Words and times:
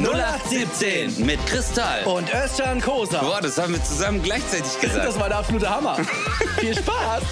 0817 0.00 1.26
mit 1.26 1.44
Kristall. 1.46 2.04
Und 2.04 2.32
Özcan 2.32 2.80
Kosa. 2.80 3.20
Boah, 3.20 3.40
das 3.40 3.58
haben 3.58 3.74
wir 3.74 3.84
zusammen 3.84 4.22
gleichzeitig 4.22 4.80
gesagt. 4.80 5.04
Das 5.04 5.18
war 5.20 5.28
der 5.28 5.38
absolute 5.38 5.68
Hammer. 5.68 5.96
Viel 6.58 6.74
Spaß. 6.74 7.22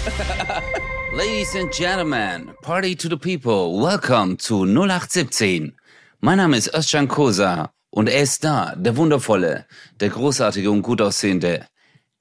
Ladies 1.13 1.55
and 1.55 1.73
Gentlemen, 1.73 2.51
Party 2.61 2.95
to 2.95 3.09
the 3.09 3.17
People, 3.17 3.81
welcome 3.81 4.37
zu 4.37 4.63
0817. 4.65 5.75
Mein 6.19 6.37
Name 6.37 6.55
ist 6.55 6.73
Özcan 6.73 7.07
Kosa 7.07 7.73
und 7.89 8.07
er 8.07 8.21
ist 8.21 8.43
da, 8.43 8.75
der 8.75 8.95
wundervolle, 8.95 9.65
der 9.99 10.09
großartige 10.09 10.69
und 10.69 10.83
gut 10.83 11.01
aussehende 11.01 11.67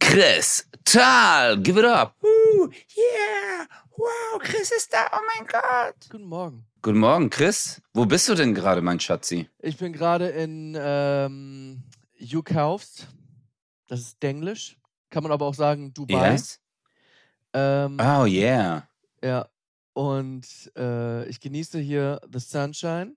Chris 0.00 0.66
Tal. 0.84 1.58
Give 1.58 1.78
it 1.78 1.84
up. 1.84 2.14
Woo, 2.22 2.70
yeah, 2.96 3.66
wow, 3.96 4.40
Chris 4.42 4.72
ist 4.72 4.92
da, 4.92 5.06
oh 5.12 5.20
mein 5.36 5.46
Gott. 5.46 5.94
Guten 6.10 6.24
Morgen. 6.24 6.69
Guten 6.82 6.98
Morgen, 6.98 7.28
Chris. 7.28 7.82
Wo 7.92 8.06
bist 8.06 8.28
du 8.28 8.34
denn 8.34 8.54
gerade, 8.54 8.80
mein 8.80 9.00
Schatzi? 9.00 9.48
Ich 9.58 9.76
bin 9.76 9.92
gerade 9.92 10.28
in 10.28 10.76
ähm, 10.80 11.82
You 12.16 12.42
kaufst. 12.42 13.06
Das 13.86 14.00
ist 14.00 14.22
Denglisch. 14.22 14.78
Kann 15.10 15.22
man 15.22 15.32
aber 15.32 15.44
auch 15.46 15.54
sagen 15.54 15.92
Dubai. 15.92 16.32
Yes? 16.32 16.60
Ähm, 17.52 17.98
Oh 18.00 18.24
yeah. 18.24 18.88
Ja. 19.22 19.48
Und 19.92 20.46
äh, 20.76 21.28
ich 21.28 21.40
genieße 21.40 21.78
hier 21.80 22.20
The 22.32 22.38
Sunshine. 22.38 23.14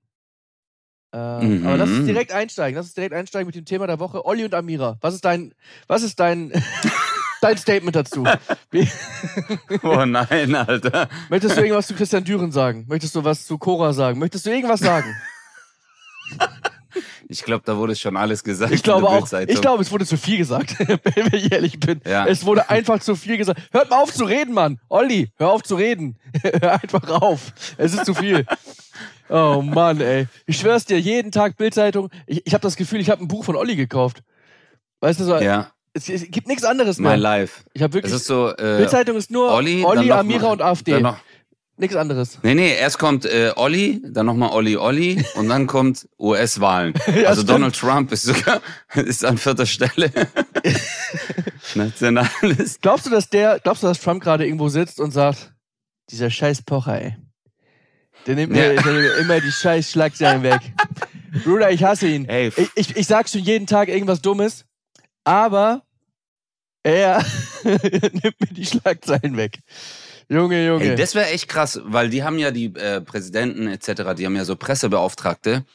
Ähm, 1.13 1.59
Mhm. 1.59 1.67
Aber 1.67 1.77
lass 1.77 1.89
uns 1.89 2.05
direkt 2.05 2.31
einsteigen. 2.33 2.75
Lass 2.75 2.87
uns 2.87 2.95
direkt 2.95 3.13
einsteigen 3.13 3.45
mit 3.45 3.55
dem 3.55 3.65
Thema 3.65 3.87
der 3.87 3.99
Woche. 3.99 4.25
Olli 4.25 4.43
und 4.43 4.53
Amira. 4.55 4.97
Was 4.99 5.13
ist 5.13 5.23
dein, 5.23 5.53
was 5.87 6.01
ist 6.03 6.19
dein, 6.19 6.51
dein 7.43 7.57
Statement 7.57 7.95
dazu? 7.95 8.25
Oh 9.83 10.05
nein, 10.05 10.55
Alter. 10.55 11.09
möchtest 11.29 11.57
du 11.57 11.61
irgendwas 11.61 11.87
zu 11.87 11.93
Christian 11.93 12.23
Düren 12.23 12.51
sagen? 12.51 12.85
Möchtest 12.87 13.15
du 13.15 13.23
was 13.23 13.45
zu 13.45 13.57
Cora 13.57 13.93
sagen? 13.93 14.19
Möchtest 14.19 14.45
du 14.45 14.49
irgendwas 14.51 14.79
sagen? 14.79 15.15
Ich 17.27 17.43
glaube, 17.43 17.63
da 17.65 17.77
wurde 17.77 17.95
schon 17.95 18.15
alles 18.15 18.43
gesagt. 18.43 18.71
Ich 18.71 18.83
glaube 18.83 19.07
auch, 19.07 19.27
ich 19.47 19.61
glaube, 19.61 19.81
es 19.81 19.91
wurde 19.91 20.05
zu 20.05 20.17
viel 20.17 20.37
gesagt, 20.37 20.77
wenn 20.87 21.33
ich 21.33 21.51
ehrlich 21.51 21.79
bin. 21.79 22.01
Ja. 22.05 22.27
Es 22.27 22.45
wurde 22.45 22.69
einfach 22.69 22.99
zu 22.99 23.15
viel 23.15 23.37
gesagt. 23.37 23.59
Hört 23.71 23.89
mal 23.89 23.97
auf 24.03 24.13
zu 24.13 24.25
reden, 24.25 24.53
Mann. 24.53 24.79
Olli, 24.89 25.31
hör 25.37 25.49
auf 25.49 25.63
zu 25.63 25.75
reden. 25.75 26.17
hör 26.61 26.73
einfach 26.73 27.09
auf. 27.09 27.53
Es 27.77 27.93
ist 27.93 28.05
zu 28.05 28.13
viel. 28.13 28.45
Oh 29.29 29.63
Mann, 29.63 29.99
ey. 30.01 30.27
Ich 30.45 30.59
schwör's 30.59 30.85
dir, 30.85 30.99
jeden 30.99 31.31
Tag 31.31 31.57
Bildzeitung. 31.57 32.09
Ich, 32.27 32.45
ich 32.45 32.53
habe 32.53 32.61
das 32.61 32.75
Gefühl, 32.75 32.99
ich 32.99 33.09
habe 33.09 33.23
ein 33.23 33.27
Buch 33.27 33.43
von 33.43 33.55
Olli 33.55 33.75
gekauft. 33.75 34.21
Weißt 34.99 35.19
du, 35.19 35.23
so, 35.23 35.37
Ja, 35.37 35.71
es, 35.93 36.09
es 36.09 36.29
gibt 36.31 36.47
nichts 36.47 36.63
anderes 36.63 36.97
mein 36.97 37.11
mehr. 37.13 37.17
Life. 37.17 37.61
Ich 37.73 37.81
habe 37.81 37.91
Es 37.91 38.03
wirklich. 38.03 38.13
ist 38.13 38.25
so, 38.25 38.49
äh, 38.51 38.77
Bildzeitung 38.77 39.15
ist 39.17 39.31
nur 39.31 39.51
Olli, 39.51 39.83
Olli, 39.83 40.11
Amira 40.11 40.51
und 40.51 40.61
AfD. 40.61 41.03
Nichts 41.75 41.95
anderes. 41.95 42.37
nee, 42.43 42.53
nee, 42.53 42.75
erst 42.75 42.99
kommt 42.99 43.25
äh, 43.25 43.51
Olli, 43.55 43.99
dann 44.05 44.27
nochmal 44.27 44.51
Olli 44.51 44.77
Olli 44.77 45.25
und 45.35 45.49
dann 45.49 45.65
kommt 45.65 46.07
US-Wahlen. 46.19 46.93
Ja, 47.07 47.29
also 47.29 47.41
stimmt. 47.41 47.49
Donald 47.49 47.75
Trump 47.75 48.11
ist 48.11 48.23
sogar 48.23 48.61
ist 48.93 49.25
an 49.25 49.37
vierter 49.39 49.65
Stelle. 49.65 50.11
Nationales. 51.75 52.79
Glaubst 52.81 53.05
du, 53.05 53.09
dass 53.09 53.29
der, 53.29 53.59
glaubst 53.59 53.83
du, 53.83 53.87
dass 53.87 53.99
Trump 53.99 54.21
gerade 54.23 54.45
irgendwo 54.45 54.69
sitzt 54.69 54.99
und 54.99 55.11
sagt, 55.11 55.53
dieser 56.09 56.29
scheiß 56.29 56.61
Pocher, 56.63 57.01
ey. 57.01 57.17
Der 58.27 58.35
nimmt 58.35 58.53
mir, 58.53 58.73
Ja. 58.73 58.81
der 58.81 58.91
nimmt 58.91 59.03
mir 59.05 59.15
immer 59.17 59.39
die 59.41 59.51
scheiß 59.51 59.89
Schlagzeilen 59.91 60.43
weg. 60.43 60.59
Bruder, 61.43 61.71
ich 61.71 61.83
hasse 61.83 62.07
ihn. 62.07 62.25
Ey, 62.29 62.51
Ich, 62.55 62.69
ich, 62.75 62.95
ich 62.97 63.07
sag 63.07 63.27
schon 63.29 63.41
jeden 63.41 63.65
Tag 63.67 63.89
irgendwas 63.89 64.21
Dummes, 64.21 64.65
aber 65.23 65.83
er 66.83 67.23
nimmt 67.63 68.39
mir 68.39 68.53
die 68.55 68.65
Schlagzeilen 68.65 69.37
weg. 69.37 69.59
Junge, 70.29 70.65
Junge. 70.65 70.83
Ey, 70.91 70.95
das 70.95 71.15
wäre 71.15 71.27
echt 71.27 71.47
krass, 71.47 71.79
weil 71.83 72.09
die 72.09 72.23
haben 72.23 72.39
ja 72.39 72.51
die 72.51 72.73
äh, 72.75 73.01
Präsidenten 73.01 73.67
etc., 73.67 74.13
die 74.17 74.25
haben 74.25 74.35
ja 74.35 74.45
so 74.45 74.55
Pressebeauftragte, 74.55 75.65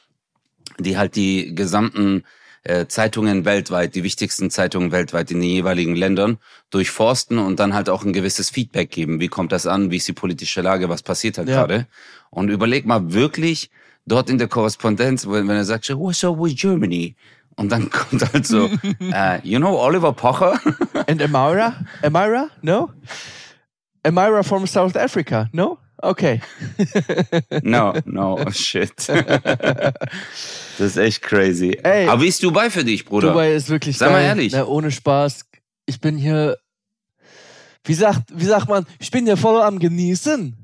die 0.79 0.97
halt 0.97 1.15
die 1.15 1.53
gesamten 1.55 2.23
äh, 2.63 2.87
Zeitungen 2.87 3.45
weltweit, 3.45 3.95
die 3.95 4.03
wichtigsten 4.03 4.49
Zeitungen 4.51 4.91
weltweit 4.91 5.31
in 5.31 5.39
den 5.39 5.49
jeweiligen 5.49 5.95
Ländern 5.95 6.37
durchforsten 6.71 7.37
und 7.39 7.59
dann 7.59 7.73
halt 7.73 7.89
auch 7.89 8.03
ein 8.03 8.13
gewisses 8.13 8.49
Feedback 8.49 8.91
geben. 8.91 9.19
Wie 9.19 9.29
kommt 9.29 9.51
das 9.51 9.65
an? 9.65 9.91
Wie 9.91 9.97
ist 9.97 10.07
die 10.07 10.13
politische 10.13 10.61
Lage? 10.61 10.89
Was 10.89 11.01
passiert 11.03 11.37
halt 11.37 11.47
Ja. 11.47 11.55
gerade? 11.61 11.87
Und 12.29 12.49
überleg 12.49 12.85
mal 12.85 13.13
wirklich 13.13 13.69
dort 14.05 14.29
in 14.29 14.37
der 14.39 14.47
Korrespondenz, 14.47 15.25
wenn, 15.27 15.47
wenn 15.47 15.55
er 15.55 15.65
sagt, 15.65 15.85
so, 15.85 15.97
what's 15.99 16.23
up 16.23 16.37
with 16.39 16.55
Germany? 16.55 17.15
Und 17.59 17.69
dann 17.71 17.89
kommt 17.89 18.33
halt 18.33 18.47
so, 18.47 18.69
äh, 19.13 19.39
you 19.43 19.59
know 19.59 19.77
Oliver 19.77 20.13
Pocher? 20.13 20.59
And 21.07 21.21
Amira? 21.21 21.75
Amira? 22.01 22.47
No? 22.61 22.89
Amira 24.03 24.43
from 24.43 24.65
South 24.65 24.95
Africa? 24.95 25.49
No? 25.51 25.77
Okay. 26.01 26.39
No, 27.61 27.93
no, 28.05 28.39
shit. 28.51 28.93
das 29.09 29.93
ist 30.79 30.97
echt 30.97 31.21
crazy. 31.21 31.77
Ey. 31.83 32.07
Aber 32.07 32.21
wie 32.21 32.27
ist 32.27 32.41
Dubai 32.41 32.69
für 32.69 32.85
dich, 32.85 33.03
Bruder? 33.03 33.29
Dubai 33.31 33.53
ist 33.53 33.69
wirklich 33.69 33.97
Sei 33.97 34.05
mal 34.07 34.13
geil. 34.13 34.25
ehrlich. 34.27 34.53
Na, 34.53 34.65
ohne 34.65 34.91
Spaß. 34.91 35.45
Ich 35.85 35.99
bin 35.99 36.17
hier, 36.17 36.57
wie 37.83 37.93
sagt, 37.93 38.21
wie 38.33 38.45
sagt 38.45 38.69
man, 38.69 38.85
ich 38.99 39.11
bin 39.11 39.25
hier 39.25 39.35
voll 39.35 39.61
am 39.61 39.79
Genießen. 39.79 40.55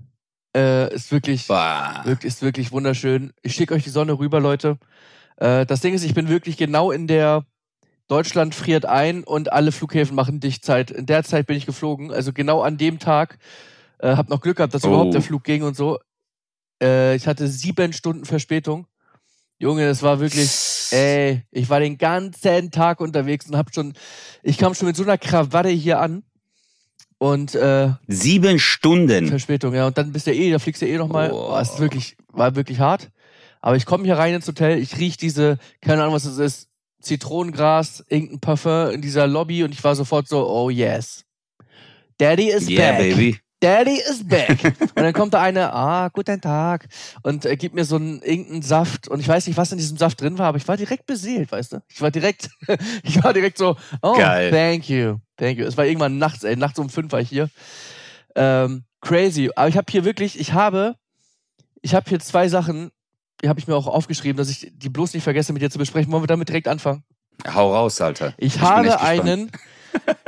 Äh, 0.56 0.94
ist 0.96 1.12
wirklich, 1.12 1.48
Bah. 1.48 2.02
wirklich, 2.06 2.34
ist 2.34 2.42
wirklich 2.42 2.72
wunderschön. 2.72 3.34
Ich 3.42 3.56
schicke 3.56 3.74
euch 3.74 3.84
die 3.84 3.90
Sonne 3.90 4.14
rüber, 4.18 4.40
Leute. 4.40 4.78
Äh, 5.38 5.66
das 5.66 5.82
Ding 5.82 5.94
ist, 5.94 6.04
ich 6.04 6.14
bin 6.14 6.30
wirklich 6.30 6.58
genau 6.58 6.92
in 6.92 7.08
der 7.08 7.46
Deutschland 8.08 8.54
friert 8.54 8.86
ein 8.86 9.24
und 9.24 9.52
alle 9.52 9.72
Flughäfen 9.72 10.16
machen 10.16 10.40
Dichtzeit. 10.40 10.92
In 10.92 11.06
der 11.08 11.24
Zeit 11.24 11.48
bin 11.48 11.58
ich 11.58 11.66
geflogen, 11.66 12.12
also 12.12 12.34
genau 12.34 12.62
an 12.62 12.78
dem 12.78 13.00
Tag. 13.00 13.40
Äh, 14.00 14.16
hab 14.16 14.30
noch 14.30 14.42
Glück 14.42 14.58
gehabt, 14.58 14.74
dass 14.74 14.84
Oh. 14.84 14.90
überhaupt 14.90 15.14
der 15.14 15.22
Flug 15.22 15.44
ging 15.44 15.64
und 15.64 15.76
so. 15.76 16.00
Äh, 16.82 17.16
ich 17.16 17.26
hatte 17.28 17.48
sieben 17.48 17.94
Stunden 17.94 18.26
Verspätung. 18.26 18.86
Junge, 19.58 19.88
das 19.88 20.04
war 20.04 20.20
wirklich, 20.20 20.52
ey, 20.92 21.42
ich 21.50 21.70
war 21.70 21.80
den 21.80 21.98
ganzen 21.98 22.72
Tag 22.72 23.00
unterwegs 23.00 23.48
und 23.48 23.56
hab 23.56 23.74
schon, 23.74 23.94
ich 24.44 24.58
kam 24.58 24.76
schon 24.76 24.88
mit 24.88 24.98
so 24.98 25.04
einer 25.04 25.18
Krawatte 25.18 25.70
hier 25.70 26.00
an. 26.00 26.24
Und 27.18 27.56
äh, 27.56 27.94
Sieben 28.08 28.60
Stunden. 28.60 29.28
Verspätung, 29.30 29.74
ja. 29.74 29.88
Und 29.88 29.98
dann 29.98 30.12
bist 30.12 30.28
du 30.28 30.34
eh, 30.34 30.52
da 30.52 30.60
fliegst 30.60 30.82
du 30.82 30.86
eh 30.88 30.98
nochmal. 30.98 31.32
Oh. 31.32 31.54
Oh, 31.54 31.58
ist 31.58 31.80
wirklich, 31.80 32.18
war 32.28 32.56
wirklich 32.58 32.80
hart. 32.80 33.10
Aber 33.66 33.78
ich 33.78 33.88
komme 33.88 34.04
hier 34.04 34.20
rein 34.20 34.36
ins 34.36 34.48
Hotel, 34.48 34.78
ich 34.78 34.96
riech 35.00 35.18
diese, 35.18 35.58
keine 35.82 36.04
Ahnung, 36.04 36.14
was 36.14 36.26
das 36.26 36.38
ist, 36.38 36.70
Zitronengras, 37.02 38.06
irgendein 38.10 38.40
Parfum 38.40 38.92
in 38.92 39.02
dieser 39.02 39.26
Lobby 39.26 39.64
und 39.64 39.74
ich 39.74 39.84
war 39.84 39.96
sofort 39.96 40.28
so, 40.28 40.48
oh 40.48 40.70
yes. 40.70 41.26
Daddy 42.20 42.52
is 42.52 42.70
Yeah, 42.70 42.92
back. 42.92 43.00
baby. 43.00 43.40
Daddy 43.60 44.00
is 44.08 44.24
back. 44.24 44.64
und 44.82 44.96
dann 44.98 45.14
kommt 45.14 45.34
da 45.34 45.42
eine, 45.42 45.74
ah, 45.74 46.10
guten 46.10 46.40
Tag. 46.40 46.88
Und 47.24 47.44
äh, 47.48 47.58
gibt 47.58 47.74
mir 47.74 47.86
so 47.86 47.96
einen 47.96 48.22
irgendeinen 48.22 48.62
Saft. 48.62 49.08
Und 49.08 49.20
ich 49.20 49.28
weiß 49.28 49.48
nicht, 49.48 49.58
was 49.58 49.72
in 49.72 49.80
diesem 49.80 49.98
Saft 49.98 50.22
drin 50.22 50.38
war, 50.38 50.50
aber 50.50 50.60
ich 50.60 50.68
war 50.68 50.78
direkt 50.78 51.08
beseelt, 51.08 51.52
weißt 51.52 51.74
du? 51.74 51.82
Ich 51.90 52.00
war 52.02 52.12
direkt, 52.12 52.50
ich 53.04 53.24
war 53.24 53.34
direkt 53.34 53.58
so, 53.58 53.78
oh, 54.04 54.16
Geil. 54.16 54.52
thank 54.52 54.88
you. 54.88 55.18
Thank 55.38 55.58
you. 55.58 55.66
Es 55.66 55.76
war 55.76 55.86
irgendwann 55.86 56.20
nachts, 56.20 56.44
ey, 56.44 56.56
nachts 56.56 56.78
um 56.78 56.92
fünf 56.92 57.12
war 57.12 57.20
ich 57.20 57.30
hier. 57.30 57.50
Ähm, 58.36 58.84
crazy. 59.02 59.50
Aber 59.56 59.70
ich 59.70 59.76
habe 59.78 59.92
hier 59.92 60.06
wirklich, 60.06 60.40
ich 60.40 60.54
habe, 60.54 60.98
ich 61.82 61.96
habe 61.96 62.08
hier 62.08 62.20
zwei 62.20 62.48
Sachen, 62.48 62.92
die 63.42 63.50
habe 63.50 63.60
ich 63.60 63.68
mir 63.68 63.76
auch 63.76 63.88
aufgeschrieben, 63.88 64.38
dass 64.38 64.50
ich 64.50 64.72
die 64.74 64.90
bloß 64.90 65.14
nicht 65.14 65.24
vergesse, 65.24 65.54
mit 65.54 65.62
dir 65.62 65.70
zu 65.70 65.78
besprechen. 65.78 66.12
Wollen 66.12 66.24
wir 66.24 66.28
damit 66.28 66.48
direkt 66.50 66.68
anfangen? 66.68 67.04
Hau 67.54 67.74
raus, 67.74 68.00
Alter. 68.02 68.34
Ich, 68.38 68.54
bin 68.54 68.62
habe 68.62 69.02
einen 69.02 69.52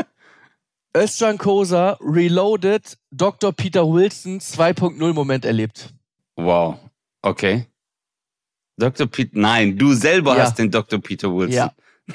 Özcan 0.96 1.38
Kosa 1.38 1.98
Reloaded 2.02 2.98
Dr. 3.12 3.54
Peter 3.54 3.88
Wilson 3.88 4.40
2.0 4.40 5.14
Moment 5.14 5.46
erlebt. 5.46 5.94
Wow. 6.36 6.80
Okay. 7.22 7.66
Dr. 8.78 9.08
Pete, 9.08 9.40
nein, 9.40 9.78
du 9.78 9.94
selber 9.94 10.36
Ja. 10.38 10.44
hast 10.44 10.60
den 10.60 10.70
Dr. 10.70 11.00
Peter 11.00 11.34
Wilson. 11.34 11.54
Ja. 11.54 11.74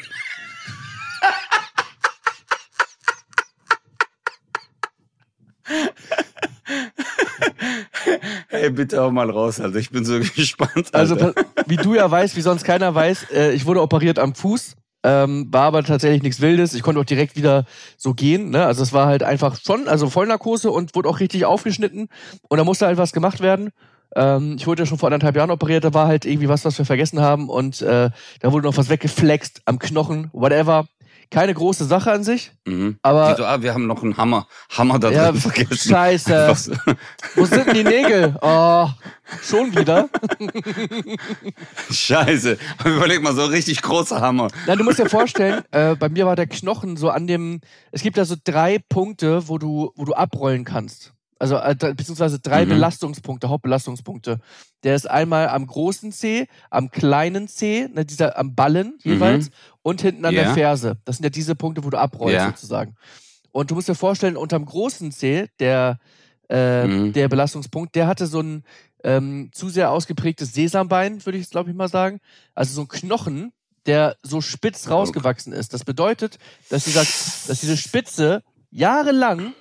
Hey, 8.62 8.70
bitte 8.70 9.00
hau 9.02 9.10
mal 9.10 9.28
raus, 9.28 9.58
Alter. 9.58 9.80
Ich 9.80 9.90
bin 9.90 10.04
so 10.04 10.20
gespannt. 10.36 10.90
Also, 10.92 11.14
Alter. 11.16 11.32
pa- 11.32 11.64
wie 11.66 11.74
du 11.74 11.96
ja 11.96 12.08
weißt, 12.08 12.36
wie 12.36 12.42
sonst 12.42 12.62
keiner 12.62 12.94
weiß, 12.94 13.26
äh, 13.34 13.50
ich 13.54 13.66
wurde 13.66 13.82
operiert 13.82 14.20
am 14.20 14.36
Fuß. 14.36 14.76
Ähm, 15.02 15.48
war 15.50 15.62
aber 15.64 15.82
tatsächlich 15.82 16.22
nichts 16.22 16.40
Wildes. 16.40 16.72
Ich 16.72 16.82
konnte 16.82 17.00
auch 17.00 17.04
direkt 17.04 17.34
wieder 17.34 17.64
so 17.96 18.14
gehen. 18.14 18.50
Ne? 18.50 18.64
Also 18.64 18.84
es 18.84 18.92
war 18.92 19.06
halt 19.06 19.24
einfach 19.24 19.58
schon, 19.60 19.88
also 19.88 20.08
Vollnarkose 20.08 20.70
und 20.70 20.94
wurde 20.94 21.08
auch 21.08 21.18
richtig 21.18 21.44
aufgeschnitten. 21.44 22.06
Und 22.48 22.58
da 22.58 22.62
musste 22.62 22.86
halt 22.86 22.98
was 22.98 23.12
gemacht 23.12 23.40
werden. 23.40 23.70
Ähm, 24.14 24.54
ich 24.56 24.68
wurde 24.68 24.82
ja 24.82 24.86
schon 24.86 24.98
vor 24.98 25.08
anderthalb 25.08 25.34
Jahren 25.34 25.50
operiert, 25.50 25.82
da 25.82 25.92
war 25.92 26.06
halt 26.06 26.24
irgendwie 26.24 26.48
was, 26.48 26.64
was 26.64 26.78
wir 26.78 26.84
vergessen 26.84 27.20
haben. 27.20 27.48
Und 27.48 27.82
äh, 27.82 28.10
da 28.38 28.52
wurde 28.52 28.68
noch 28.68 28.76
was 28.76 28.90
weggeflext 28.90 29.62
am 29.64 29.80
Knochen, 29.80 30.30
whatever. 30.32 30.86
Keine 31.32 31.54
große 31.54 31.86
Sache 31.86 32.12
an 32.12 32.24
sich, 32.24 32.52
Mhm. 32.66 32.98
aber 33.00 33.34
so, 33.36 33.44
ah, 33.46 33.62
wir 33.62 33.72
haben 33.72 33.86
noch 33.86 34.02
einen 34.02 34.18
Hammer, 34.18 34.46
Hammer 34.76 34.98
da 34.98 35.10
Ja, 35.10 35.30
drin 35.32 35.40
vergessen. 35.40 35.88
scheiße. 35.90 36.54
So. 36.56 36.72
wo 37.36 37.44
sind 37.46 37.66
denn 37.68 37.74
die 37.74 37.84
Nägel? 37.84 38.36
Oh, 38.42 38.86
schon 39.42 39.74
wieder. 39.74 40.10
Scheiße. 41.90 42.58
Aber 42.78 42.90
überleg 42.90 43.22
mal, 43.22 43.34
so 43.34 43.42
ein 43.42 43.50
richtig 43.50 43.82
großer 43.82 44.20
Hammer. 44.20 44.48
Na, 44.66 44.76
du 44.76 44.84
musst 44.84 44.98
dir 44.98 45.08
vorstellen, 45.08 45.62
äh, 45.70 45.94
bei 45.96 46.08
mir 46.08 46.26
war 46.26 46.36
der 46.36 46.46
Knochen 46.46 46.96
so 46.96 47.10
an 47.10 47.26
dem. 47.26 47.60
Es 47.92 48.02
gibt 48.02 48.16
da 48.18 48.24
so 48.24 48.36
drei 48.42 48.78
Punkte, 48.88 49.48
wo 49.48 49.58
du, 49.58 49.92
wo 49.96 50.04
du 50.04 50.12
abrollen 50.14 50.64
kannst. 50.64 51.12
Also 51.38 51.56
äh, 51.56 51.74
beziehungsweise 51.74 52.38
drei 52.38 52.64
Mhm. 52.66 52.70
Belastungspunkte, 52.70 53.48
Hauptbelastungspunkte. 53.48 54.38
Der 54.84 54.94
ist 54.94 55.10
einmal 55.10 55.48
am 55.48 55.66
großen 55.66 56.12
C, 56.12 56.46
am 56.70 56.90
kleinen 56.90 57.48
C, 57.48 57.88
ne, 57.92 58.04
dieser 58.04 58.38
am 58.38 58.54
Ballen 58.54 58.98
jeweils 59.02 59.50
und 59.82 60.00
hinten 60.02 60.24
an 60.24 60.34
der 60.34 60.44
Ja. 60.44 60.54
Ferse. 60.54 60.96
Das 61.04 61.16
sind 61.16 61.24
ja 61.24 61.30
diese 61.30 61.54
Punkte, 61.54 61.84
wo 61.84 61.90
du 61.90 61.98
abrollst 61.98 62.34
Ja. 62.34 62.46
sozusagen. 62.48 62.94
Und 63.50 63.70
du 63.70 63.74
musst 63.74 63.88
dir 63.88 63.94
vorstellen, 63.94 64.36
unterm 64.36 64.64
großen 64.64 65.12
C, 65.12 65.48
der, 65.60 65.98
äh, 66.48 66.86
Mhm. 66.86 67.12
der 67.12 67.28
Belastungspunkt, 67.28 67.94
der 67.94 68.06
hatte 68.06 68.26
so 68.26 68.40
ein 68.40 68.64
ähm, 69.04 69.50
zu 69.52 69.68
sehr 69.68 69.90
ausgeprägtes 69.90 70.52
Sesambein, 70.54 71.26
würde 71.26 71.36
ich 71.36 71.50
glaube 71.50 71.68
ich 71.70 71.76
mal 71.76 71.88
sagen. 71.88 72.20
Also 72.54 72.72
so 72.74 72.82
ein 72.82 72.88
Knochen, 72.88 73.52
der 73.84 74.16
so 74.22 74.40
spitz 74.40 74.88
rausgewachsen 74.88 75.52
ist. 75.52 75.74
Das 75.74 75.84
bedeutet, 75.84 76.38
dass 76.70 76.84
dieser, 76.84 77.00
dass 77.00 77.58
diese 77.60 77.76
Spitze 77.76 78.44
jahrelang 78.70 79.54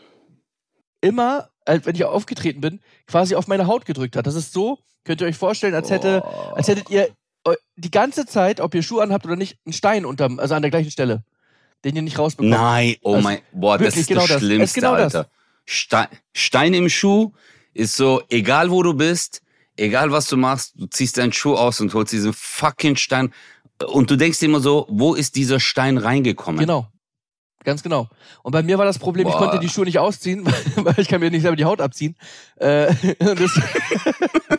immer, 1.01 1.49
äh, 1.65 1.79
wenn 1.83 1.95
ich 1.95 2.05
aufgetreten 2.05 2.61
bin, 2.61 2.81
quasi 3.07 3.33
auf 3.35 3.47
meine 3.47 3.65
Haut 3.67 3.85
gedrückt 3.85 4.15
hat. 4.15 4.27
Das 4.27 4.35
ist 4.35 4.53
so, 4.53 4.77
könnt 5.05 5.21
ihr 5.21 5.27
euch 5.27 5.37
vorstellen, 5.37 5.73
als 5.73 5.89
hätte, 5.89 6.23
als 6.55 6.67
hättet 6.67 6.89
ihr 6.91 7.09
die 7.75 7.91
ganze 7.91 8.25
Zeit, 8.25 8.61
ob 8.61 8.75
ihr 8.75 8.83
Schuhe 8.83 9.01
anhabt 9.03 9.25
oder 9.25 9.35
nicht, 9.35 9.57
einen 9.65 9.73
Stein 9.73 10.05
unterm, 10.05 10.39
also 10.39 10.55
an 10.55 10.61
der 10.61 10.71
gleichen 10.71 10.91
Stelle, 10.91 11.23
den 11.83 11.95
ihr 11.95 12.01
nicht 12.01 12.19
rausbekommt. 12.19 12.51
Nein, 12.51 12.95
oh 13.01 13.15
Also, 13.15 13.23
mein, 13.23 13.39
boah, 13.51 13.77
das 13.77 13.95
wirklich 13.95 14.01
ist 14.01 14.07
genau 14.07 14.21
das 14.21 14.29
das. 14.29 14.37
Es 14.37 14.43
ist 14.43 14.47
Schlimmste, 14.47 14.79
genau 14.79 14.95
das. 14.95 15.15
Alter. 15.15 15.29
Stein, 15.65 16.07
Stein 16.33 16.73
im 16.73 16.89
Schuh 16.89 17.31
ist 17.73 17.95
so, 17.95 18.21
egal 18.29 18.69
wo 18.71 18.83
du 18.83 18.93
bist, 18.93 19.41
egal 19.77 20.11
was 20.11 20.27
du 20.27 20.37
machst, 20.37 20.73
du 20.75 20.85
ziehst 20.87 21.17
deinen 21.17 21.33
Schuh 21.33 21.55
aus 21.55 21.79
und 21.79 21.93
holst 21.93 22.13
diesen 22.13 22.33
fucking 22.33 22.95
Stein. 22.95 23.33
Und 23.87 24.11
du 24.11 24.15
denkst 24.15 24.41
immer 24.43 24.59
so, 24.59 24.85
wo 24.89 25.15
ist 25.15 25.35
dieser 25.35 25.59
Stein 25.59 25.97
reingekommen? 25.97 26.59
Genau. 26.59 26.90
Ganz 27.63 27.83
genau. 27.83 28.09
Und 28.41 28.53
bei 28.53 28.63
mir 28.63 28.77
war 28.77 28.85
das 28.85 28.97
Problem, 28.97 29.27
ich 29.27 29.33
Boah. 29.33 29.39
konnte 29.39 29.59
die 29.59 29.69
Schuhe 29.69 29.85
nicht 29.85 29.99
ausziehen, 29.99 30.45
weil 30.75 30.95
ich 30.97 31.07
kann 31.07 31.19
mir 31.19 31.29
nicht 31.29 31.43
selber 31.43 31.55
die 31.55 31.65
Haut 31.65 31.79
abziehen. 31.79 32.15
Äh, 32.55 32.93
das, 33.19 33.61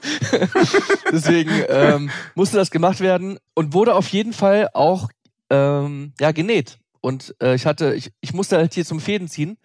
deswegen 1.12 1.50
ähm, 1.68 2.10
musste 2.34 2.56
das 2.56 2.70
gemacht 2.70 3.00
werden 3.00 3.38
und 3.54 3.72
wurde 3.72 3.94
auf 3.94 4.08
jeden 4.08 4.32
Fall 4.32 4.68
auch 4.72 5.08
ähm, 5.50 6.12
ja, 6.20 6.32
genäht. 6.32 6.78
Und 7.00 7.34
äh, 7.42 7.54
ich 7.56 7.66
hatte, 7.66 7.94
ich, 7.94 8.12
ich 8.20 8.32
musste 8.32 8.56
halt 8.56 8.74
hier 8.74 8.84
zum 8.84 9.00
Fäden 9.00 9.28
ziehen. 9.28 9.58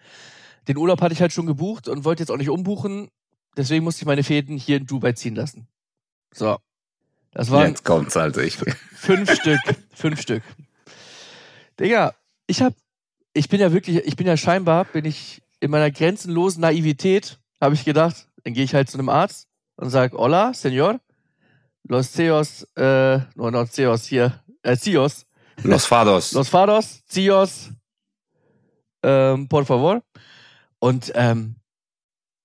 Den 0.66 0.76
Urlaub 0.76 1.00
hatte 1.00 1.14
ich 1.14 1.20
halt 1.20 1.32
schon 1.32 1.46
gebucht 1.46 1.88
und 1.88 2.04
wollte 2.04 2.22
jetzt 2.22 2.30
auch 2.30 2.36
nicht 2.36 2.50
umbuchen. 2.50 3.08
Deswegen 3.56 3.84
musste 3.84 4.02
ich 4.02 4.06
meine 4.06 4.24
Fäden 4.24 4.58
hier 4.58 4.78
in 4.78 4.86
Dubai 4.86 5.12
ziehen 5.12 5.36
lassen. 5.36 5.68
So. 6.34 6.58
Das 7.32 7.50
waren 7.50 7.68
Jetzt 7.68 7.84
kommt's, 7.84 8.16
Alter. 8.16 8.42
Ich, 8.42 8.58
Fünf 8.94 9.32
Stück. 9.32 9.60
Fünf 9.94 10.20
Stück. 10.20 10.42
Digga, 11.78 12.14
ich 12.46 12.62
hab, 12.62 12.74
ich 13.38 13.48
bin 13.48 13.60
ja 13.60 13.72
wirklich, 13.72 13.98
ich 13.98 14.16
bin 14.16 14.26
ja 14.26 14.36
scheinbar, 14.36 14.84
bin 14.84 15.04
ich 15.04 15.42
in 15.60 15.70
meiner 15.70 15.90
grenzenlosen 15.90 16.60
Naivität, 16.60 17.38
habe 17.60 17.74
ich 17.74 17.84
gedacht, 17.84 18.26
dann 18.42 18.52
gehe 18.52 18.64
ich 18.64 18.74
halt 18.74 18.90
zu 18.90 18.98
einem 18.98 19.08
Arzt 19.08 19.46
und 19.76 19.90
sag, 19.90 20.12
hola, 20.12 20.50
señor, 20.50 20.98
los 21.84 22.12
ceos, 22.12 22.64
äh, 22.76 23.18
no, 23.36 23.50
no, 23.50 23.64
ceos 23.64 24.06
hier, 24.06 24.42
äh, 24.62 24.76
cios, 24.76 25.24
Los 25.62 25.86
Fados. 25.86 26.32
los 26.34 26.48
fados, 26.48 27.02
cios, 27.08 27.70
ähm, 29.02 29.48
por 29.48 29.64
favor. 29.64 30.02
Und 30.78 31.12
ähm, 31.14 31.56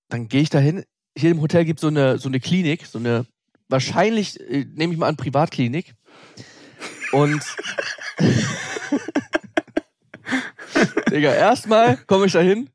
dann 0.08 0.28
gehe 0.28 0.42
ich 0.42 0.50
dahin. 0.50 0.84
Hier 1.16 1.30
im 1.30 1.40
Hotel 1.40 1.64
gibt 1.64 1.78
so 1.78 1.86
eine 1.86 2.18
so 2.18 2.28
eine 2.28 2.40
Klinik, 2.40 2.86
so 2.86 2.98
eine 2.98 3.24
wahrscheinlich 3.68 4.40
äh, 4.40 4.64
nehme 4.74 4.92
ich 4.92 4.98
mal 4.98 5.08
an 5.08 5.16
Privatklinik. 5.16 5.94
Und 7.12 7.40
Digga, 11.10 11.32
erstmal 11.32 11.96
komme 12.06 12.26
ich 12.26 12.32
dahin 12.32 12.70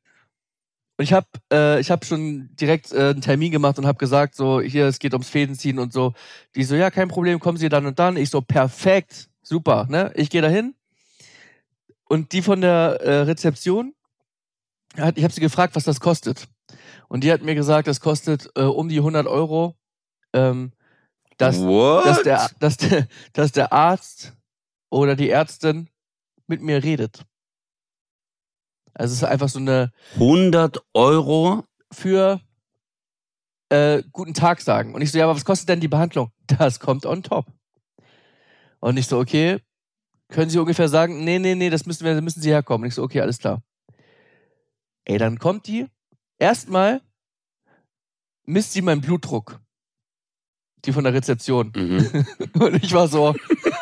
und 0.98 1.04
ich 1.04 1.14
habe 1.14 1.28
äh, 1.52 1.80
ich 1.80 1.92
habe 1.92 2.06
schon 2.06 2.50
direkt 2.56 2.92
äh, 2.92 3.10
einen 3.10 3.22
Termin 3.22 3.52
gemacht 3.52 3.78
und 3.78 3.88
habe 3.88 3.98
gesagt 3.98 4.36
so 4.36 4.60
hier 4.62 4.88
es 4.88 5.00
geht 5.00 5.14
ums 5.14 5.30
Fädenziehen 5.30 5.80
und 5.80 5.94
so. 5.94 6.14
Die 6.56 6.64
so 6.64 6.76
ja 6.76 6.92
kein 6.92 7.08
Problem, 7.08 7.40
kommen 7.40 7.58
Sie 7.58 7.70
dann 7.70 7.86
und 7.86 8.00
dann. 8.00 8.18
Ich 8.18 8.30
so 8.30 8.42
perfekt, 8.42 9.30
super, 9.42 9.88
ne? 9.90 10.12
Ich 10.16 10.30
gehe 10.30 10.42
dahin 10.42 10.76
und 12.10 12.34
die 12.34 12.42
von 12.42 12.60
der 12.60 13.00
äh, 13.02 13.22
Rezeption 13.22 13.94
hat, 14.98 15.18
ich 15.18 15.24
habe 15.24 15.34
sie 15.34 15.42
gefragt, 15.42 15.76
was 15.76 15.84
das 15.84 16.00
kostet. 16.00 16.48
Und 17.08 17.24
die 17.24 17.32
hat 17.32 17.44
mir 17.44 17.56
gesagt, 17.56 17.88
das 17.88 18.02
kostet 18.02 18.50
äh, 18.56 18.64
um 18.64 18.90
die 18.90 18.98
100 18.98 19.28
Euro, 19.28 19.76
ähm, 20.34 20.74
dass, 21.38 21.60
What? 21.60 22.06
dass, 22.06 22.24
der, 22.24 22.50
dass, 22.60 22.78
der, 22.78 23.08
dass 23.34 23.52
der 23.52 23.72
Arzt 23.72 24.34
oder 24.90 25.16
die 25.16 25.30
Ärztin 25.30 25.90
mit 26.48 26.62
mir 26.62 26.84
redet. 26.84 27.24
Also 29.00 29.14
es 29.14 29.22
ist 29.22 29.28
einfach 29.28 29.50
so 29.50 29.60
eine 29.60 29.92
100 30.16 30.84
Euro? 30.94 31.64
für 31.92 32.42
äh, 33.70 34.04
guten 34.12 34.34
Tag 34.34 34.62
sagen. 34.62 34.94
Und 34.94 35.02
ich 35.02 35.12
so, 35.12 35.18
ja, 35.18 35.26
aber 35.26 35.36
was 35.36 35.46
kostet 35.46 35.70
denn 35.70 35.80
die 35.80 35.88
Behandlung? 35.88 36.32
Das 36.48 36.80
kommt 36.80 37.06
on 37.06 37.24
top. 37.24 37.46
Und 38.80 38.98
ich 38.98 39.08
so, 39.08 39.20
okay, 39.20 39.60
können 40.30 40.50
Sie 40.50 40.58
ungefähr 40.58 40.88
sagen, 40.88 41.24
nee, 41.24 41.40
nee, 41.40 41.56
nee, 41.56 41.70
das 41.70 41.86
müssen 41.86 42.06
wir, 42.06 42.20
müssen 42.22 42.42
Sie 42.42 42.50
herkommen. 42.50 42.84
Und 42.84 42.88
ich 42.88 42.96
so, 42.96 43.04
okay, 43.04 43.22
alles 43.22 43.40
klar. 43.40 43.62
Ey, 45.06 45.18
dann 45.18 45.38
kommt 45.40 45.68
die. 45.68 45.88
Erstmal 46.38 47.02
misst 48.46 48.74
sie 48.74 48.82
meinen 48.82 49.02
Blutdruck. 49.02 49.60
Die 50.86 50.94
von 50.94 51.04
der 51.04 51.14
Rezeption. 51.14 51.72
Mhm. 51.76 52.26
Und 52.60 52.84
ich 52.84 52.94
war 52.94 53.08
so, 53.08 53.36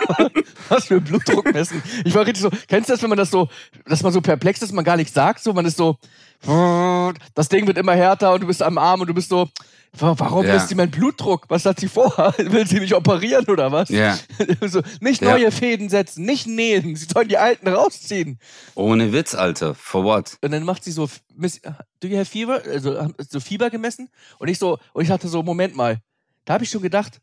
was 0.69 0.85
für 0.85 0.99
Blutdruck 1.01 1.51
messen. 1.53 1.81
Ich 2.05 2.13
war 2.15 2.25
richtig 2.25 2.41
so, 2.41 2.49
kennst 2.67 2.89
du 2.89 2.93
das, 2.93 3.01
wenn 3.01 3.09
man 3.09 3.17
das 3.17 3.31
so, 3.31 3.47
dass 3.85 4.03
man 4.03 4.11
so 4.13 4.21
perplex 4.21 4.61
ist, 4.61 4.71
man 4.73 4.85
gar 4.85 4.97
nichts 4.97 5.13
sagt, 5.13 5.41
so, 5.43 5.53
man 5.53 5.65
ist 5.65 5.77
so, 5.77 5.97
das 7.33 7.49
Ding 7.49 7.65
wird 7.67 7.77
immer 7.77 7.93
härter 7.93 8.33
und 8.33 8.41
du 8.41 8.47
bist 8.47 8.61
am 8.61 8.77
Arm 8.77 9.01
und 9.01 9.07
du 9.07 9.13
bist 9.13 9.29
so, 9.29 9.49
warum 9.93 10.45
Ja. 10.45 10.53
misst 10.53 10.69
sie 10.69 10.75
meinen 10.75 10.91
Blutdruck? 10.91 11.45
Was 11.49 11.65
hat 11.65 11.79
sie 11.79 11.87
vor? 11.87 12.11
Will 12.37 12.67
sie 12.67 12.79
mich 12.79 12.93
operieren 12.93 13.45
oder 13.47 13.71
was? 13.71 13.89
Ja, 13.89 14.17
so, 14.67 14.81
nicht 14.99 15.21
Ja. 15.21 15.31
neue 15.31 15.51
Fäden 15.51 15.89
setzen, 15.89 16.25
nicht 16.25 16.45
nähen, 16.47 16.95
sie 16.95 17.07
sollen 17.11 17.27
die 17.27 17.37
alten 17.37 17.67
rausziehen. 17.67 18.39
ohne 18.75 19.11
Witz, 19.13 19.33
Alter. 19.35 19.73
For 19.75 20.03
what? 20.03 20.37
Und 20.41 20.51
dann 20.51 20.63
macht 20.63 20.83
sie 20.83 20.91
so, 20.91 21.09
Miss, 21.35 21.59
do 21.99 22.07
you 22.07 22.17
have 22.17 22.25
fever? 22.25 22.61
Also, 22.65 23.11
so 23.29 23.39
Fieber 23.39 23.69
gemessen? 23.69 24.09
Und 24.39 24.47
ich 24.47 24.59
so, 24.59 24.77
und 24.93 25.03
ich 25.03 25.09
dachte 25.09 25.27
so, 25.27 25.41
Moment 25.43 25.75
mal. 25.75 25.97
Da 26.45 26.53
habe 26.53 26.63
ich 26.63 26.69
schon 26.69 26.81
gedacht, 26.81 27.19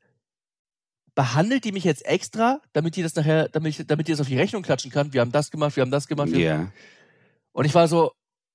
behandelt 1.14 1.64
die 1.64 1.72
mich 1.72 1.84
jetzt 1.84 2.04
extra, 2.06 2.60
damit 2.72 2.96
die 2.96 3.02
das 3.02 3.14
nachher, 3.14 3.48
damit, 3.48 3.78
ich, 3.78 3.86
damit 3.86 4.08
die 4.08 4.12
das 4.12 4.20
auf 4.20 4.28
die 4.28 4.36
Rechnung 4.38 4.62
klatschen 4.62 4.90
kann? 4.90 5.12
Wir 5.12 5.20
haben 5.20 5.32
das 5.32 5.50
gemacht, 5.50 5.76
wir 5.76 5.82
haben 5.82 5.90
das 5.90 6.06
gemacht. 6.08 6.30
Wir 6.32 6.38
Ja. 6.38 6.72
Und 7.52 7.64
ich 7.64 7.74
war 7.74 7.86
so, 7.88 8.12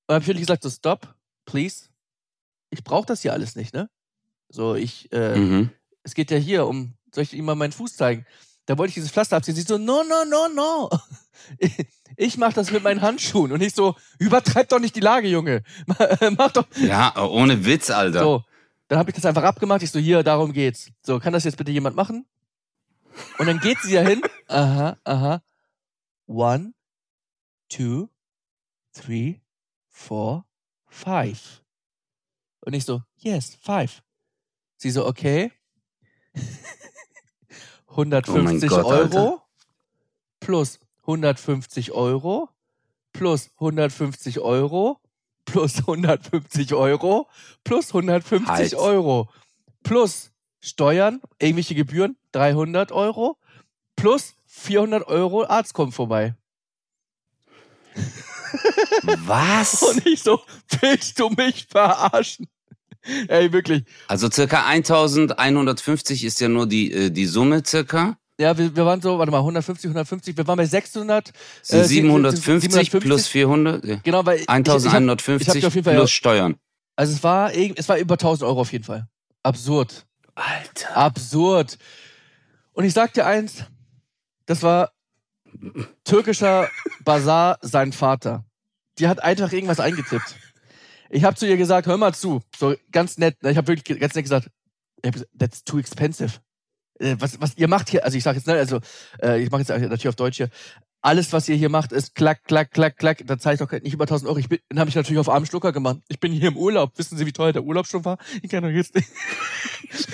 und 0.08 0.16
hab 0.16 0.22
ich 0.22 0.28
wirklich 0.28 0.46
gesagt, 0.46 0.64
so, 0.64 0.70
stop, 0.70 1.14
please. 1.46 1.86
Ich 2.70 2.84
brauche 2.84 3.06
das 3.06 3.22
hier 3.22 3.34
alles 3.34 3.56
nicht, 3.56 3.74
ne? 3.74 3.90
So, 4.50 4.76
ich, 4.76 5.12
äh, 5.12 5.36
Mhm. 5.38 5.70
es 6.04 6.14
geht 6.14 6.32
ja 6.32 6.38
hier 6.38 6.68
um, 6.68 6.94
soll 7.14 7.24
ich 7.24 7.34
Ihnen 7.34 7.46
mal 7.46 7.56
meinen 7.56 7.72
Fuß 7.72 7.96
zeigen? 7.96 8.26
Da 8.66 8.78
wollte 8.78 8.90
ich 8.90 8.96
dieses 8.96 9.12
Pflaster 9.12 9.38
abziehen. 9.38 9.56
Sie 9.56 9.62
so, 9.64 9.78
no, 9.78 10.04
no, 10.04 10.26
no, 10.30 10.48
no. 10.54 10.90
Ich, 11.57 11.72
ich 12.18 12.38
mach 12.38 12.54
das 12.54 12.72
mit 12.72 12.83
meinen 12.83 13.02
Handschuhen. 13.02 13.52
Und 13.52 13.62
ich 13.62 13.74
so, 13.74 13.95
übertreib 14.19 14.69
doch 14.69 14.80
nicht 14.80 14.95
die 14.95 15.00
Lage, 15.00 15.28
Junge. 15.28 15.64
Mach 16.38 16.52
doch. 16.52 16.66
Ja, 16.76 17.16
ohne 17.26 17.66
Witz, 17.66 17.90
Alter. 17.90 18.19
So, 18.19 18.44
dann 18.88 19.00
habe 19.00 19.10
ich 19.10 19.16
das 19.16 19.26
einfach 19.26 19.42
abgemacht. 19.44 19.81
Ich 19.81 19.90
so, 19.90 19.98
hier, 19.98 20.22
darum 20.22 20.54
geht's. 20.54 20.92
So, 21.02 21.19
kann 21.19 21.33
das 21.33 21.45
jetzt 21.45 21.57
bitte 21.57 21.72
jemand 21.72 21.95
machen? 21.95 22.28
Und 23.37 23.47
dann 23.47 23.59
geht 23.59 23.80
sie 23.80 23.94
ja 23.94 24.01
hin. 24.01 24.21
Aha, 24.47 24.97
aha. 25.04 25.42
One, 26.28 26.73
two, 27.69 28.09
three, 28.94 29.42
four, 29.87 30.45
five. 30.87 31.63
Und 32.61 32.73
ich 32.73 32.85
so, 32.85 33.01
yes, 33.18 33.57
five. 33.61 34.04
Sie 34.78 34.92
so, 34.92 35.06
okay. 35.06 35.51
150 37.87 38.71
Oh 38.71 38.75
Gott, 38.75 38.85
Euro 38.85 38.94
Alter. 38.94 39.44
plus 40.39 40.80
150 41.01 41.92
Euro 41.92 42.49
plus 43.13 43.49
150 43.59 44.39
Euro 44.42 44.99
plus 45.45 45.80
150 45.80 46.73
Euro 46.75 47.28
plus 47.63 47.87
150 47.94 48.47
Halt. 48.47 48.73
Euro 48.75 49.30
plus 49.83 50.29
Steuern, 50.61 51.21
irgendwelche 51.39 51.75
Gebühren, 51.75 52.18
300 52.33 52.92
Euro 52.92 53.37
plus 53.95 54.33
400 54.47 55.07
Euro 55.07 55.45
Arzt 55.45 55.73
kommt 55.73 55.94
vorbei. 55.94 56.35
Was? 59.25 59.81
Und 59.83 60.06
ich 60.06 60.21
so, 60.21 60.39
willst 60.81 61.19
du 61.19 61.30
mich 61.30 61.68
verarschen? 61.69 62.47
Ey, 63.28 63.51
wirklich. 63.54 63.83
Also 64.07 64.30
circa 64.30 64.66
1150 64.66 66.23
ist 66.23 66.39
ja 66.42 66.49
nur 66.49 66.68
die, 66.68 66.92
äh, 66.92 67.09
die 67.09 67.25
Summe 67.25 67.63
circa. 67.66 68.18
Ja, 68.39 68.57
wir, 68.57 68.75
wir 68.75 68.85
waren 68.85 69.01
so, 69.01 69.18
warte 69.19 69.31
mal, 69.31 69.39
150, 69.39 69.85
150, 69.85 70.35
wir 70.37 70.47
waren 70.47 70.57
bei 70.57 70.66
600. 70.66 71.31
Sind 71.61 71.80
äh, 71.80 71.83
sie- 71.85 71.95
750 71.95 72.71
750. 72.71 73.01
plus 73.01 73.28
400? 73.28 73.85
Ja. 73.85 73.95
Genau, 74.04 74.25
weil 74.25 74.37
ich- 74.37 74.42
ich, 74.44 74.47
ich 74.47 74.49
hab, 74.49 74.57
1150 74.57 75.56
ich 75.56 75.63
hab 75.63 75.68
auf 75.68 75.75
jeden 75.75 75.85
Fall- 75.85 75.95
plus 75.95 76.11
Steuern. 76.11 76.56
also 76.95 77.13
es 77.13 77.23
war, 77.23 77.54
es 77.54 77.87
war 77.89 77.97
über 77.97 78.16
1000 78.18 78.44
Euro 78.47 78.61
auf 78.61 78.71
jeden 78.71 78.83
Fall. 78.85 79.07
Absurd. 79.44 80.06
Alter. 80.40 80.98
Absurd. 80.98 81.78
Und 82.74 82.86
ich 82.86 82.94
sag 82.94 83.14
dir 83.14 83.26
eins, 83.26 83.66
das 84.46 84.64
war 84.64 84.92
türkischer 86.04 86.69
Bazar 87.04 87.60
sein 87.62 87.92
Vater. 87.92 88.46
Die 88.98 89.08
hat 89.08 89.22
einfach 89.24 89.52
irgendwas 89.52 89.80
eingetippt. 89.80 90.36
ich 91.10 91.24
habe 91.24 91.36
zu 91.36 91.48
ihr 91.48 91.58
gesagt, 91.58 91.88
hör 91.88 91.98
mal 91.98 92.14
zu, 92.14 92.42
so 92.58 92.76
ganz 92.92 93.18
nett. 93.18 93.42
Ne? 93.44 93.52
Ich 93.52 93.58
habe 93.58 93.68
wirklich 93.68 94.00
ganz 94.00 94.16
nett 94.16 94.26
gesagt, 94.26 94.50
that's 95.38 95.64
too 95.64 95.80
expensive. 95.80 96.40
Äh, 97.00 97.16
was, 97.19 97.40
was 97.42 97.58
ihr 97.58 97.68
macht 97.68 97.90
hier, 97.90 98.04
also 98.04 98.18
ich 98.18 98.24
sage 98.24 98.38
jetzt, 98.38 98.48
ne, 98.48 98.54
also 98.54 98.80
äh, 99.22 99.42
ich 99.42 99.50
mache 99.50 99.62
jetzt 99.62 99.69
natürlich 99.69 100.08
auf 100.08 100.16
Deutsch 100.16 100.38
hier. 100.38 100.50
Alles, 101.02 101.32
was 101.32 101.48
ihr 101.48 101.56
hier 101.56 101.70
macht, 101.70 101.94
ist 101.94 102.14
klack, 102.14 102.44
klack, 102.46 102.72
klack, 102.72 102.98
klack. 102.98 103.24
Da 103.26 103.40
zahle 103.40 103.54
ich 103.54 103.60
doch 103.60 103.72
nicht 103.72 103.94
über 103.94 104.04
1000 104.04 104.30
Euro. 104.30 104.38
Ich 104.40 104.50
bin, 104.50 104.60
dann 104.68 104.80
habe 104.80 104.90
ich 104.90 104.96
natürlich 104.96 105.20
auf 105.20 105.30
armen 105.30 105.46
Schlucker 105.46 105.72
gemacht. 105.72 106.00
Ich 106.10 106.20
bin 106.20 106.34
hier 106.34 106.50
im 106.50 106.58
Urlaub. 106.58 106.92
Wissen 106.98 107.18
Sie, 107.18 107.26
wie 107.26 107.32
teuer 107.32 107.54
der 107.54 107.64
Urlaub 107.64 107.88
schon 107.88 108.04
war? 108.04 108.18
Ich 108.42 108.50
kann 108.50 108.64
doch 108.64 108.70
jetzt 108.70 108.96
nicht. 108.96 109.08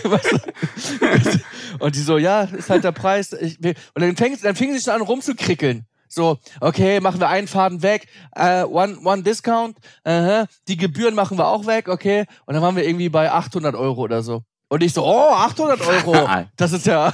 und 1.79 1.95
die 1.95 1.99
so, 1.99 2.19
ja, 2.19 2.43
ist 2.43 2.69
halt 2.69 2.83
der 2.83 2.91
Preis. 2.91 3.33
Ich, 3.33 3.57
und 3.59 3.75
dann 3.95 4.15
fing, 4.15 4.37
dann 4.43 4.55
fing 4.55 4.73
sie 4.73 4.81
schon 4.81 4.93
an 4.93 5.01
rumzukrickeln. 5.01 5.87
So, 6.07 6.37
okay, 6.61 6.99
machen 6.99 7.19
wir 7.19 7.29
einen 7.29 7.47
Faden 7.47 7.81
weg, 7.81 8.07
uh, 8.37 8.63
one, 8.69 8.99
one 9.03 9.23
Discount, 9.23 9.77
uh 10.05 10.11
-huh. 10.11 10.47
die 10.67 10.77
Gebühren 10.77 11.13
machen 11.15 11.37
wir 11.37 11.47
auch 11.47 11.65
weg, 11.65 11.89
okay. 11.89 12.25
Und 12.45 12.53
dann 12.53 12.63
waren 12.63 12.75
wir 12.75 12.85
irgendwie 12.85 13.09
bei 13.09 13.31
800 13.31 13.75
Euro 13.75 14.01
oder 14.01 14.23
so. 14.23 14.43
Und 14.69 14.81
ich 14.81 14.93
so, 14.93 15.03
oh, 15.03 15.31
800 15.33 15.81
Euro. 15.81 16.29
Das 16.55 16.71
ist 16.71 16.85
ja. 16.85 17.13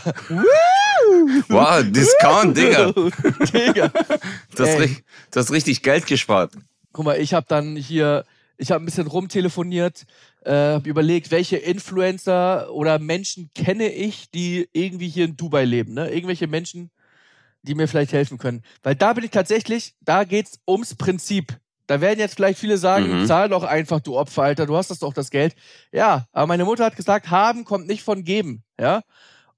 Wow, 1.49 1.83
Discount, 1.83 2.57
Digga. 2.57 2.91
Digga. 2.91 3.91
Das, 4.55 4.69
Ey. 4.69 4.97
das 5.31 5.45
ist 5.45 5.51
richtig 5.51 5.81
Geld 5.83 6.05
gespart. 6.05 6.53
Guck 6.91 7.05
mal, 7.05 7.19
ich 7.19 7.33
habe 7.33 7.45
dann 7.47 7.75
hier, 7.75 8.25
ich 8.57 8.71
habe 8.71 8.83
ein 8.83 8.85
bisschen 8.85 9.07
rumtelefoniert, 9.07 10.05
äh, 10.45 10.51
habe 10.51 10.89
überlegt, 10.89 11.31
welche 11.31 11.57
Influencer 11.57 12.71
oder 12.73 12.99
Menschen 12.99 13.49
kenne 13.53 13.91
ich, 13.91 14.29
die 14.31 14.67
irgendwie 14.73 15.09
hier 15.09 15.25
in 15.25 15.37
Dubai 15.37 15.65
leben. 15.65 15.93
Ne? 15.93 16.09
Irgendwelche 16.09 16.47
Menschen, 16.47 16.91
die 17.63 17.75
mir 17.75 17.87
vielleicht 17.87 18.13
helfen 18.13 18.37
können. 18.37 18.63
Weil 18.83 18.95
da 18.95 19.13
bin 19.13 19.23
ich 19.23 19.31
tatsächlich, 19.31 19.93
da 20.01 20.23
geht's 20.23 20.59
ums 20.67 20.95
Prinzip. 20.95 21.57
Da 21.87 21.99
werden 21.99 22.19
jetzt 22.19 22.35
vielleicht 22.35 22.59
viele 22.59 22.77
sagen, 22.77 23.21
mhm. 23.21 23.25
zahl 23.25 23.49
doch 23.49 23.63
einfach, 23.63 23.99
du 23.99 24.17
Opfer, 24.17 24.43
Alter, 24.43 24.65
du 24.65 24.77
hast 24.77 24.89
das 24.89 24.99
doch 24.99 25.13
das 25.13 25.29
Geld. 25.29 25.55
Ja, 25.91 26.25
aber 26.31 26.47
meine 26.47 26.65
Mutter 26.65 26.85
hat 26.85 26.95
gesagt, 26.95 27.29
haben 27.29 27.65
kommt 27.65 27.87
nicht 27.87 28.03
von 28.03 28.23
geben, 28.23 28.63
ja. 28.79 29.01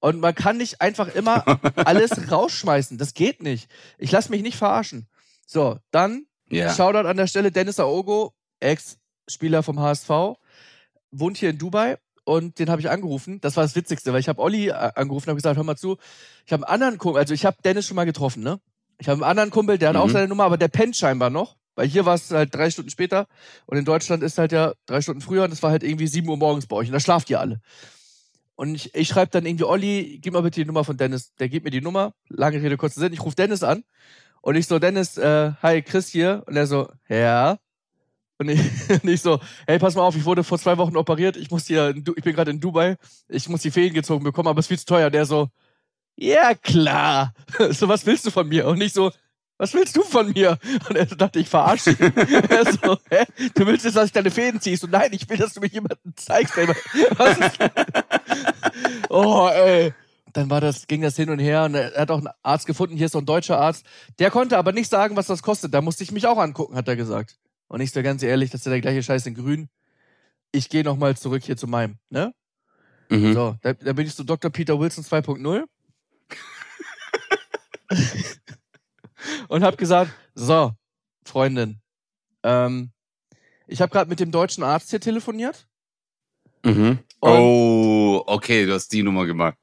Und 0.04 0.20
man 0.20 0.36
kann 0.36 0.58
nicht 0.58 0.82
einfach 0.82 1.16
immer 1.16 1.46
alles 1.78 2.30
rausschmeißen. 2.30 2.98
Das 2.98 3.14
geht 3.14 3.42
nicht. 3.42 3.70
Ich 3.98 4.12
lasse 4.12 4.32
mich 4.32 4.42
nicht 4.42 4.58
verarschen. 4.58 5.08
So, 5.48 5.78
dann 5.92 6.26
yeah. 6.52 6.74
Shoutout 6.74 7.08
an 7.08 7.16
der 7.16 7.28
Stelle 7.28 7.54
Dennis 7.54 7.80
Aogo, 7.80 8.34
Ex-Spieler 8.60 9.64
vom 9.64 9.80
HSV, 9.80 10.10
wohnt 11.12 11.38
hier 11.38 11.52
in 11.52 11.58
Dubai 11.58 12.00
und 12.26 12.60
den 12.60 12.70
habe 12.70 12.82
ich 12.82 12.90
angerufen. 12.90 13.40
Das 13.40 13.56
war 13.56 13.64
das 13.64 13.78
Witzigste, 13.78 14.12
weil 14.12 14.20
ich 14.20 14.28
habe 14.28 14.42
Olli 14.42 14.68
äh, 14.68 14.74
angerufen 14.74 15.30
und 15.30 15.32
habe 15.32 15.38
gesagt, 15.38 15.56
hör 15.56 15.64
mal 15.64 15.78
zu, 15.78 15.96
ich 16.46 16.52
habe 16.52 16.68
einen 16.68 16.74
anderen 16.74 16.98
Kumpel, 16.98 17.22
also 17.22 17.34
ich 17.34 17.46
habe 17.46 17.56
Dennis 17.64 17.88
schon 17.88 17.96
mal 17.96 18.04
getroffen, 18.04 18.44
ne? 18.44 18.60
Ich 18.98 19.08
habe 19.08 19.24
einen 19.24 19.30
anderen 19.30 19.52
Kumpel, 19.52 19.78
der 19.78 19.88
hat 19.88 19.96
mhm. 19.96 20.02
auch 20.02 20.10
seine 20.10 20.28
Nummer, 20.28 20.44
aber 20.44 20.58
der 20.58 20.68
pennt 20.68 20.98
scheinbar 20.98 21.30
noch. 21.30 21.56
Weil 21.76 21.88
hier 21.88 22.06
war 22.06 22.16
es 22.16 22.30
halt 22.30 22.54
drei 22.54 22.70
Stunden 22.70 22.92
später 22.92 23.26
und 23.68 23.78
in 23.78 23.86
Deutschland 23.86 24.22
ist 24.22 24.38
halt 24.38 24.52
ja 24.52 24.74
drei 24.86 25.00
Stunden 25.00 25.22
früher 25.22 25.46
und 25.46 25.54
es 25.54 25.64
war 25.64 25.72
halt 25.72 25.82
irgendwie 25.82 26.08
sieben 26.08 26.28
Uhr 26.28 26.36
morgens 26.36 26.68
bei 26.68 26.76
euch 26.76 26.90
und 26.90 26.94
da 26.94 27.00
schlaft 27.00 27.30
ihr 27.30 27.40
alle. 27.40 27.62
Und 28.56 28.76
ich, 28.76 28.94
ich 28.94 29.08
schreibe 29.08 29.32
dann 29.32 29.46
irgendwie, 29.46 29.66
Olli, 29.66 30.20
gib 30.22 30.34
mal 30.34 30.42
bitte 30.42 30.62
die 30.62 30.66
Nummer 30.66 30.84
von 30.84 30.98
Dennis. 30.98 31.34
Der 31.36 31.50
gibt 31.50 31.66
mir 31.66 31.72
die 31.72 31.82
Nummer. 31.82 32.14
Lange 32.30 32.62
Rede, 32.62 32.78
kurzer 32.78 33.00
Sinn. 33.00 33.14
Ich 33.14 33.22
rufe 33.22 33.36
Dennis 33.36 33.64
an 33.64 33.84
und 34.44 34.56
ich 34.56 34.68
so, 34.68 34.78
Dennis, 34.78 35.18
äh, 35.18 35.54
hi, 35.62 35.82
Chris 35.82 36.10
hier. 36.10 36.44
Und 36.48 36.58
er 36.58 36.68
so, 36.68 36.90
ja. 37.08 37.58
Und 38.38 38.50
ich, 38.50 38.60
und 38.90 39.08
ich 39.08 39.22
so, 39.22 39.40
hey, 39.66 39.80
pass 39.80 39.96
mal 39.96 40.02
auf, 40.02 40.18
ich 40.18 40.26
wurde 40.26 40.44
vor 40.44 40.60
zwei 40.60 40.78
Wochen 40.78 40.98
operiert. 40.98 41.38
Ich 41.38 41.50
muss 41.50 41.66
hier, 41.66 41.96
ich 41.96 42.24
bin 42.24 42.36
gerade 42.36 42.52
in 42.52 42.60
Dubai. 42.60 42.98
Ich 43.30 43.48
muss 43.48 43.62
die 43.62 43.72
Fäden 43.72 43.94
gezogen 43.94 44.26
bekommen, 44.26 44.50
aber 44.50 44.60
es 44.60 44.66
ist 44.66 44.68
viel 44.68 44.80
zu 44.80 44.86
teuer. 44.86 45.06
Und 45.06 45.16
der 45.16 45.26
so, 45.26 45.48
ja 46.18 46.54
klar. 46.56 47.34
So, 47.72 47.88
was 47.88 48.06
willst 48.06 48.26
du 48.26 48.32
von 48.32 48.48
mir? 48.50 48.68
Und 48.68 48.82
ich 48.82 48.92
so, 48.92 49.12
was 49.58 49.74
willst 49.74 49.96
du 49.96 50.04
von 50.04 50.30
mir? 50.34 50.58
Und 50.90 50.98
er 50.98 51.06
dachte, 51.06 51.40
ich 51.40 51.48
verarsche 51.48 51.92
ihn. 51.92 52.14
er 52.50 52.66
so, 52.66 52.98
hä? 53.10 53.24
Du 53.56 53.66
willst 53.66 53.86
jetzt, 53.86 53.96
dass 53.96 54.08
ich 54.08 54.12
deine 54.12 54.30
Fäden 54.30 54.60
ziehst? 54.60 54.84
Und 54.84 54.92
nein, 54.92 55.14
ich 55.14 55.30
will, 55.30 55.38
dass 55.38 55.54
du 55.54 55.62
mich 55.62 55.72
jemandem 55.72 56.12
zeigst. 56.18 56.58
Was 57.18 57.38
ist? 57.38 57.60
Oh, 59.10 59.50
ey. 59.54 59.94
Dann 60.34 60.50
war 60.50 60.62
das, 60.62 60.88
ging 60.88 61.02
das 61.02 61.16
hin 61.16 61.30
und 61.30 61.40
her 61.40 61.66
und 61.66 61.76
er 61.76 61.94
hat 61.94 62.10
auch 62.10 62.18
einen 62.18 62.30
Arzt 62.42 62.66
gefunden, 62.66 62.98
hier 62.98 63.06
ist 63.06 63.12
so 63.12 63.20
ein 63.20 63.26
deutscher 63.26 63.60
Arzt. 63.60 63.86
Der 64.18 64.32
konnte 64.32 64.58
aber 64.58 64.72
nicht 64.72 64.90
sagen, 64.90 65.16
was 65.16 65.28
das 65.28 65.44
kostet. 65.44 65.74
Da 65.74 65.82
musste 65.82 66.04
ich 66.04 66.12
mich 66.12 66.26
auch 66.26 66.40
angucken, 66.40 66.76
hat 66.76 66.88
er 66.88 66.96
gesagt. 66.96 67.38
Und 67.68 67.82
ich 67.82 67.92
so 67.92 68.02
ganz 68.02 68.24
ehrlich, 68.24 68.50
das 68.50 68.62
ist 68.62 68.66
ja 68.66 68.72
der 68.72 68.82
gleiche 68.82 69.04
Scheiß 69.04 69.28
in 69.28 69.36
grün. 69.36 69.70
Ich 70.52 70.70
gehe 70.70 70.84
nochmal 70.84 71.16
zurück 71.16 71.44
hier 71.44 71.58
zu 71.58 71.68
meinem, 71.68 71.98
ne? 72.10 72.34
Mhm. 73.10 73.34
So, 73.34 73.56
da, 73.62 73.74
da 73.74 73.94
bin 73.94 74.08
ich 74.08 74.16
zu 74.16 74.24
Dr. 74.24 74.50
Peter 74.52 74.80
Wilson 74.80 75.04
2.0 75.04 75.66
und 79.48 79.64
habe 79.64 79.78
gesagt, 79.78 80.12
so, 80.34 80.72
Freundin, 81.26 81.80
ähm, 82.44 82.92
ich 83.68 83.82
habe 83.82 83.92
gerade 83.92 84.10
mit 84.10 84.20
dem 84.20 84.32
deutschen 84.32 84.64
Arzt 84.64 84.90
hier 84.90 85.00
telefoniert. 85.00 85.68
Mhm. 86.64 87.00
Oh, 87.22 88.24
okay, 88.26 88.66
du 88.66 88.74
hast 88.74 88.92
die 88.92 89.04
Nummer 89.04 89.26
gemacht. 89.26 89.58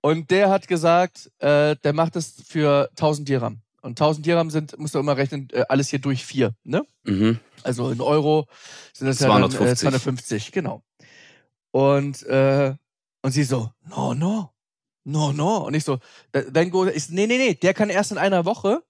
Und 0.00 0.30
der 0.30 0.50
hat 0.50 0.68
gesagt, 0.68 1.30
äh, 1.38 1.76
der 1.82 1.92
macht 1.92 2.16
es 2.16 2.42
für 2.46 2.88
1000 2.90 3.28
Dirham. 3.28 3.60
Und 3.82 4.00
1000 4.00 4.26
Dirham 4.26 4.50
sind, 4.50 4.78
musst 4.78 4.94
du 4.94 4.98
immer 4.98 5.16
rechnen, 5.16 5.48
äh, 5.52 5.64
alles 5.68 5.88
hier 5.88 6.00
durch 6.00 6.24
vier, 6.24 6.54
ne? 6.64 6.84
Mhm. 7.04 7.38
Also 7.62 7.90
in 7.90 8.00
Euro 8.00 8.46
sind 8.92 9.06
das 9.06 9.18
250. 9.18 9.60
ja 9.60 9.64
dann, 9.64 9.72
äh, 9.72 9.76
250, 9.76 10.52
genau. 10.52 10.82
Und, 11.70 12.22
äh, 12.24 12.74
und 13.22 13.32
sie 13.32 13.44
so, 13.44 13.70
no, 13.88 14.14
no, 14.14 14.52
no, 15.04 15.32
no. 15.32 15.66
Und 15.66 15.74
ich 15.74 15.84
so, 15.84 15.98
dann 16.32 16.70
go, 16.70 16.86
ich, 16.86 17.08
nee, 17.10 17.26
nee, 17.26 17.38
nee, 17.38 17.54
der 17.54 17.74
kann 17.74 17.90
erst 17.90 18.12
in 18.12 18.18
einer 18.18 18.44
Woche. 18.44 18.82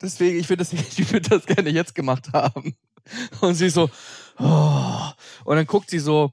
Deswegen, 0.00 0.38
ich 0.38 0.48
würde 0.48 0.64
das, 0.64 0.72
ich 0.98 1.12
würde 1.12 1.28
das 1.28 1.46
gerne 1.46 1.70
jetzt 1.70 1.94
gemacht 1.94 2.32
haben. 2.32 2.76
Und 3.40 3.54
sie 3.54 3.68
so, 3.70 3.90
oh. 4.38 5.08
und 5.44 5.56
dann 5.56 5.66
guckt 5.66 5.90
sie 5.90 5.98
so 5.98 6.30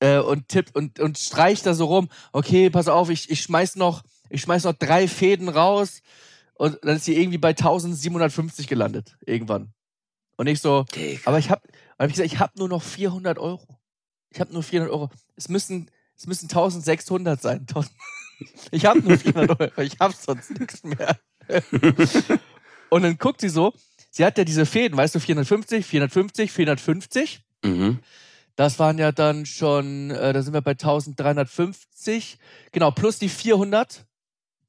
äh, 0.00 0.18
und 0.18 0.48
tippt 0.48 0.74
und, 0.74 1.00
und 1.00 1.18
streicht 1.18 1.66
da 1.66 1.74
so 1.74 1.86
rum. 1.86 2.08
Okay, 2.32 2.70
pass 2.70 2.88
auf, 2.88 3.10
ich, 3.10 3.30
ich 3.30 3.42
schmeiß 3.42 3.76
noch, 3.76 4.02
ich 4.30 4.42
schmeiß 4.42 4.64
noch 4.64 4.74
drei 4.74 5.08
Fäden 5.08 5.48
raus. 5.48 6.02
Und 6.54 6.78
dann 6.82 6.96
ist 6.96 7.04
sie 7.04 7.16
irgendwie 7.16 7.38
bei 7.38 7.50
1750 7.50 8.66
gelandet, 8.66 9.16
irgendwann. 9.26 9.72
Und 10.36 10.46
ich 10.46 10.60
so, 10.60 10.84
Digga. 10.94 11.20
aber 11.26 11.38
ich 11.38 11.50
hab, 11.50 11.62
hab 11.98 12.08
ich 12.08 12.14
gesagt, 12.14 12.32
ich 12.32 12.38
hab 12.38 12.56
nur 12.56 12.68
noch 12.68 12.82
400 12.82 13.38
Euro. 13.38 13.78
Ich 14.30 14.40
hab 14.40 14.52
nur 14.52 14.62
400 14.62 14.92
Euro. 14.92 15.10
Es 15.34 15.48
müssen, 15.48 15.90
es 16.16 16.26
müssen 16.26 16.44
1600 16.44 17.40
sein. 17.40 17.60
1000. 17.68 17.92
Ich 18.70 18.84
hab 18.84 18.96
nur 19.02 19.18
400 19.18 19.60
Euro. 19.60 19.80
Ich 19.82 19.98
hab 19.98 20.12
sonst 20.14 20.58
nichts 20.58 20.82
mehr. 20.84 21.18
Und 22.90 23.02
dann 23.02 23.18
guckt 23.18 23.40
sie 23.40 23.48
so, 23.48 23.72
sie 24.10 24.24
hat 24.24 24.38
ja 24.38 24.44
diese 24.44 24.66
Fäden, 24.66 24.96
weißt 24.96 25.14
du, 25.14 25.20
450, 25.20 25.84
450, 25.84 26.52
450. 26.52 27.42
Mhm. 27.64 27.98
Das 28.56 28.78
waren 28.78 28.98
ja 28.98 29.12
dann 29.12 29.46
schon, 29.46 30.10
äh, 30.10 30.32
da 30.32 30.42
sind 30.42 30.54
wir 30.54 30.62
bei 30.62 30.72
1350. 30.72 32.38
Genau, 32.72 32.90
plus 32.90 33.18
die 33.18 33.28
400 33.28 34.06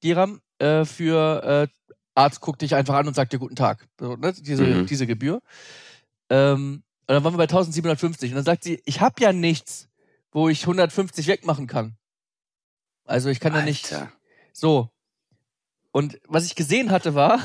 Dirham 0.04 0.42
äh, 0.60 0.86
für 0.86 1.44
äh, 1.44 1.92
Arzt 2.14 2.42
guckt 2.42 2.62
dich 2.62 2.76
einfach 2.76 2.96
an 2.96 3.08
und 3.08 3.14
sagt 3.14 3.32
dir 3.32 3.40
guten 3.40 3.56
Tag. 3.56 3.88
So, 4.00 4.16
ne? 4.16 4.34
diese, 4.34 4.64
mhm. 4.64 4.86
diese 4.88 5.08
Gebühr. 5.08 5.42
Ähm, 6.30 6.84
und 7.08 7.14
dann 7.14 7.24
waren 7.24 7.34
wir 7.34 7.38
bei 7.38 7.44
1750. 7.44 8.32
Und 8.32 8.36
dann 8.36 8.46
sagt 8.46 8.64
sie, 8.64 8.82
ich 8.86 9.00
habe 9.00 9.22
ja 9.22 9.32
nichts, 9.32 9.88
wo 10.32 10.50
ich 10.50 10.64
150 10.64 11.28
wegmachen 11.28 11.68
kann. 11.68 11.96
Also 13.06 13.30
ich 13.30 13.40
kann 13.40 13.54
Alter. 13.54 13.66
ja 13.66 13.66
nicht. 13.66 13.96
So. 14.52 14.90
Und 15.98 16.22
was 16.28 16.46
ich 16.46 16.54
gesehen 16.54 16.92
hatte 16.92 17.16
war, 17.16 17.40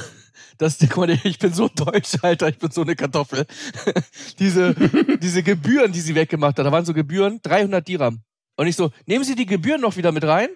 dass, 0.59 0.77
guck 0.79 0.99
mal, 0.99 1.11
ich 1.25 1.39
bin 1.39 1.55
so 1.55 1.69
deutsch, 1.69 2.19
Alter, 2.21 2.51
ich 2.51 2.59
bin 2.59 2.71
so 2.71 2.83
eine 2.83 2.95
Kartoffel. 2.95 3.47
diese, 4.39 4.75
diese 5.23 5.43
Gebühren, 5.43 5.91
die 5.91 6.03
sie 6.03 6.15
weggemacht 6.15 6.59
hat, 6.59 6.67
da 6.67 6.71
waren 6.71 6.85
so 6.85 6.93
Gebühren, 6.93 7.41
300 7.43 7.89
Dirham. 7.89 8.21
Und 8.57 8.67
ich 8.67 8.77
so, 8.77 8.91
nehmen 9.07 9.25
Sie 9.25 9.37
die 9.37 9.47
Gebühren 9.47 9.81
noch 9.81 9.97
wieder 9.97 10.13
mit 10.13 10.25
rein 10.25 10.51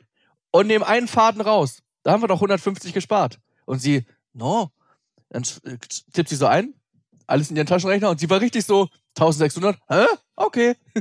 und 0.51 0.67
nehmen 0.67 0.85
einen 0.85 1.09
Faden 1.09 1.41
raus. 1.41 1.79
Da 2.03 2.13
haben 2.13 2.23
wir 2.23 2.29
doch 2.29 2.37
150 2.37 2.93
gespart. 2.93 3.41
Und 3.65 3.79
sie, 3.79 4.05
no. 4.35 4.73
Dann 5.31 5.45
äh, 5.65 5.79
tippt 6.13 6.29
sie 6.29 6.37
so 6.37 6.45
ein, 6.45 6.75
alles 7.27 7.49
in 7.49 7.57
ihren 7.57 7.67
Taschenrechner 7.67 8.11
und 8.11 8.21
sie 8.21 8.29
war 8.29 8.43
richtig 8.43 8.67
so, 8.67 8.91
1600, 9.19 9.79
hä? 9.89 10.05
Okay. 10.37 10.77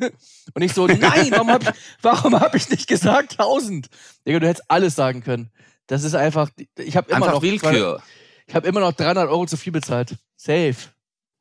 Und 0.53 0.61
ich 0.61 0.71
so, 0.71 0.87
nein, 0.87 1.29
warum 1.31 1.49
habe 1.49 1.65
ich, 1.65 1.71
warum 2.01 2.39
hab 2.39 2.55
ich 2.55 2.69
nicht 2.69 2.87
gesagt 2.87 3.33
1000? 3.33 3.89
Digga, 4.25 4.39
du 4.39 4.47
hättest 4.47 4.71
alles 4.71 4.95
sagen 4.95 5.21
können. 5.21 5.51
Das 5.87 6.03
ist 6.03 6.15
einfach, 6.15 6.49
ich 6.77 6.97
habe 6.97 7.09
immer 7.09 7.17
einfach 7.17 7.33
noch. 7.33 7.41
Willkür. 7.41 8.01
Ich 8.47 8.55
habe 8.55 8.67
immer 8.67 8.79
noch 8.79 8.93
300 8.93 9.29
Euro 9.29 9.45
zu 9.45 9.57
viel 9.57 9.73
bezahlt. 9.73 10.15
Safe. 10.35 10.75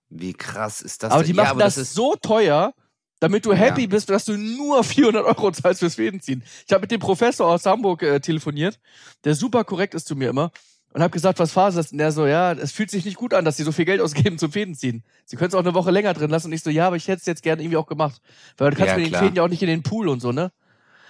Wie 0.09 0.33
krass 0.33 0.81
ist 0.81 1.03
das 1.03 1.13
Aber 1.13 1.23
denn? 1.23 1.29
die 1.29 1.35
machen 1.35 1.59
ja, 1.59 1.65
das, 1.65 1.75
das 1.75 1.93
so 1.93 2.15
teuer, 2.17 2.73
damit 3.21 3.45
du 3.45 3.53
happy 3.53 3.83
ja. 3.83 3.87
bist, 3.89 4.11
dass 4.11 4.25
du 4.25 4.37
nur 4.37 4.85
400 4.85 5.25
Euro 5.25 5.51
zahlst 5.51 5.81
fürs 5.81 5.97
Fädenziehen. 5.97 6.43
Ich 6.67 6.73
habe 6.73 6.83
mit 6.83 6.91
dem 6.91 7.01
Professor 7.01 7.49
aus 7.49 7.67
Hamburg 7.67 8.03
äh, 8.03 8.21
telefoniert, 8.21 8.79
der 9.25 9.35
super 9.35 9.65
korrekt 9.65 9.95
ist 9.95 10.07
zu 10.07 10.17
mir 10.17 10.31
immer 10.31 10.51
und 10.95 11.03
habe 11.03 11.11
gesagt, 11.11 11.41
was 11.41 11.53
Phase 11.53 11.81
ist. 11.81 11.93
Und 11.93 11.99
der 11.99 12.13
so, 12.13 12.27
ja, 12.27 12.53
es 12.53 12.71
fühlt 12.73 12.91
sich 12.91 13.05
nicht 13.05 13.17
gut 13.17 13.35
an, 13.35 13.45
dass 13.45 13.57
sie 13.57 13.65
so 13.65 13.73
viel 13.73 13.85
Geld 13.85 14.01
ausgeben 14.01 14.39
zum 14.39 14.53
Fädenziehen. 14.53 15.03
Sie 15.25 15.37
können 15.37 15.49
es 15.49 15.55
auch 15.55 15.61
eine 15.61 15.75
Woche 15.75 15.91
länger 15.91 16.15
drin 16.15 16.31
lassen. 16.31 16.47
Und 16.47 16.53
ich 16.53 16.63
so, 16.63 16.71
ja, 16.71 16.87
aber 16.87 16.97
ich 16.97 17.09
hätte 17.09 17.21
es 17.21 17.27
jetzt 17.27 17.43
gerne 17.43 17.63
irgendwie 17.63 17.77
auch 17.77 17.87
gemacht. 17.87 18.23
Weil 18.57 18.71
du 18.71 18.77
kannst 18.77 18.93
ja, 18.93 18.97
mit 18.99 19.13
den 19.13 19.19
Fäden 19.19 19.35
ja 19.35 19.43
auch 19.43 19.49
nicht 19.49 19.63
in 19.63 19.69
den 19.69 19.83
Pool 19.83 20.09
und 20.09 20.21
so, 20.21 20.31
ne? 20.31 20.53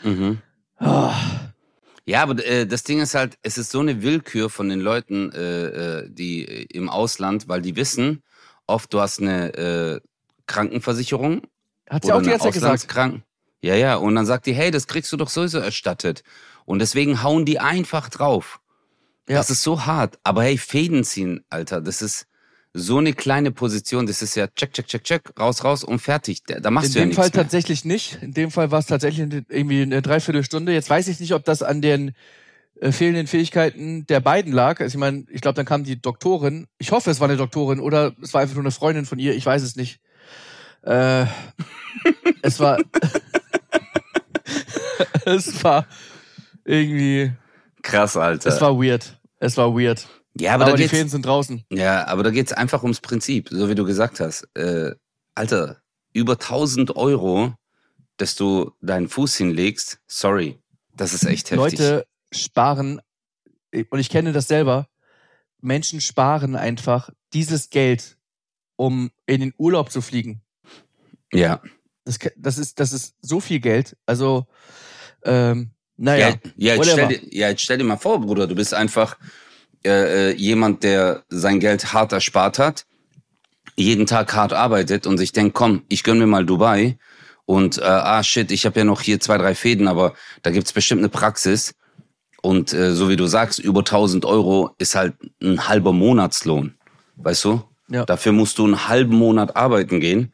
Mhm. 0.03 0.39
Oh. 0.81 1.11
Ja, 2.07 2.23
aber 2.23 2.45
äh, 2.45 2.67
das 2.67 2.83
Ding 2.83 3.01
ist 3.01 3.15
halt, 3.15 3.39
es 3.43 3.57
ist 3.57 3.71
so 3.71 3.81
eine 3.81 4.03
Willkür 4.03 4.51
von 4.51 4.69
den 4.69 4.81
Leuten, 4.81 5.33
äh, 5.33 6.03
äh 6.03 6.09
die 6.11 6.47
äh, 6.47 6.67
im 6.71 6.89
Ausland, 6.89 7.49
weil 7.49 7.63
die 7.63 7.77
wissen, 7.77 8.23
oft 8.67 8.93
du 8.93 9.01
hast 9.01 9.21
eine 9.21 9.55
äh, 9.55 10.01
Krankenversicherung. 10.47 11.43
Hat 11.89 12.05
sie 12.05 12.13
auch 12.13 12.23
die 12.23 12.31
ganze 12.31 12.45
Zeit 12.45 12.55
gesagt. 12.55 13.23
Ja, 13.63 13.75
ja. 13.75 13.97
Und 13.97 14.15
dann 14.15 14.27
sagt 14.27 14.47
die, 14.47 14.53
hey, 14.53 14.71
das 14.71 14.87
kriegst 14.87 15.11
du 15.13 15.17
doch 15.17 15.31
sowieso 15.31 15.59
erstattet. 15.59 16.23
Und 16.67 16.81
deswegen 16.81 17.23
hauen 17.23 17.47
die 17.47 17.61
einfach 17.61 18.11
drauf. 18.11 18.61
Ja. 19.29 19.37
Das 19.37 19.49
ist 19.49 19.63
so 19.63 19.87
hart. 19.87 20.19
Aber 20.23 20.43
hey, 20.43 20.59
Fäden 20.59 21.05
ziehen, 21.05 21.45
Alter, 21.49 21.81
das 21.81 22.03
ist 22.03 22.27
so 22.77 22.99
eine 22.99 23.13
kleine 23.13 23.53
Position. 23.53 24.07
Das 24.07 24.21
ist 24.21 24.35
ja 24.35 24.49
check, 24.49 24.73
check, 24.73 24.87
check, 24.89 25.05
check, 25.05 25.23
raus, 25.39 25.63
raus 25.63 25.85
und 25.85 26.01
fertig. 26.01 26.43
Da 26.45 26.59
da 26.59 26.71
machst 26.71 26.89
In 26.89 26.93
du 26.93 26.99
ja 26.99 27.05
dem 27.05 27.09
nichts 27.11 27.17
Fall 27.21 27.31
mehr. 27.33 27.43
tatsächlich 27.45 27.85
nicht. 27.85 28.19
In 28.21 28.35
dem 28.35 28.51
Fall 28.51 28.71
war 28.73 28.81
es 28.81 28.87
tatsächlich 28.87 29.21
irgendwie 29.49 29.83
eine 29.83 30.03
Dreiviertelstunde. 30.03 30.73
Jetzt 30.73 30.91
weiß 30.91 31.07
ich 31.09 31.21
nicht, 31.21 31.33
ob 31.35 31.45
das 31.45 31.63
an 31.63 31.81
den 31.81 32.15
äh, 32.81 32.91
fehlenden 32.91 33.29
Fähigkeiten 33.29 34.07
der 34.09 34.19
beiden 34.19 34.53
lag. 34.53 34.81
Also 34.81 34.97
ich 34.97 35.01
meine, 35.01 35.25
ich 35.31 35.41
glaube, 35.41 35.55
dann 35.55 35.67
kam 35.67 35.85
die 35.85 36.01
Doktorin. 36.03 36.67
Ich 36.79 36.91
hoffe, 36.91 37.11
es 37.11 37.21
war 37.21 37.29
eine 37.29 37.37
Doktorin 37.37 37.79
oder 37.79 38.13
es 38.21 38.35
war 38.35 38.41
einfach 38.41 38.55
nur 38.57 38.65
eine 38.65 38.73
Freundin 38.73 39.07
von 39.07 39.21
ihr. 39.21 39.35
Ich 39.37 39.47
weiß 39.47 39.63
es 39.63 39.77
nicht. 39.77 40.01
Äh, 40.83 41.27
es 42.43 42.59
war, 42.59 42.79
es 45.25 45.63
war 45.63 45.87
irgendwie, 46.65 47.33
Krass, 47.83 48.17
Alter. 48.17 48.49
es 48.49 48.61
war 48.61 48.77
weird. 48.83 49.19
Es 49.39 49.57
war 49.57 49.75
weird. 49.75 50.07
Ja, 50.39 50.55
aber, 50.55 50.65
Aber, 50.65 50.73
da 50.73 50.77
die 50.79 50.89
Fäden 50.89 51.09
sind 51.09 51.25
draußen. 51.25 51.65
ja, 51.71 52.07
aber 52.07 52.23
da 52.23 52.31
geht's 52.31 52.53
einfach 52.53 52.83
ums 52.83 53.01
Prinzip, 53.01 53.49
so 53.51 53.69
wie 53.69 53.75
du 53.75 53.85
gesagt 53.85 54.21
hast. 54.21 54.49
Äh, 54.55 54.95
Alter, 55.35 55.81
über 56.13 56.35
1000 56.35 56.97
Euro, 56.97 57.55
dass 58.17 58.35
du 58.35 58.73
deinen 58.81 59.09
Fuß 59.09 59.37
hinlegst, 59.37 60.01
sorry, 60.07 60.59
das 60.97 61.13
ist 61.13 61.25
echt 61.25 61.51
heftig. 61.51 61.79
Leute 61.79 62.07
sparen, 62.33 63.01
und 63.91 63.99
ich 63.99 64.11
kenne 64.11 64.33
das 64.33 64.49
selber, 64.49 64.89
Menschen 65.61 66.01
sparen 66.01 66.57
einfach 66.57 67.11
dieses 67.33 67.71
Geld, 67.71 68.17
um 68.77 69.11
in 69.27 69.41
den 69.41 69.55
Urlaub 69.57 69.91
zu 69.91 70.01
fliegen. 70.01 70.43
ja. 71.33 71.61
Das, 72.07 72.19
das, 72.37 72.59
ist, 72.59 72.81
das 72.81 72.93
ist 72.93 73.15
so 73.23 73.41
viel 73.41 73.61
Geld. 73.61 73.97
Also, 74.05 74.47
ähm, 75.25 75.71
naja. 75.97 76.29
Ja, 76.29 76.35
ja, 76.57 76.75
jetzt 76.75 76.91
stell 76.91 77.09
dir, 77.09 77.21
ja, 77.35 77.49
jetzt 77.49 77.63
stell 77.63 77.79
dir 77.79 77.85
mal 77.85 77.97
vor, 77.97 78.21
Bruder, 78.21 78.47
du 78.47 78.55
bist 78.55 78.75
einfach 78.75 79.17
äh, 79.85 80.31
äh, 80.31 80.35
jemand, 80.37 80.83
der 80.83 81.25
sein 81.29 81.61
Geld 81.61 81.93
hart 81.93 82.13
erspart 82.13 82.59
hat, 82.59 82.87
jeden 83.77 84.07
Tag 84.07 84.35
hart 84.35 84.53
arbeitet 84.53 85.07
und 85.07 85.19
sich 85.19 85.33
denkt, 85.33 85.55
komm, 85.55 85.83
ich 85.89 86.05
gönn 86.05 86.19
mir 86.19 86.27
mal 86.27 86.47
Dubai 86.47 86.99
und 87.45 87.79
äh, 87.79 87.83
ah 87.83 88.23
shit, 88.23 88.51
ich 88.51 88.67
habe 88.67 88.79
ja 88.81 88.85
noch 88.85 89.01
hier 89.01 89.21
zwei, 89.21 89.39
drei 89.39 89.55
Fäden, 89.55 89.89
aber 89.89 90.15
da 90.43 90.51
gibt's 90.51 90.73
bestimmt 90.73 91.01
eine 91.01 91.09
Praxis 91.09 91.75
und 92.43 92.73
äh, 92.73 92.93
so 92.93 93.09
wie 93.09 93.17
du 93.17 93.27
sagst, 93.27 93.59
über 93.59 93.81
1000 93.81 94.25
Euro 94.25 94.75
ist 94.79 94.95
halt 94.95 95.15
ein 95.43 95.69
halber 95.69 95.93
Monatslohn, 95.93 96.75
weißt 97.17 97.45
du? 97.45 97.63
Ja. 97.89 98.05
Dafür 98.05 98.33
musst 98.33 98.59
du 98.59 98.65
einen 98.65 98.89
halben 98.89 99.17
Monat 99.17 99.57
arbeiten 99.57 100.01
gehen, 100.01 100.33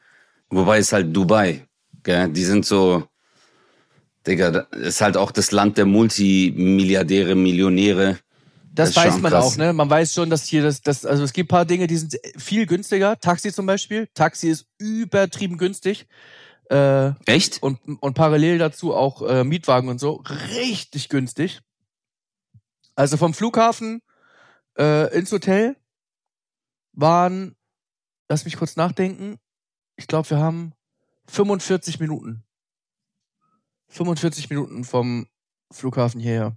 wobei 0.50 0.78
es 0.78 0.92
halt 0.92 1.14
Dubai, 1.16 1.66
gell? 2.02 2.28
die 2.28 2.44
sind 2.44 2.66
so, 2.66 3.04
Digga, 4.26 4.66
ist 4.72 5.00
halt 5.00 5.16
auch 5.16 5.30
das 5.32 5.50
Land 5.50 5.78
der 5.78 5.86
Multimilliardäre, 5.86 7.34
Millionäre. 7.34 8.18
Das, 8.72 8.90
ist 8.90 8.96
weiß 8.96 9.18
man 9.18 9.32
krass. 9.32 9.44
auch, 9.44 9.56
ne? 9.56 9.72
Man 9.72 9.90
weiß 9.90 10.14
schon, 10.14 10.30
dass 10.30 10.44
hier 10.44 10.62
das, 10.62 10.80
das, 10.80 11.04
also 11.04 11.24
es 11.24 11.32
gibt 11.32 11.48
ein 11.48 11.54
paar 11.54 11.64
Dinge, 11.64 11.86
die 11.86 11.96
sind 11.96 12.16
viel 12.36 12.66
günstiger. 12.66 13.18
Taxi 13.18 13.52
zum 13.52 13.66
Beispiel. 13.66 14.08
Taxi 14.14 14.48
ist 14.48 14.66
übertrieben 14.78 15.58
günstig. 15.58 16.06
Äh, 16.70 17.12
Echt? 17.26 17.62
und, 17.62 17.80
und 18.00 18.14
parallel 18.14 18.58
dazu 18.58 18.94
auch 18.94 19.22
äh, 19.22 19.42
Mietwagen 19.42 19.88
und 19.88 19.98
so. 19.98 20.22
Richtig 20.54 21.08
günstig. 21.08 21.60
Also 22.94 23.16
vom 23.16 23.34
Flughafen 23.34 24.02
äh, 24.78 25.12
ins 25.16 25.32
Hotel 25.32 25.76
waren, 26.92 27.56
lass 28.28 28.44
mich 28.44 28.56
kurz 28.56 28.76
nachdenken, 28.76 29.38
ich 29.96 30.06
glaube, 30.06 30.30
wir 30.30 30.38
haben 30.38 30.72
45 31.26 31.98
Minuten. 31.98 32.44
45 33.88 34.50
Minuten 34.50 34.84
vom 34.84 35.26
Flughafen 35.72 36.20
hierher. 36.20 36.56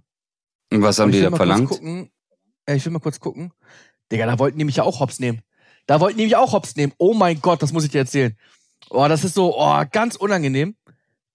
Was 0.82 0.98
haben 0.98 1.12
die 1.12 1.18
will 1.20 1.30
da 1.30 1.36
verlangt? 1.36 1.68
Gucken, 1.68 2.10
äh, 2.66 2.76
ich 2.76 2.84
will 2.84 2.92
mal 2.92 2.98
kurz 2.98 3.20
gucken. 3.20 3.52
Digga, 4.10 4.26
da 4.26 4.38
wollten 4.38 4.58
die 4.58 4.64
mich 4.64 4.76
ja 4.76 4.84
auch 4.84 5.00
hops 5.00 5.18
nehmen. 5.18 5.42
Da 5.86 6.00
wollten 6.00 6.18
die 6.18 6.24
mich 6.24 6.36
auch 6.36 6.52
hops 6.52 6.76
nehmen. 6.76 6.92
Oh 6.98 7.14
mein 7.14 7.40
Gott, 7.40 7.62
das 7.62 7.72
muss 7.72 7.84
ich 7.84 7.90
dir 7.90 7.98
erzählen. 7.98 8.36
Oh, 8.90 9.06
das 9.08 9.24
ist 9.24 9.34
so, 9.34 9.58
oh, 9.58 9.82
ganz 9.90 10.16
unangenehm. 10.16 10.76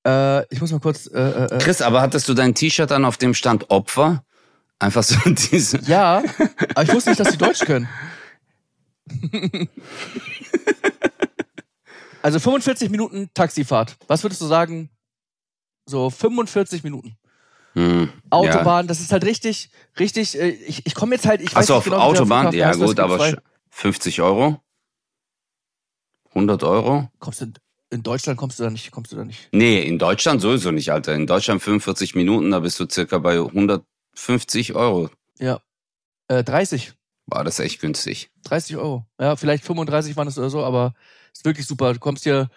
Äh, 0.06 0.54
ich 0.54 0.62
muss 0.62 0.72
mal 0.72 0.80
kurz, 0.80 1.08
äh, 1.08 1.20
äh, 1.20 1.56
äh, 1.56 1.58
Chris, 1.60 1.82
aber 1.82 2.02
hattest 2.02 2.28
du 2.30 2.34
dein 2.34 2.56
T-Shirt 2.56 2.90
dann 2.90 3.06
auf 3.06 3.18
dem 3.18 3.34
Stand 3.34 3.70
Opfer? 3.70 4.24
Einfach 4.80 5.04
so 5.04 5.16
diese. 5.26 5.80
ja, 5.86 6.24
aber 6.70 6.84
ich 6.84 6.94
wusste 6.94 7.10
nicht, 7.10 7.20
dass 7.20 7.32
die 7.32 7.38
Deutsch 7.38 7.60
können. 7.60 7.90
also 12.22 12.40
45 12.40 12.90
Minuten 12.90 13.30
Taxifahrt. 13.34 13.98
Was 14.08 14.24
würdest 14.24 14.42
du 14.42 14.46
sagen? 14.46 14.90
So 15.86 16.10
45 16.10 16.84
Minuten. 16.84 17.18
Hm, 17.74 18.12
Autobahn, 18.32 18.88
das 18.88 19.00
ist 19.00 19.12
halt 19.12 19.24
richtig, 19.26 19.70
richtig, 20.00 20.38
äh, 20.40 20.50
ich, 20.50 20.86
ich 20.86 20.96
komme 20.96 21.16
jetzt 21.16 21.26
halt, 21.28 21.42
ich 21.42 21.52
Ja. 21.52 21.58
Achso, 21.58 21.76
auf 21.76 21.84
genau, 21.84 21.98
Autobahn? 21.98 22.52
Ja, 22.54 22.68
heißt, 22.68 22.80
gut, 22.80 23.00
aber 23.00 23.18
bei- 23.18 23.30
sch- 23.32 23.42
50 23.70 24.22
Euro? 24.22 24.60
100 26.34 26.64
Euro? 26.64 27.10
Kommst 27.20 27.42
du 27.42 27.46
in, 27.46 27.54
in 27.92 28.04
Deutschland 28.04 28.38
kommst 28.40 28.60
du 28.60 28.64
da 28.64 28.70
nicht, 28.70 28.92
kommst 28.92 29.12
du 29.12 29.16
da 29.16 29.26
nicht. 29.26 29.50
Nee, 29.52 29.82
in 29.82 29.98
Deutschland 30.00 30.42
sowieso 30.42 30.72
nicht, 30.72 30.92
Alter. 30.92 31.14
In 31.16 31.28
Deutschland 31.28 31.62
45 31.62 32.16
Minuten, 32.16 32.52
da 32.52 32.60
bist 32.60 32.80
du 32.80 32.88
circa 32.90 33.18
bei 33.20 33.40
150 33.40 34.76
Euro. 34.76 35.10
Ja. 35.40 35.60
Äh, 36.28 36.44
30. 36.44 36.94
War 37.28 37.44
das 37.44 37.60
echt 37.60 37.80
günstig. 37.82 38.32
30 38.44 38.78
Euro. 38.78 39.06
Ja, 39.20 39.36
vielleicht 39.36 39.64
35 39.64 40.16
waren 40.18 40.28
es 40.28 40.38
oder 40.38 40.50
so, 40.50 40.64
aber 40.64 40.94
ist 41.34 41.46
wirklich 41.46 41.66
super. 41.68 41.94
Du 41.94 42.00
kommst 42.00 42.24
hier, 42.24 42.50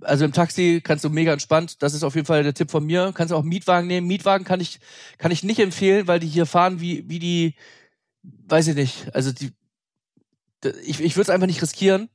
also 0.00 0.24
im 0.24 0.32
Taxi 0.32 0.80
kannst 0.82 1.04
du 1.04 1.10
mega 1.10 1.32
entspannt. 1.32 1.82
Das 1.82 1.94
ist 1.94 2.02
auf 2.02 2.14
jeden 2.14 2.26
Fall 2.26 2.42
der 2.42 2.54
Tipp 2.54 2.70
von 2.70 2.84
mir. 2.84 3.12
Kannst 3.14 3.32
auch 3.32 3.40
einen 3.40 3.48
Mietwagen 3.48 3.86
nehmen. 3.86 4.06
Mietwagen 4.06 4.44
kann 4.44 4.60
ich, 4.60 4.80
kann 5.18 5.30
ich 5.30 5.42
nicht 5.42 5.58
empfehlen, 5.60 6.06
weil 6.06 6.20
die 6.20 6.26
hier 6.26 6.46
fahren 6.46 6.80
wie, 6.80 7.08
wie 7.08 7.18
die, 7.18 7.54
weiß 8.22 8.68
ich 8.68 8.74
nicht. 8.74 9.14
Also 9.14 9.32
die, 9.32 9.52
ich, 10.84 11.00
ich 11.00 11.16
würde 11.16 11.22
es 11.22 11.30
einfach 11.30 11.46
nicht 11.46 11.62
riskieren. 11.62 12.08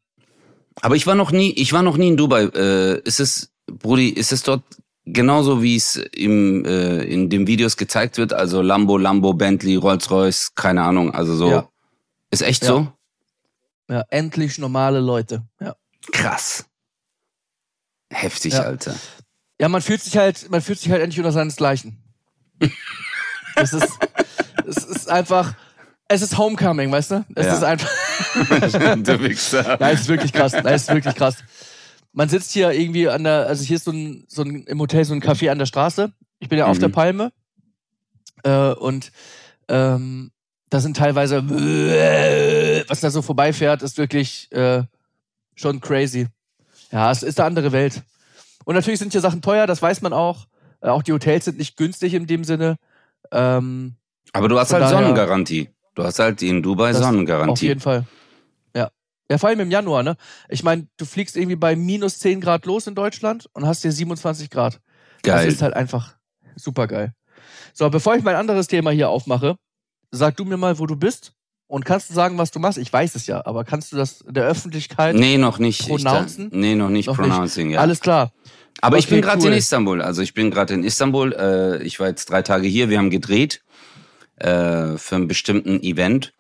Aber 0.81 0.95
ich 0.95 1.05
war 1.07 1.15
noch 1.15 1.31
nie, 1.31 1.51
ich 1.51 1.73
war 1.73 1.83
noch 1.83 1.97
nie 1.97 2.09
in 2.09 2.17
Dubai. 2.17 2.43
Äh, 2.45 2.99
ist 3.01 3.19
es, 3.19 3.51
Brudi, 3.67 4.09
ist 4.09 4.31
es 4.31 4.43
dort 4.43 4.63
genauso 5.05 5.61
wie 5.61 5.75
es 5.75 5.95
im, 5.95 6.63
äh, 6.65 7.03
in 7.03 7.29
den 7.29 7.47
Videos 7.47 7.77
gezeigt 7.77 8.17
wird? 8.17 8.33
Also 8.33 8.61
Lambo, 8.61 8.97
Lambo, 8.97 9.33
Bentley, 9.33 9.75
Rolls-Royce, 9.75 10.55
keine 10.55 10.83
Ahnung. 10.83 11.13
Also 11.13 11.35
so. 11.35 11.49
Ja. 11.49 11.69
Ist 12.29 12.41
echt 12.41 12.63
Ja. 12.63 12.67
so? 12.69 12.87
Ja, 13.89 14.05
endlich 14.09 14.57
normale 14.57 15.01
Leute. 15.01 15.43
Ja. 15.59 15.75
Krass. 16.13 16.65
Heftig, 18.11 18.53
Ja. 18.53 18.61
Alter. 18.63 18.95
Ja, 19.59 19.69
man 19.69 19.81
fühlt 19.81 20.01
sich 20.01 20.17
halt, 20.17 20.49
man 20.49 20.61
fühlt 20.61 20.79
sich 20.79 20.91
halt 20.91 21.01
endlich 21.01 21.19
unter 21.19 21.31
seinesgleichen. 21.31 21.97
es 23.55 23.73
ist, 23.73 23.89
es 24.67 24.77
ist 24.85 25.09
einfach, 25.09 25.53
es 26.07 26.21
ist 26.21 26.37
Homecoming, 26.37 26.91
weißt 26.91 27.11
du? 27.11 27.25
Es 27.35 27.45
Ja. 27.45 27.53
ist 27.55 27.63
einfach, 27.63 27.89
du 29.03 29.19
Wichser. 29.21 29.79
es 29.79 30.01
ist 30.01 30.07
wirklich 30.07 30.33
krass, 30.33 30.53
es 30.53 30.81
ist 30.83 30.93
wirklich 30.93 31.15
krass. 31.15 31.37
Man 32.13 32.27
sitzt 32.27 32.51
hier 32.51 32.71
irgendwie 32.71 33.07
an 33.07 33.23
der, 33.23 33.47
also 33.47 33.63
hier 33.63 33.77
ist 33.77 33.85
so 33.85 33.91
ein, 33.91 34.25
so 34.27 34.41
ein, 34.41 34.63
im 34.65 34.79
Hotel 34.79 35.05
so 35.05 35.13
ein 35.13 35.21
Café 35.21 35.49
an 35.49 35.59
der 35.59 35.65
Straße. 35.65 36.11
Ich 36.39 36.49
bin 36.49 36.57
ja 36.59 36.65
auf 36.65 36.77
Mhm. 36.77 36.81
der 36.81 36.89
Palme. 36.89 37.31
Äh, 38.43 38.71
und, 38.73 39.11
ähm, 39.69 40.31
da 40.69 40.79
sind 40.79 40.97
teilweise, 40.97 41.43
was 42.89 42.99
da 43.01 43.11
so 43.11 43.21
vorbeifährt, 43.21 43.81
ist 43.83 43.97
wirklich, 43.97 44.51
äh, 44.51 44.83
schon 45.55 45.79
crazy. 45.81 46.27
Ja, 46.91 47.11
es 47.11 47.23
ist 47.23 47.39
eine 47.39 47.47
andere 47.47 47.71
Welt. 47.71 48.01
Und 48.65 48.75
natürlich 48.75 48.99
sind 48.99 49.11
hier 49.11 49.21
Sachen 49.21 49.41
teuer, 49.41 49.65
das 49.67 49.81
weiß 49.81 50.01
man 50.01 50.13
auch. 50.13 50.47
Äh, 50.81 50.89
auch 50.89 51.03
die 51.03 51.13
Hotels 51.13 51.45
sind 51.45 51.57
nicht 51.57 51.77
günstig 51.77 52.13
in 52.13 52.27
dem 52.27 52.43
Sinne. 52.43 52.77
Ähm, 53.31 53.95
Aber 54.33 54.47
du 54.49 54.59
hast 54.59 54.73
halt 54.73 54.83
daher- 54.83 54.97
Sonnengarantie. 54.97 55.69
Du 55.95 56.03
hast 56.03 56.19
halt 56.19 56.41
in 56.41 56.61
Dubai 56.63 56.89
Das- 56.91 57.01
auf 57.01 57.07
Sonnengarantie. 57.07 57.67
jeden 57.67 57.79
Fall. 57.79 58.05
Ja. 58.75 58.89
Ja, 59.29 59.37
vor 59.37 59.49
allem 59.49 59.59
im 59.61 59.71
Januar, 59.71 60.03
ne? 60.03 60.15
Ich 60.49 60.63
meine, 60.63 60.87
du 60.97 61.05
fliegst 61.05 61.35
irgendwie 61.37 61.55
bei 61.55 61.75
minus 61.75 62.19
10 62.19 62.41
Grad 62.41 62.65
los 62.65 62.87
in 62.87 62.95
Deutschland 62.95 63.49
und 63.53 63.65
hast 63.65 63.81
hier 63.81 63.91
27 63.91 64.49
Grad. 64.49 64.79
Geil. 65.23 65.45
Das 65.45 65.53
ist 65.55 65.61
halt 65.61 65.73
einfach 65.73 66.15
super 66.55 66.87
geil. 66.87 67.13
So, 67.73 67.89
bevor 67.89 68.15
ich 68.15 68.23
mein 68.23 68.35
anderes 68.35 68.67
Thema 68.67 68.91
hier 68.91 69.09
aufmache, 69.09 69.55
sag 70.11 70.35
du 70.37 70.45
mir 70.45 70.57
mal, 70.57 70.77
wo 70.79 70.85
du 70.85 70.95
bist 70.95 71.33
und 71.71 71.85
kannst 71.85 72.09
du 72.09 72.13
sagen, 72.13 72.37
was 72.37 72.51
du 72.51 72.59
machst? 72.59 72.77
Ich 72.77 72.91
weiß 72.91 73.15
es 73.15 73.27
ja, 73.27 73.45
aber 73.45 73.63
kannst 73.63 73.91
du 73.91 73.95
das 73.97 74.23
der 74.27 74.43
Öffentlichkeit? 74.45 75.15
nee, 75.15 75.37
noch 75.37 75.57
nicht. 75.57 75.81
Ich 75.81 75.87
Pronouncen? 75.87 76.49
nee, 76.53 76.75
noch 76.75 76.89
nicht 76.89 77.07
Noch 77.07 77.17
nicht. 77.17 77.29
pronouncing, 77.29 77.69
ja. 77.71 77.79
Alles 77.79 77.99
klar. 78.01 78.31
Aber 78.81 78.97
ich 78.97 79.05
Okay, 79.05 79.15
bin 79.15 79.21
gerade 79.21 79.41
cool. 79.41 79.47
in 79.51 79.53
Istanbul. 79.57 80.01
Also 80.01 80.21
ich 80.21 80.33
bin 80.33 80.51
gerade 80.51 80.73
in 80.73 80.83
Istanbul. 80.83 81.33
Äh, 81.33 81.83
ich 81.83 81.99
war 81.99 82.07
jetzt 82.07 82.29
drei 82.29 82.41
Tage 82.41 82.67
hier. 82.67 82.89
Wir 82.89 82.97
haben 82.97 83.09
gedreht 83.09 83.63
äh, 84.37 84.97
für 84.97 85.15
einen 85.15 85.27
bestimmten 85.27 85.81
Event. 85.83 86.33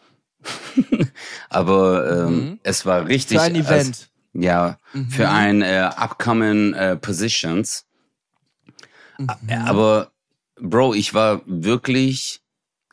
Aber 1.49 2.25
ähm, 2.27 2.35
Mhm. 2.35 2.59
es 2.63 2.85
war 2.85 3.07
richtig. 3.07 3.37
Für 3.37 3.43
ein 3.43 3.55
als- 3.55 3.67
Event. 3.69 4.09
ja, 4.33 4.77
Mhm. 4.93 5.09
für 5.09 5.29
ein 5.29 5.61
äh, 5.61 5.89
upcoming 5.95 6.73
äh, 6.73 6.95
Positions. 6.97 7.85
Mhm. 9.17 9.29
Aber 9.65 10.11
Bro, 10.59 10.93
ich 10.93 11.13
war 11.13 11.41
wirklich 11.45 12.41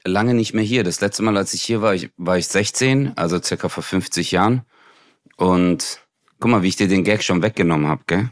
lange 0.05 0.35
nicht 0.35 0.55
mehr 0.55 0.65
hier. 0.65 0.85
Das 0.85 1.01
letzte 1.01 1.23
Mal, 1.23 1.37
als 1.37 1.55
ich 1.55 1.63
hier 1.63 1.83
war, 1.83 1.95
ich, 1.95 2.11
war 2.17 2.39
ich 2.39 2.49
16, 2.49 3.17
also 3.17 3.41
circa 3.43 3.69
vor 3.69 3.83
50 3.83 4.33
Jahren. 4.33 4.63
Und 5.37 6.01
Guck 6.41 6.51
mal, 6.53 6.63
wie 6.63 6.69
ich 6.69 6.77
dir 6.77 6.87
den 6.89 7.03
Gag 7.03 7.23
schon 7.25 7.43
weggenommen 7.43 7.89
hab, 7.89 8.07
gell? 8.07 8.31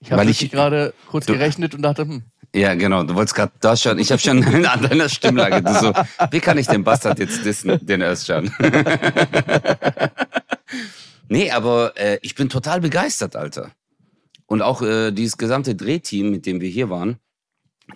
Ich 0.00 0.10
habe 0.10 0.24
gerade 0.32 0.94
kurz 1.08 1.26
du- 1.26 1.34
gerechnet 1.34 1.74
und 1.74 1.82
dachte, 1.82 2.02
hm, 2.02 2.22
Ja, 2.54 2.74
genau. 2.74 3.04
Du 3.04 3.14
wolltest 3.14 3.34
gerade 3.34 3.52
das 3.60 3.82
schon. 3.82 3.98
Ich 3.98 4.10
habe 4.10 4.20
schon 4.22 4.42
an 4.64 4.82
deiner 4.82 5.08
Stimmlage. 5.10 5.62
Du 5.62 5.74
so, 5.74 5.92
wie 6.30 6.40
kann 6.40 6.56
ich 6.56 6.66
den 6.66 6.82
Bastard 6.82 7.18
jetzt 7.18 7.44
dissen, 7.44 7.78
den 7.84 8.00
Özcan? 8.00 8.50
nee, 11.28 11.50
aber 11.50 11.92
äh, 11.96 12.18
ich 12.22 12.34
bin 12.34 12.48
total 12.48 12.80
begeistert, 12.80 13.36
Alter. 13.36 13.70
Und 14.46 14.62
auch 14.62 14.82
äh, 14.82 15.10
dieses 15.12 15.36
gesamte 15.36 15.74
Drehteam, 15.74 16.30
mit 16.30 16.46
dem 16.46 16.60
wir 16.60 16.68
hier 16.68 16.90
waren, 16.90 17.18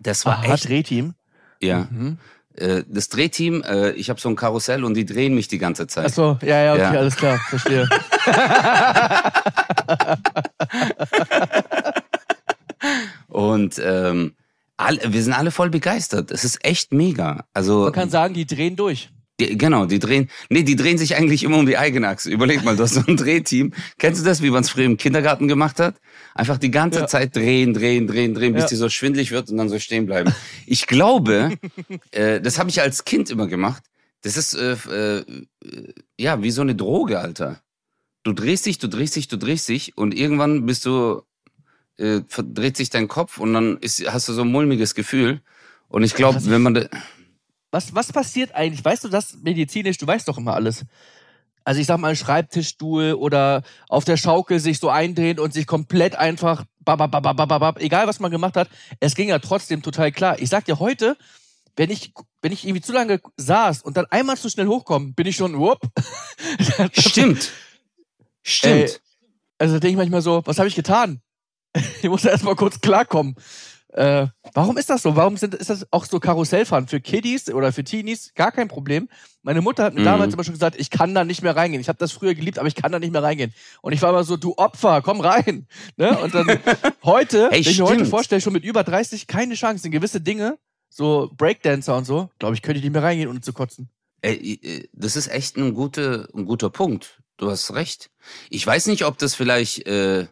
das 0.02 0.26
war 0.26 0.38
aha, 0.38 0.54
echt. 0.54 0.68
Drehteam. 0.68 1.14
Ja. 1.60 1.88
Mhm. 1.90 2.18
Äh, 2.56 2.84
das 2.86 3.08
Drehteam, 3.08 3.62
äh, 3.62 3.90
ich 3.92 4.10
habe 4.10 4.20
so 4.20 4.28
ein 4.28 4.36
Karussell 4.36 4.84
und 4.84 4.94
die 4.94 5.04
drehen 5.04 5.34
mich 5.34 5.48
die 5.48 5.58
ganze 5.58 5.86
Zeit. 5.86 6.06
Achso, 6.06 6.38
ja, 6.42 6.62
ja, 6.62 6.72
okay, 6.74 6.82
Ja. 6.82 6.90
alles 6.90 7.16
klar, 7.16 7.38
verstehe. 7.48 7.88
Und 13.28 13.80
ähm, 13.82 14.34
all, 14.76 14.98
wir 15.06 15.22
sind 15.22 15.32
alle 15.32 15.50
voll 15.50 15.70
begeistert. 15.70 16.30
Es 16.30 16.44
ist 16.44 16.64
echt 16.64 16.92
mega. 16.92 17.44
Also 17.52 17.84
Man 17.84 17.92
kann 17.92 18.10
sagen, 18.10 18.34
die 18.34 18.46
drehen 18.46 18.76
durch. 18.76 19.10
Die, 19.40 19.58
genau, 19.58 19.86
die 19.86 19.98
drehen, 19.98 20.30
nee, 20.48 20.62
die 20.62 20.76
drehen 20.76 20.96
sich 20.96 21.16
eigentlich 21.16 21.42
immer 21.42 21.58
um 21.58 21.66
die 21.66 21.76
eigene 21.76 22.06
Achse. 22.06 22.30
Überleg 22.30 22.62
mal, 22.62 22.76
du 22.76 22.84
hast 22.84 22.94
so 22.94 23.02
ein 23.04 23.16
Drehteam. 23.16 23.72
Kennst 23.98 24.20
du 24.20 24.24
das, 24.24 24.42
wie 24.42 24.50
man 24.50 24.62
es 24.62 24.70
früher 24.70 24.84
im 24.84 24.96
Kindergarten 24.96 25.48
gemacht 25.48 25.80
hat? 25.80 25.96
Einfach 26.36 26.56
die 26.56 26.70
ganze 26.70 27.00
Ja. 27.00 27.06
Zeit 27.08 27.34
drehen, 27.34 27.74
drehen, 27.74 28.06
drehen, 28.06 28.34
drehen, 28.34 28.52
bis 28.52 28.62
Ja. 28.62 28.68
die 28.68 28.76
so 28.76 28.88
schwindlig 28.88 29.32
wird 29.32 29.50
und 29.50 29.56
dann 29.56 29.68
so 29.68 29.78
stehen 29.80 30.06
bleiben. 30.06 30.32
Ich 30.66 30.86
glaube, 30.86 31.50
äh, 32.12 32.40
das 32.40 32.60
habe 32.60 32.70
ich 32.70 32.80
als 32.80 33.04
Kind 33.04 33.28
immer 33.30 33.48
gemacht. 33.48 33.82
Das 34.22 34.36
ist 34.36 34.54
äh, 34.54 34.76
äh, 34.90 35.24
ja 36.16 36.42
wie 36.42 36.50
so 36.52 36.62
eine 36.62 36.76
Droge, 36.76 37.18
Alter. 37.18 37.60
Du 38.22 38.32
drehst 38.32 38.66
dich, 38.66 38.78
du 38.78 38.86
drehst 38.88 39.16
dich, 39.16 39.26
du 39.28 39.36
drehst 39.36 39.68
dich 39.68 39.98
und 39.98 40.14
irgendwann 40.16 40.64
bist 40.64 40.86
du 40.86 41.22
äh, 41.98 42.20
verdreht 42.28 42.76
sich 42.76 42.88
dein 42.90 43.08
Kopf 43.08 43.38
und 43.38 43.52
dann 43.52 43.78
ist, 43.78 44.10
hast 44.10 44.28
du 44.28 44.32
so 44.32 44.42
ein 44.42 44.50
mulmiges 44.50 44.94
Gefühl. 44.94 45.40
Und 45.88 46.02
ich 46.04 46.14
glaube, 46.14 46.40
wenn 46.46 46.62
man 46.62 46.88
Was, 47.74 47.92
was 47.92 48.12
passiert 48.12 48.54
eigentlich? 48.54 48.84
Weißt 48.84 49.02
du 49.02 49.08
das 49.08 49.34
medizinisch? 49.42 49.98
Du 49.98 50.06
weißt 50.06 50.28
doch 50.28 50.38
immer 50.38 50.54
alles. 50.54 50.84
Also 51.64 51.80
ich 51.80 51.88
sag 51.88 51.98
mal, 51.98 52.14
Schreibtischstuhl 52.14 53.14
oder 53.14 53.64
auf 53.88 54.04
der 54.04 54.16
Schaukel 54.16 54.60
sich 54.60 54.78
so 54.78 54.90
eindrehen 54.90 55.40
und 55.40 55.52
sich 55.52 55.66
komplett 55.66 56.14
einfach, 56.14 56.66
babababababab, 56.84 57.80
egal 57.80 58.06
was 58.06 58.20
man 58.20 58.30
gemacht 58.30 58.56
hat, 58.56 58.68
es 59.00 59.16
ging 59.16 59.28
ja 59.28 59.40
trotzdem 59.40 59.82
total 59.82 60.12
klar. 60.12 60.38
Ich 60.38 60.50
sag 60.50 60.66
dir 60.66 60.78
heute, 60.78 61.16
wenn 61.74 61.90
ich, 61.90 62.12
wenn 62.42 62.52
ich 62.52 62.64
irgendwie 62.64 62.80
zu 62.80 62.92
lange 62.92 63.20
saß 63.38 63.82
und 63.82 63.96
dann 63.96 64.06
einmal 64.06 64.36
zu 64.36 64.48
schnell 64.48 64.68
hochkomme, 64.68 65.12
bin 65.12 65.26
ich 65.26 65.34
schon, 65.34 65.58
whoop. 65.58 65.80
Stimmt. 66.92 67.50
Stimmt. 68.44 68.90
Ey, 68.90 68.96
Also 69.58 69.80
denke 69.80 69.88
ich 69.88 69.96
manchmal 69.96 70.22
so, 70.22 70.42
was 70.44 70.60
habe 70.60 70.68
ich 70.68 70.76
getan? 70.76 71.20
Ich 72.02 72.08
muss 72.08 72.24
erst 72.24 72.44
mal 72.44 72.54
kurz 72.54 72.80
klarkommen. 72.80 73.34
Äh, 73.94 74.26
warum 74.54 74.76
ist 74.76 74.90
das 74.90 75.02
so? 75.02 75.14
Warum 75.14 75.36
sind, 75.36 75.54
ist 75.54 75.70
das 75.70 75.86
auch 75.92 76.04
so 76.04 76.18
Karussellfahren 76.18 76.88
für 76.88 77.00
Kiddies 77.00 77.48
oder 77.48 77.72
für 77.72 77.84
Teenies? 77.84 78.32
Gar 78.34 78.50
kein 78.50 78.66
Problem. 78.66 79.08
Meine 79.42 79.60
Mutter 79.60 79.84
hat 79.84 79.94
mir 79.94 80.00
Mhm. 80.00 80.04
damals 80.04 80.34
immer 80.34 80.42
schon 80.42 80.54
gesagt, 80.54 80.74
ich 80.80 80.90
kann 80.90 81.14
da 81.14 81.22
nicht 81.24 81.42
mehr 81.42 81.54
reingehen. 81.54 81.80
Ich 81.80 81.86
habe 81.88 81.98
das 81.98 82.10
früher 82.10 82.34
geliebt, 82.34 82.58
aber 82.58 82.66
ich 82.66 82.74
kann 82.74 82.90
da 82.90 82.98
nicht 82.98 83.12
mehr 83.12 83.22
reingehen. 83.22 83.54
Und 83.82 83.92
ich 83.92 84.02
war 84.02 84.10
immer 84.10 84.24
so, 84.24 84.36
du 84.36 84.54
Opfer, 84.56 85.00
komm 85.00 85.20
rein. 85.20 85.68
Ne? 85.96 86.18
Und 86.18 86.34
dann 86.34 86.46
heute, 87.04 87.50
Ey, 87.52 87.64
wenn 87.64 87.70
ich 87.72 87.78
mir 87.78 87.86
heute 87.86 88.04
vorstelle, 88.04 88.40
schon 88.40 88.52
mit 88.52 88.64
über 88.64 88.82
30, 88.82 89.28
keine 89.28 89.54
Chance 89.54 89.86
in 89.86 89.92
gewisse 89.92 90.20
Dinge, 90.20 90.58
so 90.90 91.30
Breakdancer 91.36 91.96
und 91.96 92.04
so, 92.04 92.30
glaube 92.40 92.56
ich, 92.56 92.62
könnte 92.62 92.78
ich 92.78 92.84
nicht 92.84 92.92
mehr 92.92 93.02
reingehen, 93.04 93.28
ohne 93.28 93.42
zu 93.42 93.52
kotzen. 93.52 93.90
Ey, 94.22 94.88
das 94.92 95.14
ist 95.14 95.28
echt 95.28 95.56
ein 95.56 95.72
guter, 95.74 96.26
ein 96.34 96.46
guter 96.46 96.68
Punkt. 96.70 97.20
Du 97.36 97.48
hast 97.48 97.74
recht. 97.74 98.10
Ich 98.50 98.66
weiß 98.66 98.86
nicht, 98.86 99.04
ob 99.04 99.18
das 99.18 99.34
vielleicht 99.36 99.86
äh, 99.86 100.26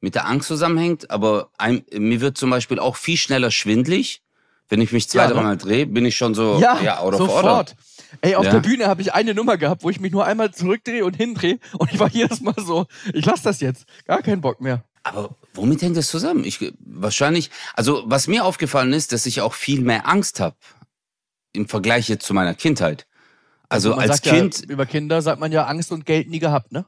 mit 0.00 0.14
der 0.14 0.26
Angst 0.26 0.48
zusammenhängt, 0.48 1.10
aber 1.10 1.50
ein, 1.58 1.84
mir 1.92 2.20
wird 2.20 2.38
zum 2.38 2.50
Beispiel 2.50 2.78
auch 2.78 2.96
viel 2.96 3.16
schneller 3.16 3.50
schwindlig. 3.50 4.22
Wenn 4.70 4.80
ich 4.82 4.92
mich 4.92 5.08
zwei, 5.08 5.22
Ja, 5.22 5.28
ne? 5.28 5.34
dreimal 5.34 5.56
drehe, 5.56 5.86
bin 5.86 6.04
ich 6.04 6.16
schon 6.16 6.34
so, 6.34 6.58
Ja, 6.60 6.78
ja, 6.82 6.98
out 7.00 7.14
of 7.14 7.18
sofort. 7.20 7.44
order. 7.44 7.72
Ey, 8.20 8.34
auf 8.34 8.44
Ja. 8.44 8.52
der 8.52 8.60
Bühne 8.60 8.86
habe 8.86 9.00
ich 9.02 9.14
eine 9.14 9.34
Nummer 9.34 9.56
gehabt, 9.56 9.82
wo 9.82 9.90
ich 9.90 9.98
mich 9.98 10.12
nur 10.12 10.24
einmal 10.26 10.52
zurückdrehe 10.52 11.04
und 11.04 11.16
hindrehe 11.16 11.58
und 11.78 11.92
ich 11.92 11.98
war 11.98 12.08
jedes 12.12 12.40
Mal 12.42 12.54
so, 12.58 12.86
ich 13.14 13.24
lass 13.24 13.42
das 13.42 13.60
jetzt. 13.60 13.86
Gar 14.06 14.22
keinen 14.22 14.40
Bock 14.42 14.60
mehr. 14.60 14.84
Aber 15.04 15.34
womit 15.54 15.80
hängt 15.80 15.96
das 15.96 16.08
zusammen? 16.08 16.44
Ich 16.44 16.72
wahrscheinlich, 16.80 17.50
also 17.74 18.02
was 18.06 18.26
mir 18.28 18.44
aufgefallen 18.44 18.92
ist, 18.92 19.12
dass 19.12 19.24
ich 19.24 19.40
auch 19.40 19.54
viel 19.54 19.80
mehr 19.80 20.06
Angst 20.06 20.38
habe 20.38 20.56
im 21.52 21.66
Vergleich 21.66 22.08
jetzt 22.08 22.26
zu 22.26 22.34
meiner 22.34 22.54
Kindheit. 22.54 23.06
Also 23.70 23.90
man 23.96 24.00
als 24.10 24.20
Kind, 24.22 24.60
Ja, 24.60 24.68
über 24.68 24.84
Kinder 24.86 25.22
sagt 25.22 25.40
man 25.40 25.50
ja 25.50 25.64
Angst 25.64 25.92
und 25.92 26.04
Geld 26.04 26.28
nie 26.28 26.38
gehabt, 26.40 26.72
ne? 26.72 26.84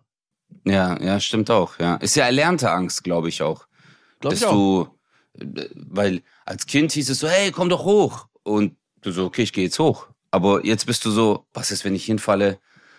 Ja, 0.64 1.00
ja, 1.02 1.20
stimmt 1.20 1.50
auch, 1.50 1.78
ja. 1.78 1.96
Ist 1.96 2.16
ja 2.16 2.24
erlernte 2.26 2.70
Angst, 2.70 3.04
glaube 3.04 3.28
ich 3.28 3.42
auch. 3.42 3.66
Glaub 4.20 4.32
ich 4.32 4.40
dass 4.40 4.48
auch. 4.48 4.52
du, 4.52 4.98
weil 5.74 6.22
als 6.44 6.66
Kind 6.66 6.92
hieß 6.92 7.08
es 7.10 7.18
so, 7.20 7.28
hey, 7.28 7.50
komm 7.50 7.68
doch 7.68 7.84
hoch. 7.84 8.26
Und 8.42 8.76
du 9.00 9.12
so, 9.12 9.26
okay, 9.26 9.42
ich 9.42 9.52
gehe 9.52 9.64
jetzt 9.64 9.78
hoch. 9.78 10.08
Aber 10.30 10.64
jetzt 10.64 10.86
bist 10.86 11.04
du 11.04 11.10
so, 11.10 11.46
was 11.52 11.70
ist, 11.70 11.84
wenn 11.84 11.94
ich 11.94 12.04
hinfalle? 12.04 12.58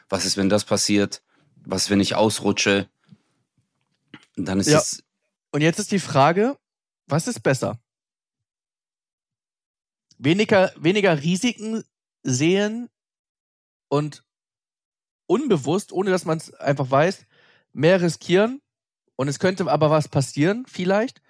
Was 0.10 0.26
ist, 0.26 0.38
wenn 0.38 0.50
das 0.50 0.66
passiert? 0.66 1.22
Was 1.64 1.90
wenn 1.90 2.00
ich 2.00 2.16
ausrutsche? 2.16 2.90
Und 4.38 4.46
dann 4.46 4.60
ist 4.60 4.68
Ja. 4.68 4.80
es, 4.80 5.04
Und 5.52 5.62
jetzt 5.62 5.80
ist 5.80 5.92
die 5.92 6.00
Frage, 6.00 6.58
was 7.08 7.28
ist 7.28 7.42
besser? 7.44 7.80
Weniger, 10.18 10.72
weniger 10.78 11.22
Risiken 11.22 11.84
sehen 12.24 12.90
und 13.88 14.24
unbewusst, 15.26 15.92
ohne 15.92 16.12
dass 16.12 16.26
man 16.26 16.38
es 16.38 16.54
einfach 16.54 16.90
weiß, 16.92 17.26
mehr 17.74 18.02
riskieren 18.02 18.62
und 19.16 19.28
es 19.28 19.40
könnte 19.40 19.70
aber 19.72 19.90
was 19.90 20.08
passieren, 20.08 20.66
vielleicht. 20.68 21.22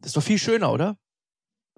Das 0.00 0.08
ist 0.10 0.16
doch 0.16 0.22
viel 0.22 0.38
schöner, 0.38 0.72
oder? 0.72 0.96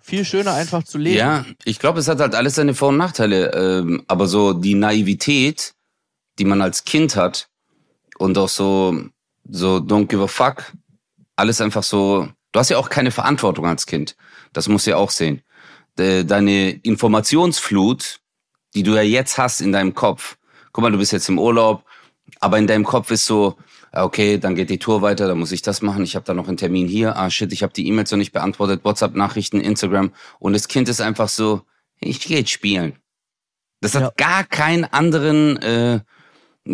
Viel 0.02 0.24
schöner 0.24 0.54
einfach 0.54 0.82
zu 0.84 0.96
leben. 0.98 1.18
ja, 1.18 1.44
ich 1.64 1.78
glaube, 1.78 2.00
es 2.00 2.08
hat 2.08 2.20
halt 2.20 2.34
alles 2.34 2.54
seine 2.54 2.74
Vor- 2.74 2.88
und 2.88 2.96
Nachteile. 2.96 3.52
Ähm, 3.52 4.02
aber 4.08 4.26
so 4.26 4.52
die 4.54 4.74
Naivität, 4.74 5.74
die 6.38 6.44
man 6.46 6.62
als 6.62 6.84
Kind 6.84 7.16
hat 7.16 7.48
und 8.18 8.36
auch 8.38 8.48
so, 8.48 8.98
so 9.48 9.76
don't 9.76 10.06
give 10.06 10.22
a 10.22 10.26
fuck, 10.26 10.72
alles 11.36 11.60
einfach 11.60 11.82
so, 11.82 12.28
du 12.52 12.58
hast 12.60 12.70
ja 12.70 12.78
auch 12.78 12.88
keine 12.88 13.10
Verantwortung 13.10 13.66
als 13.66 13.86
Kind. 13.86 14.16
Das 14.54 14.68
musst 14.68 14.86
du 14.86 14.90
ja 14.92 14.96
auch 14.96 15.10
sehen. 15.10 15.42
De- 15.98 16.24
Deine 16.24 16.70
Informationsflut, 16.70 18.20
die 18.74 18.82
du 18.82 18.94
ja 18.94 19.02
jetzt 19.02 19.38
hast 19.38 19.60
in 19.60 19.72
deinem 19.72 19.94
Kopf. 19.94 20.38
Guck 20.72 20.82
mal, 20.82 20.92
du 20.92 20.98
bist 20.98 21.12
jetzt 21.12 21.28
im 21.28 21.38
Urlaub, 21.38 21.84
aber 22.40 22.58
in 22.58 22.66
deinem 22.66 22.84
Kopf 22.84 23.10
ist 23.10 23.26
so, 23.26 23.56
okay, 23.92 24.38
dann 24.38 24.54
geht 24.54 24.70
die 24.70 24.78
Tour 24.78 25.02
weiter, 25.02 25.26
dann 25.28 25.38
muss 25.38 25.52
ich 25.52 25.62
das 25.62 25.82
machen, 25.82 26.04
ich 26.04 26.16
habe 26.16 26.24
da 26.24 26.34
noch 26.34 26.48
einen 26.48 26.56
Termin 26.56 26.88
hier, 26.88 27.16
ah 27.16 27.30
shit, 27.30 27.52
ich 27.52 27.62
habe 27.62 27.72
die 27.72 27.86
E-Mails 27.86 28.10
noch 28.10 28.18
nicht 28.18 28.32
beantwortet, 28.32 28.84
WhatsApp-Nachrichten, 28.84 29.60
Instagram 29.60 30.12
und 30.38 30.52
das 30.52 30.68
Kind 30.68 30.88
ist 30.88 31.00
einfach 31.00 31.28
so, 31.28 31.62
ich 32.00 32.20
gehe 32.20 32.38
jetzt 32.38 32.50
spielen. 32.50 32.96
Das 33.80 33.94
hat 33.94 34.02
Ja. 34.02 34.12
gar 34.16 34.44
keinen 34.44 34.84
anderen, 34.84 35.56
äh, 35.58 36.00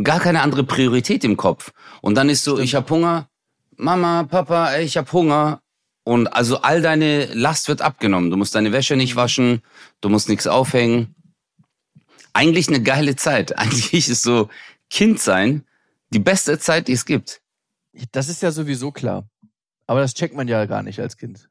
gar 0.03 0.21
keine 0.21 0.43
andere 0.43 0.65
Priorität 0.65 1.25
im 1.25 1.37
Kopf. 1.37 1.73
Und 2.03 2.17
dann 2.17 2.29
ist 2.29 2.45
so, 2.45 2.59
ich 2.59 2.75
habe 2.75 2.89
Hunger, 2.91 3.29
Mama, 3.77 4.25
Papa, 4.25 4.73
ey, 4.73 4.85
ich 4.85 4.97
habe 4.97 5.11
Hunger. 5.13 5.61
Und 6.05 6.29
also 6.29 6.59
all 6.63 6.83
deine 6.83 7.27
Last 7.35 7.69
wird 7.69 7.83
abgenommen. 7.83 8.31
Du 8.31 8.37
musst 8.37 8.55
deine 8.55 8.73
Wäsche 8.73 8.97
nicht 8.97 9.17
waschen, 9.17 9.63
du 10.01 10.09
musst 10.09 10.29
nichts 10.29 10.47
aufhängen. 10.47 11.15
Eigentlich 12.33 12.69
eine 12.69 12.83
geile 12.83 13.17
Zeit. 13.17 13.57
Eigentlich 13.59 14.09
ist 14.09 14.23
so 14.23 14.49
Kind 14.91 15.21
sein 15.21 15.65
die 16.11 16.19
beste 16.19 16.59
Zeit, 16.59 16.89
die 16.89 16.93
es 16.93 17.05
gibt. 17.05 17.41
Das 18.13 18.29
ist 18.29 18.43
ja 18.43 18.51
sowieso 18.51 18.93
klar. 18.93 19.29
Aber 19.87 20.01
das 20.01 20.15
checkt 20.15 20.35
man 20.35 20.49
ja 20.49 20.65
gar 20.67 20.83
nicht 20.83 21.01
als 21.01 21.17
Kind. 21.17 21.49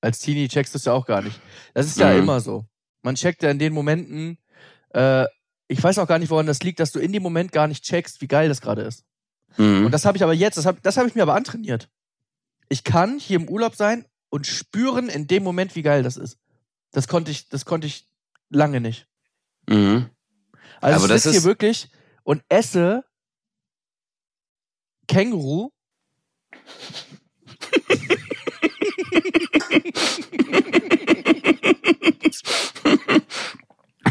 Als 0.00 0.18
Teenie 0.18 0.48
checkst 0.48 0.74
du 0.74 0.78
es 0.78 0.84
ja 0.86 0.92
auch 0.92 1.06
gar 1.06 1.22
nicht. 1.22 1.38
Das 1.74 1.86
ist 1.86 1.98
ja 1.98 2.12
Mhm. 2.12 2.20
immer 2.20 2.40
so. 2.40 2.64
Man 3.02 3.14
checkt 3.14 3.42
ja 3.42 3.50
in 3.50 3.58
den 3.58 3.72
Momenten, 3.72 4.38
äh, 4.94 5.26
ich 5.68 5.82
weiß 5.82 5.98
auch 5.98 6.08
gar 6.08 6.18
nicht, 6.18 6.30
woran 6.30 6.46
das 6.46 6.62
liegt, 6.62 6.80
dass 6.80 6.92
du 6.92 6.98
in 6.98 7.12
dem 7.12 7.22
Moment 7.22 7.52
gar 7.52 7.68
nicht 7.68 7.84
checkst, 7.84 8.20
wie 8.20 8.26
geil 8.28 8.48
das 8.48 8.60
gerade 8.60 8.82
ist. 8.82 9.04
Mhm. 9.56 9.86
Und 9.86 9.92
das 9.92 10.04
habe 10.04 10.16
ich 10.16 10.22
aber 10.22 10.32
jetzt, 10.34 10.56
das 10.58 10.66
habe 10.66 10.80
das 10.82 10.96
hab 10.96 11.06
ich 11.06 11.14
mir 11.14 11.22
aber 11.22 11.34
antrainiert. 11.34 11.88
Ich 12.68 12.84
kann 12.84 13.18
hier 13.18 13.36
im 13.36 13.48
Urlaub 13.48 13.76
sein 13.76 14.04
und 14.30 14.46
spüren 14.46 15.08
in 15.08 15.26
dem 15.26 15.42
Moment, 15.42 15.74
wie 15.76 15.82
geil 15.82 16.02
das 16.02 16.16
ist. 16.16 16.38
Das 16.92 17.08
konnte 17.08 17.30
ich, 17.30 17.48
das 17.48 17.64
konnte 17.64 17.86
ich 17.86 18.06
lange 18.48 18.80
nicht. 18.80 19.06
Mhm. 19.68 20.08
Also 20.80 20.96
Aber 20.96 21.04
ich 21.06 21.10
das 21.10 21.22
sitze 21.24 21.32
hier 21.36 21.44
wirklich 21.44 21.88
und 22.24 22.42
esse 22.48 23.04
Känguru. 25.08 25.70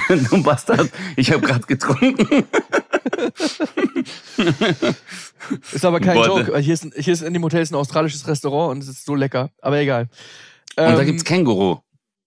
du 0.29 0.43
Bastard, 0.43 0.89
ich 1.15 1.31
habe 1.31 1.45
gerade 1.45 1.65
getrunken. 1.65 2.45
Ist 5.71 5.85
aber 5.85 5.99
kein 5.99 6.15
Boah, 6.15 6.25
Joke. 6.25 6.53
weil 6.53 6.61
Hier 6.61 6.73
ist, 6.73 6.87
hier 6.95 7.13
ist 7.13 7.21
in 7.21 7.33
dem 7.33 7.43
Hotel 7.43 7.61
ist 7.61 7.71
ein 7.71 7.75
australisches 7.75 8.27
Restaurant 8.27 8.71
und 8.71 8.83
es 8.83 8.89
ist 8.89 9.05
so 9.05 9.15
lecker. 9.15 9.51
Aber 9.61 9.77
egal. 9.77 10.03
Und 10.75 10.83
da 10.83 10.99
Ähm, 10.99 11.05
gibt's 11.05 11.23
Känguru. 11.23 11.79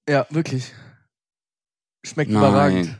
Ja, 0.08 0.26
wirklich. 0.30 0.72
Schmeckt 2.04 2.30
Nein, 2.30 2.42
überragend. 2.42 2.98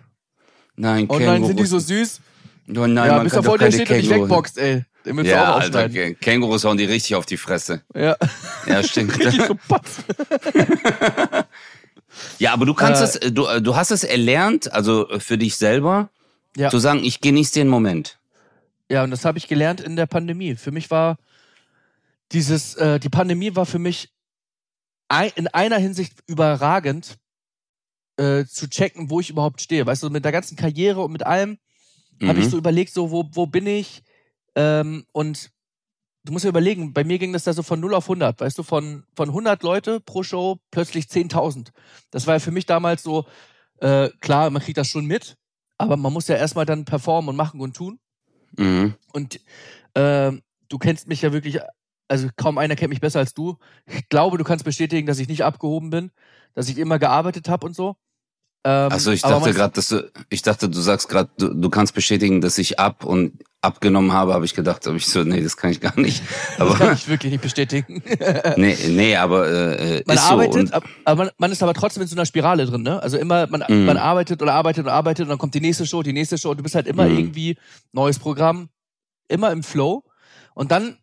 Nein, 0.77 1.09
Känguru. 1.09 1.27
nein, 1.31 1.45
sind 1.45 1.59
die 1.61 1.66
so 1.66 1.79
süß? 1.79 2.21
Oh 2.68 2.87
nein, 2.87 2.96
ja, 2.96 3.14
man 3.14 3.25
bis 3.25 3.33
kann 3.33 3.42
doch 3.44 3.59
keine 3.59 3.72
steht 3.72 3.90
und 3.90 3.96
dich 3.98 4.09
Känguru- 4.11 4.22
wegboxt, 4.22 4.59
ey. 4.59 4.85
Den 5.05 5.16
willst 5.16 5.31
du 5.31 5.35
Ja, 5.35 5.55
auch 5.57 5.61
Alter, 5.61 5.87
aufschneiden. 5.87 6.20
Kängurus 6.20 6.64
hauen 6.64 6.77
die 6.77 6.85
richtig 6.85 7.16
auf 7.16 7.27
die 7.27 7.37
Fresse. 7.37 7.83
Ja. 7.94 8.16
Ja, 8.66 8.83
stimmt. 8.85 9.18
Richtig 9.25 9.44
so 9.46 9.57
patz. 9.68 9.96
ja, 12.38 12.53
aber 12.53 12.66
du 12.66 12.75
kannst 12.75 13.01
Äh, 13.03 13.27
es, 13.27 13.35
du, 13.35 13.46
äh, 13.46 13.61
du 13.61 13.75
hast 13.77 13.90
es 13.90 14.05
erlernt, 14.05 14.72
also 14.72 15.09
äh, 15.09 15.20
für 15.20 15.38
dich 15.38 15.57
selber, 15.57 16.11
Ja. 16.57 16.70
zu 16.70 16.79
sagen, 16.79 17.03
ich 17.05 17.20
genieße 17.20 17.55
den 17.55 17.68
Moment. 17.68 18.18
Ja, 18.88 19.03
und 19.05 19.11
das 19.11 19.25
habe 19.25 19.38
ich 19.38 19.48
gelernt 19.48 19.81
in 19.81 19.96
der 19.96 20.07
Pandemie. 20.07 20.55
Für 20.57 20.70
mich 20.70 20.90
war 20.90 21.16
dieses, 22.33 22.75
äh, 22.75 23.01
die 23.01 23.09
Pandemie 23.09 23.57
war 23.57 23.66
für 23.66 23.79
mich 23.79 24.11
ei- 25.09 25.33
in 25.35 25.48
einer 25.48 25.79
Hinsicht 25.79 26.12
überragend, 26.27 27.16
äh, 28.18 28.44
zu 28.44 28.68
checken, 28.68 29.09
wo 29.11 29.20
ich 29.20 29.31
überhaupt 29.31 29.61
stehe. 29.62 29.87
Weißt 29.87 30.03
du, 30.03 30.11
mit 30.11 30.25
der 30.25 30.33
ganzen 30.33 30.57
Karriere 30.57 31.01
und 31.01 31.12
mit 31.12 31.25
allem 31.25 31.59
habe 32.22 32.38
ich 32.38 32.46
Mhm. 32.46 32.51
so 32.51 32.59
überlegt, 32.59 32.92
so, 32.92 33.11
wo, 33.11 33.29
wo 33.33 33.46
bin 33.46 33.66
ich? 33.66 34.03
Ähm, 34.55 35.05
und 35.12 35.51
du 36.25 36.33
musst 36.33 36.44
dir 36.44 36.51
überlegen, 36.51 36.92
bei 36.92 37.05
mir 37.05 37.18
ging 37.18 37.33
das 37.33 37.44
da 37.44 37.53
so 37.53 37.62
von 37.62 37.81
0 37.81 37.94
auf 37.94 38.05
100, 38.09 38.40
weißt 38.40 38.59
du, 38.59 38.62
von, 38.62 39.05
von 39.16 39.29
100 39.31 39.62
Leute 39.62 40.01
pro 40.01 40.22
Show 40.22 40.59
plötzlich 40.70 41.07
10.000. 41.07 41.72
Das 42.11 42.27
war 42.27 42.35
ja 42.35 42.38
für 42.40 42.51
mich 42.53 42.66
damals 42.66 43.03
so, 43.03 43.25
äh, 43.81 44.09
klar, 44.20 44.51
man 44.51 44.62
kriegt 44.62 44.79
das 44.79 44.88
schon 44.88 45.07
mit, 45.07 45.37
aber 45.79 45.96
man 45.96 46.12
muss 46.12 46.29
ja 46.29 46.37
erstmal 46.37 46.66
dann 46.66 46.85
performen 46.85 47.31
und 47.31 47.37
machen 47.37 47.61
und 47.61 47.75
tun. 47.75 47.98
Mhm. 48.57 48.94
Und 49.12 49.40
ähm, 49.94 50.42
du 50.68 50.79
kennst 50.79 51.09
mich 51.09 51.22
ja 51.22 51.33
wirklich, 51.33 51.59
also 52.09 52.29
kaum 52.37 52.59
einer 52.59 52.77
kennt 52.77 52.90
mich 52.90 53.01
besser 53.01 53.18
als 53.18 53.35
du. 53.35 53.57
Ich 53.87 54.09
glaube, 54.09 54.38
du 54.38 54.44
kannst 54.44 54.64
bestätigen, 54.64 55.07
dass 55.07 55.18
ich 55.18 55.29
nicht 55.29 55.44
abgehoben 55.44 55.90
bin, 55.90 56.12
dass 56.55 56.68
ich 56.68 56.79
immer 56.79 56.98
gearbeitet 56.98 57.48
habe 57.48 57.66
und 57.66 57.75
so. 57.75 57.96
Ähm, 58.64 58.92
Achso, 58.92 59.11
ich 59.11 59.25
aber 59.25 59.40
dachte 59.40 59.53
gerade, 59.55 59.75
dass 59.75 59.88
du, 59.88 60.09
ich 60.29 60.42
dachte, 60.42 60.68
du 60.68 60.81
sagst 60.81 61.09
gerade, 61.09 61.29
du, 61.37 61.48
du 61.53 61.68
kannst 61.68 61.94
bestätigen, 61.94 62.40
dass 62.40 62.59
ich 62.59 62.79
ab 62.79 63.05
und 63.05 63.42
abgenommen 63.61 64.12
habe, 64.12 64.35
habe 64.35 64.44
ich 64.44 64.55
gedacht, 64.55 64.87
habe 64.87 64.96
ich 64.96 65.07
so, 65.07 65.25
nee, 65.25 65.40
das 65.42 65.57
kann 65.57 65.70
ich 65.72 65.81
gar 65.81 65.98
nicht. 65.98 66.22
Das 66.59 66.79
kann 66.79 66.83
Aber 66.88 66.92
ich 66.92 67.09
wirklich 67.09 67.33
nicht 67.33 67.42
bestätigen. 67.42 68.03
nee, 68.57 68.77
nee, 68.88 69.16
aber 69.16 69.48
äh, 69.48 70.05
man 70.07 70.16
ist 70.16 70.22
so. 70.29 70.35
arbeitet, 70.35 70.55
Und, 70.55 70.75
ab- 70.75 70.85
aber 71.05 71.25
man, 71.25 71.33
man 71.38 71.51
ist 71.51 71.61
aber 71.62 71.75
trotzdem 71.75 72.03
in 72.03 72.09
so 72.09 72.14
einer 72.14 72.27
Spirale 72.27 72.66
drin, 72.66 72.83
ne? 72.83 73.03
Also 73.03 73.18
immer, 73.18 73.48
man, 73.48 73.64
Mhm. 73.68 73.85
man 73.85 73.96
arbeitet 73.96 74.40
oder 74.42 74.55
arbeitet 74.55 74.85
und 74.87 74.92
arbeitet 74.92 75.25
und 75.25 75.31
dann 75.31 75.38
kommt 75.38 75.55
die 75.55 75.61
nächste 75.61 75.85
Show, 75.85 76.03
die 76.05 76.12
nächste 76.12 76.38
Show. 76.38 76.51
und 76.51 76.59
Du 76.59 76.62
bist 76.62 76.77
halt 76.77 76.87
immer 76.87 77.09
Mhm. 77.09 77.18
irgendwie 77.18 77.57
neues 77.92 78.20
Programm, 78.20 78.68
immer 79.29 79.51
im 79.51 79.64
Flow. 79.64 80.05
Und 80.55 80.70
dann 80.70 80.98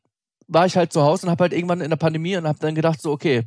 war 0.47 0.65
ich 0.65 0.77
halt 0.77 0.93
zu 0.93 1.01
Hause 1.01 1.25
und 1.25 1.31
habe 1.31 1.43
halt 1.43 1.53
irgendwann 1.53 1.81
in 1.81 1.89
der 1.89 1.97
Pandemie 1.97 2.37
und 2.37 2.47
habe 2.47 2.59
dann 2.59 2.73
gedacht 2.75 3.01
so, 3.01 3.11
okay, 3.11 3.43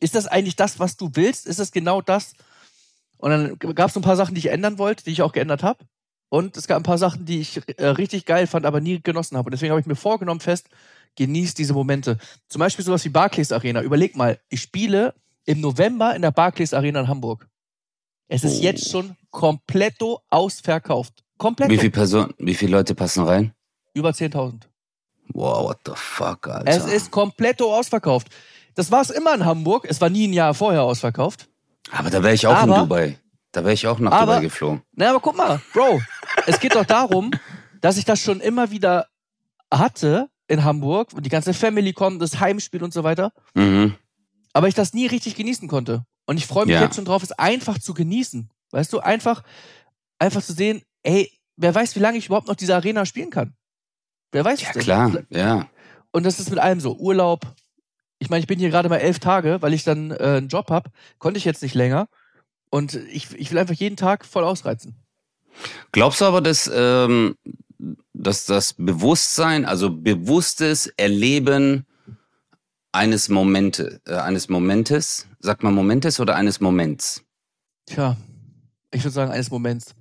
ist 0.00 0.14
das 0.14 0.26
eigentlich 0.26 0.56
das, 0.56 0.78
was 0.78 0.96
du 0.98 1.10
willst? 1.14 1.46
Ist 1.46 1.58
das 1.60 1.72
genau 1.72 2.00
das? 2.02 2.32
Und 3.18 3.30
dann 3.30 3.58
gab 3.74 3.90
es 3.90 3.96
ein 3.96 4.02
paar 4.02 4.16
Sachen, 4.16 4.34
die 4.34 4.40
ich 4.40 4.50
ändern 4.50 4.78
wollte, 4.78 5.04
die 5.04 5.10
ich 5.10 5.22
auch 5.22 5.32
geändert 5.32 5.62
habe. 5.62 5.84
Und 6.30 6.56
es 6.56 6.66
gab 6.66 6.76
ein 6.78 6.82
paar 6.84 6.98
Sachen, 6.98 7.24
die 7.24 7.40
ich 7.40 7.60
äh, 7.78 7.86
richtig 7.86 8.26
geil 8.26 8.46
fand, 8.46 8.66
aber 8.66 8.80
nie 8.80 9.00
genossen 9.02 9.36
habe. 9.36 9.46
Und 9.48 9.52
deswegen 9.52 9.70
habe 9.70 9.80
ich 9.80 9.86
mir 9.86 9.96
vorgenommen 9.96 10.40
fest, 10.40 10.68
genieß 11.16 11.54
diese 11.54 11.72
Momente. 11.72 12.18
Zum 12.48 12.60
Beispiel 12.60 12.84
sowas 12.84 13.04
wie 13.04 13.08
Barclays 13.08 13.50
Arena. 13.50 13.82
Überleg 13.82 14.14
mal, 14.16 14.38
ich 14.48 14.60
spiele 14.62 15.14
im 15.46 15.60
November 15.60 16.14
in 16.14 16.22
der 16.22 16.30
Barclays 16.30 16.74
Arena 16.74 17.00
in 17.00 17.08
Hamburg. 17.08 17.48
Es 18.28 18.44
ist 18.44 18.58
Oh. 18.58 18.62
jetzt 18.62 18.90
schon 18.90 19.16
kompletto 19.30 20.20
ausverkauft. 20.28 21.24
Komplett. 21.38 21.70
wie 21.70 21.78
viele 21.78 21.90
Personen, 21.90 22.34
wie 22.38 22.54
viele 22.54 22.72
Leute 22.72 22.94
passen 22.94 23.24
rein? 23.24 23.54
Über 23.94 24.10
10.000. 24.10 24.68
Wow, 25.32 25.68
what 25.68 25.78
the 25.86 25.92
fuck, 25.94 26.46
Alter. 26.48 26.68
Es 26.70 26.84
ist 26.86 27.10
kompletto 27.10 27.74
ausverkauft. 27.74 28.28
Das 28.74 28.90
war 28.90 29.00
es 29.00 29.10
immer 29.10 29.34
in 29.34 29.44
Hamburg. 29.44 29.86
Es 29.88 30.00
war 30.00 30.10
nie 30.10 30.26
ein 30.28 30.32
Jahr 30.32 30.52
vorher 30.54 30.82
ausverkauft. 30.82 31.47
Aber 31.92 32.10
da 32.10 32.22
wäre 32.22 32.34
ich 32.34 32.46
auch 32.46 32.52
in 32.64 32.70
Aber- 32.70 32.80
Dubai. 32.82 33.18
Da 33.52 33.64
wäre 33.64 33.72
ich 33.72 33.86
auch 33.86 33.98
nach 33.98 34.12
Aber- 34.12 34.32
Dubai 34.34 34.40
geflogen. 34.44 34.82
Na, 34.92 35.10
aber 35.10 35.20
guck 35.20 35.36
mal, 35.36 35.60
Bro, 35.72 36.00
es 36.46 36.60
geht 36.60 36.74
doch 36.74 36.84
darum, 36.84 37.30
dass 37.80 37.96
ich 37.96 38.04
das 38.04 38.20
schon 38.20 38.40
immer 38.40 38.70
wieder 38.70 39.06
hatte 39.72 40.28
in 40.48 40.64
Hamburg 40.64 41.12
und 41.14 41.24
die 41.24 41.30
ganze 41.30 41.54
Family 41.54 41.92
kommt, 41.92 42.20
das 42.22 42.40
Heimspiel 42.40 42.82
und 42.82 42.92
so 42.92 43.04
weiter, 43.04 43.32
Mhm. 43.54 43.94
aber 44.52 44.68
ich 44.68 44.74
das 44.74 44.92
nie 44.92 45.06
richtig 45.06 45.34
genießen 45.34 45.68
konnte. 45.68 46.04
Und 46.26 46.36
ich 46.36 46.46
freue 46.46 46.66
mich 46.66 46.74
Ja. 46.74 46.82
jetzt 46.82 46.96
schon 46.96 47.04
drauf, 47.06 47.22
es 47.22 47.32
einfach 47.32 47.78
zu 47.78 47.94
genießen. 47.94 48.50
Weißt 48.70 48.92
du, 48.92 49.00
einfach, 49.00 49.42
einfach 50.18 50.42
zu 50.42 50.52
sehen, 50.52 50.82
ey, 51.02 51.32
wer 51.56 51.74
weiß, 51.74 51.96
wie 51.96 52.00
lange 52.00 52.18
ich 52.18 52.26
überhaupt 52.26 52.48
noch 52.48 52.54
diese 52.56 52.74
Arena 52.74 53.06
spielen 53.06 53.30
kann. 53.30 53.54
Wer 54.32 54.44
weiß 54.44 54.60
Ja, 54.60 54.68
es 54.68 54.72
denn? 54.74 54.82
klar, 54.82 55.12
ja. 55.30 55.68
Und 56.12 56.24
das 56.24 56.38
ist 56.38 56.50
mit 56.50 56.58
allem 56.58 56.80
so. 56.80 56.96
Urlaub. 56.96 57.46
Ich 58.18 58.30
meine, 58.30 58.40
ich 58.40 58.46
bin 58.46 58.58
hier 58.58 58.70
gerade 58.70 58.88
mal 58.88 58.96
elf 58.96 59.18
Tage, 59.18 59.62
weil 59.62 59.74
ich 59.74 59.84
dann 59.84 60.10
äh, 60.10 60.16
einen 60.38 60.48
Job 60.48 60.70
habe. 60.70 60.90
Konnte 61.18 61.38
ich 61.38 61.44
jetzt 61.44 61.62
nicht 61.62 61.74
länger. 61.74 62.08
Und 62.70 62.94
ich, 62.94 63.32
ich 63.34 63.50
will 63.50 63.58
einfach 63.58 63.74
jeden 63.74 63.96
Tag 63.96 64.24
voll 64.24 64.44
ausreizen. 64.44 64.96
Glaubst 65.92 66.20
du 66.20 66.24
aber, 66.24 66.40
dass, 66.40 66.70
ähm, 66.72 67.36
dass 68.12 68.44
das 68.46 68.74
Bewusstsein, 68.74 69.64
also 69.64 69.90
bewusstes 69.90 70.92
Erleben 70.96 71.86
eines 72.92 73.28
Momente, 73.28 74.00
äh, 74.06 74.14
eines 74.14 74.48
Momentes, 74.48 75.26
sagt 75.40 75.62
man 75.62 75.74
Momentes 75.74 76.20
oder 76.20 76.36
eines 76.36 76.60
Moments? 76.60 77.22
Tja, 77.86 78.16
ich 78.90 79.02
würde 79.04 79.14
sagen, 79.14 79.30
eines 79.30 79.50
Moments. 79.50 79.94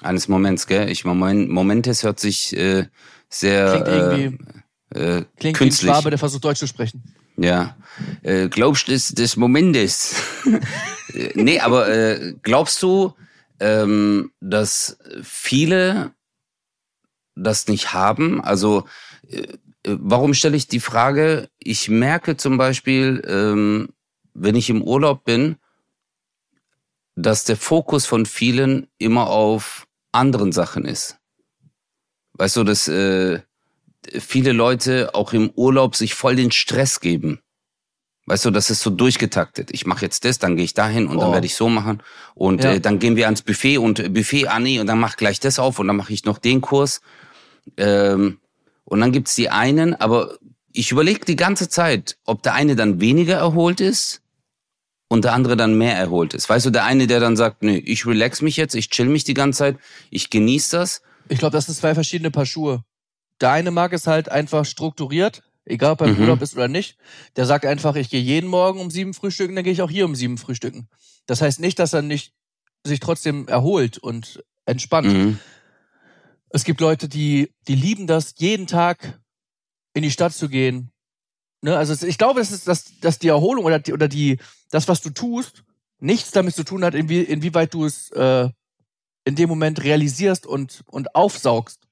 Eines 0.00 0.28
Moments, 0.28 0.66
gell? 0.66 0.88
Ich 0.88 1.04
Moment, 1.04 1.50
Momentes 1.50 2.02
hört 2.02 2.20
sich 2.20 2.56
äh, 2.56 2.86
sehr 3.28 3.82
Klingt 3.82 3.88
irgendwie, 3.88 4.44
äh, 4.94 5.18
äh, 5.18 5.24
klingt 5.36 5.40
wie 5.40 5.48
ein 5.48 5.54
künstlich. 5.54 5.90
Schwabe, 5.90 6.10
der 6.10 6.18
versucht 6.18 6.44
Deutsch 6.44 6.58
zu 6.58 6.66
sprechen. 6.66 7.02
Ja. 7.42 7.76
Äh, 8.22 8.48
glaubst 8.48 8.88
du 8.88 8.92
des, 8.92 9.08
des 9.08 9.36
Momentes? 9.36 10.16
Nee, 11.34 11.60
aber 11.60 11.88
äh, 11.90 12.34
glaubst 12.42 12.82
du, 12.82 13.12
ähm, 13.60 14.32
dass 14.40 14.96
viele 15.22 16.14
das 17.34 17.68
nicht 17.68 17.92
haben? 17.92 18.40
Also, 18.40 18.86
äh, 19.28 19.46
warum 19.84 20.32
stelle 20.32 20.56
ich 20.56 20.68
die 20.68 20.80
Frage? 20.80 21.50
Ich 21.58 21.90
merke 21.90 22.38
zum 22.38 22.56
Beispiel, 22.56 23.22
ähm, 23.26 23.90
wenn 24.32 24.54
ich 24.54 24.70
im 24.70 24.80
Urlaub 24.80 25.24
bin, 25.24 25.56
dass 27.14 27.44
der 27.44 27.58
Fokus 27.58 28.06
von 28.06 28.24
vielen 28.24 28.88
immer 28.96 29.26
auf 29.26 29.86
anderen 30.12 30.52
Sachen 30.52 30.86
ist. 30.86 31.18
Weißt 32.32 32.56
du, 32.56 32.64
dass 32.64 32.88
äh, 32.88 33.42
viele 34.18 34.52
Leute 34.52 35.14
auch 35.14 35.32
im 35.32 35.50
Urlaub 35.54 35.96
sich 35.96 36.14
voll 36.14 36.36
den 36.36 36.50
Stress 36.50 37.00
geben. 37.00 37.40
Weißt 38.26 38.44
du, 38.44 38.50
das 38.50 38.70
ist 38.70 38.80
so 38.80 38.90
durchgetaktet. 38.90 39.70
Ich 39.72 39.84
mache 39.84 40.04
jetzt 40.04 40.24
das, 40.24 40.38
dann 40.38 40.54
gehe 40.56 40.64
ich 40.64 40.74
dahin 40.74 41.08
und 41.08 41.18
dann 41.20 41.30
Oh. 41.30 41.32
werde 41.32 41.46
ich 41.46 41.56
so 41.56 41.68
machen. 41.68 42.02
Und 42.34 42.62
Ja. 42.62 42.72
äh, 42.74 42.80
dann 42.80 42.98
gehen 43.00 43.16
wir 43.16 43.26
ans 43.26 43.42
Buffet 43.42 43.78
und 43.78 43.98
äh, 43.98 44.08
Buffet 44.08 44.46
Anni 44.46 44.78
und 44.80 44.86
dann 44.86 45.00
mach 45.00 45.16
gleich 45.16 45.40
das 45.40 45.58
auf 45.58 45.78
und 45.80 45.88
dann 45.88 45.96
mache 45.96 46.12
ich 46.12 46.24
noch 46.24 46.38
den 46.38 46.60
Kurs. 46.60 47.00
Ähm, 47.76 48.38
und 48.84 49.00
dann 49.00 49.12
gibt's 49.12 49.34
die 49.34 49.50
einen, 49.50 49.94
aber 49.94 50.38
ich 50.72 50.90
überlege 50.92 51.24
die 51.24 51.36
ganze 51.36 51.68
Zeit, 51.68 52.16
ob 52.24 52.42
der 52.42 52.54
eine 52.54 52.76
dann 52.76 53.00
weniger 53.00 53.36
erholt 53.36 53.80
ist 53.80 54.22
und 55.08 55.24
der 55.24 55.32
andere 55.34 55.56
dann 55.56 55.76
mehr 55.76 55.96
erholt 55.96 56.32
ist. 56.34 56.48
Weißt 56.48 56.64
du, 56.66 56.70
der 56.70 56.84
eine, 56.84 57.06
der 57.06 57.20
dann 57.20 57.36
sagt, 57.36 57.62
nö, 57.62 57.72
ich 57.72 58.06
relax 58.06 58.40
mich 58.40 58.56
jetzt, 58.56 58.74
ich 58.74 58.88
chill 58.90 59.06
mich 59.06 59.24
die 59.24 59.34
ganze 59.34 59.58
Zeit, 59.58 59.78
ich 60.10 60.30
genieße 60.30 60.76
das. 60.76 61.02
Ich 61.28 61.38
glaube, 61.38 61.52
das 61.52 61.66
sind 61.66 61.74
zwei 61.76 61.94
verschiedene 61.94 62.30
Paar 62.30 62.46
Schuhe. 62.46 62.84
Der 63.42 63.50
eine 63.50 63.70
mag 63.72 63.92
es 63.92 64.06
halt 64.06 64.30
einfach 64.30 64.64
strukturiert, 64.64 65.42
egal 65.64 65.92
ob 65.92 66.00
er 66.00 66.06
im 66.06 66.14
Mhm. 66.14 66.20
Urlaub 66.22 66.42
ist 66.42 66.54
oder 66.54 66.68
nicht. 66.68 66.96
Der 67.36 67.44
sagt 67.44 67.66
einfach, 67.66 67.96
ich 67.96 68.08
gehe 68.08 68.20
jeden 68.20 68.48
Morgen 68.48 68.80
um 68.80 68.90
sieben 68.90 69.14
frühstücken, 69.14 69.54
dann 69.56 69.64
gehe 69.64 69.72
ich 69.72 69.82
auch 69.82 69.90
hier 69.90 70.04
um 70.04 70.14
sieben 70.14 70.38
frühstücken. 70.38 70.88
Das 71.26 71.42
heißt 71.42 71.60
nicht, 71.60 71.78
dass 71.78 71.92
er 71.92 72.02
nicht 72.02 72.32
sich 72.84 73.00
trotzdem 73.00 73.48
erholt 73.48 73.98
und 73.98 74.42
entspannt. 74.64 75.08
Mhm. 75.12 75.38
Es 76.50 76.64
gibt 76.64 76.80
Leute, 76.80 77.08
die, 77.08 77.52
die 77.66 77.74
lieben 77.74 78.06
das, 78.06 78.34
jeden 78.38 78.66
Tag 78.66 79.20
in 79.94 80.02
die 80.02 80.10
Stadt 80.10 80.34
zu 80.34 80.48
gehen. 80.48 80.92
Ne? 81.62 81.76
Also 81.76 82.06
ich 82.06 82.18
glaube, 82.18 82.40
es 82.40 82.50
ist, 82.50 82.68
dass, 82.68 82.98
dass 83.00 83.18
die 83.18 83.28
Erholung 83.28 83.64
oder, 83.64 83.78
die, 83.78 83.92
oder 83.92 84.08
die, 84.08 84.38
das, 84.70 84.88
was 84.88 85.00
du 85.00 85.10
tust, 85.10 85.64
nichts 85.98 86.30
damit 86.30 86.54
zu 86.54 86.64
tun 86.64 86.84
hat, 86.84 86.94
inwie, 86.94 87.22
inwieweit 87.22 87.72
du 87.74 87.84
es 87.84 88.10
äh, 88.10 88.48
in 89.24 89.34
dem 89.36 89.48
Moment 89.48 89.82
realisierst 89.82 90.46
und, 90.46 90.82
und 90.86 91.14
aufsaugst. 91.14 91.88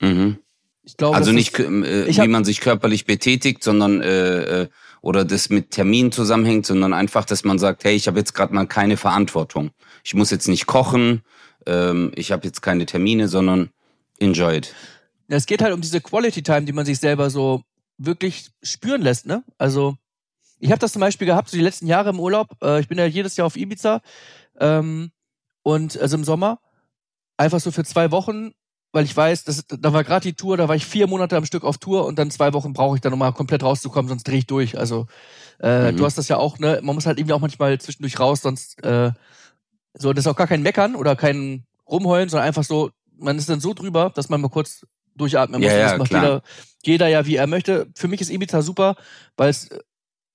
Mhm. 0.00 0.38
Ich 0.86 0.96
glaube, 0.96 1.16
Also 1.16 1.32
nicht, 1.32 1.58
ist, 1.58 1.68
äh, 1.68 2.22
wie 2.22 2.28
man 2.28 2.44
sich 2.44 2.60
körperlich 2.60 3.06
betätigt, 3.06 3.64
sondern 3.64 4.00
äh, 4.00 4.62
äh, 4.62 4.68
oder 5.02 5.24
das 5.24 5.50
mit 5.50 5.72
Terminen 5.72 6.12
zusammenhängt, 6.12 6.64
sondern 6.64 6.94
einfach, 6.94 7.24
dass 7.24 7.42
man 7.42 7.58
sagt, 7.58 7.82
hey, 7.82 7.96
ich 7.96 8.06
habe 8.06 8.20
jetzt 8.20 8.34
gerade 8.34 8.54
mal 8.54 8.66
keine 8.66 8.96
Verantwortung. 8.96 9.72
Ich 10.04 10.14
muss 10.14 10.30
jetzt 10.30 10.46
nicht 10.46 10.66
kochen, 10.66 11.22
ähm, 11.66 12.12
ich 12.14 12.30
habe 12.30 12.46
jetzt 12.46 12.62
keine 12.62 12.86
Termine, 12.86 13.26
sondern 13.26 13.70
enjoy 14.20 14.58
it. 14.58 14.74
es 15.26 15.46
geht 15.46 15.60
halt 15.60 15.74
um 15.74 15.80
diese 15.80 16.00
Quality 16.00 16.44
Time, 16.44 16.62
die 16.62 16.72
man 16.72 16.86
sich 16.86 17.00
selber 17.00 17.30
so 17.30 17.62
wirklich 17.98 18.50
spüren 18.62 19.02
lässt. 19.02 19.26
Ne? 19.26 19.42
Also 19.58 19.96
ich 20.60 20.70
habe 20.70 20.78
das 20.78 20.92
zum 20.92 21.00
Beispiel 21.00 21.26
gehabt, 21.26 21.48
so 21.48 21.56
die 21.56 21.64
letzten 21.64 21.88
Jahre 21.88 22.10
im 22.10 22.20
Urlaub. 22.20 22.48
Äh, 22.62 22.78
ich 22.78 22.86
bin 22.86 22.96
ja 22.96 23.06
jedes 23.06 23.36
Jahr 23.36 23.48
auf 23.48 23.56
Ibiza 23.56 24.02
ähm, 24.60 25.10
und 25.64 25.98
also 25.98 26.16
im 26.16 26.22
Sommer 26.22 26.60
einfach 27.36 27.58
so 27.58 27.72
für 27.72 27.84
zwei 27.84 28.12
Wochen, 28.12 28.52
weil 28.96 29.04
ich 29.04 29.14
weiß, 29.14 29.44
das, 29.44 29.66
da 29.68 29.92
war 29.92 30.04
gerade 30.04 30.22
die 30.22 30.32
Tour, 30.32 30.56
da 30.56 30.68
war 30.68 30.74
ich 30.74 30.86
vier 30.86 31.06
Monate 31.06 31.36
am 31.36 31.44
Stück 31.44 31.64
auf 31.64 31.76
Tour 31.76 32.06
und 32.06 32.18
dann 32.18 32.30
zwei 32.30 32.54
Wochen 32.54 32.72
brauche 32.72 32.96
ich 32.96 33.02
dann 33.02 33.10
nochmal 33.10 33.34
komplett 33.34 33.62
rauszukommen, 33.62 34.08
sonst 34.08 34.26
drehe 34.26 34.38
ich 34.38 34.46
durch. 34.46 34.78
Also 34.78 35.06
äh, 35.58 35.92
Mhm. 35.92 35.98
du 35.98 36.06
hast 36.06 36.16
das 36.16 36.28
ja 36.28 36.38
auch, 36.38 36.58
ne? 36.58 36.80
Man 36.82 36.94
muss 36.94 37.04
halt 37.04 37.18
irgendwie 37.18 37.34
auch 37.34 37.40
manchmal 37.40 37.78
zwischendurch 37.78 38.18
raus, 38.18 38.40
sonst 38.40 38.82
äh, 38.82 39.12
so, 39.92 40.14
das 40.14 40.24
ist 40.24 40.28
auch 40.30 40.36
gar 40.36 40.46
kein 40.46 40.62
Meckern 40.62 40.94
oder 40.96 41.14
kein 41.14 41.64
Rumheulen, 41.86 42.30
sondern 42.30 42.46
einfach 42.48 42.64
so, 42.64 42.90
man 43.18 43.36
ist 43.36 43.50
dann 43.50 43.60
so 43.60 43.74
drüber, 43.74 44.12
dass 44.14 44.30
man 44.30 44.40
mal 44.40 44.48
kurz 44.48 44.86
durchatmen 45.14 45.60
muss. 45.60 45.70
Ja, 45.70 45.76
ja, 45.76 45.88
das 45.90 45.98
macht 45.98 46.08
klar. 46.08 46.22
jeder, 46.22 46.42
jeder 46.82 47.08
ja, 47.08 47.26
wie 47.26 47.36
er 47.36 47.46
möchte. 47.46 47.88
Für 47.94 48.08
mich 48.08 48.22
ist 48.22 48.30
Ibiza 48.30 48.62
super, 48.62 48.96
weil 49.36 49.50
es, 49.50 49.68
äh, 49.68 49.78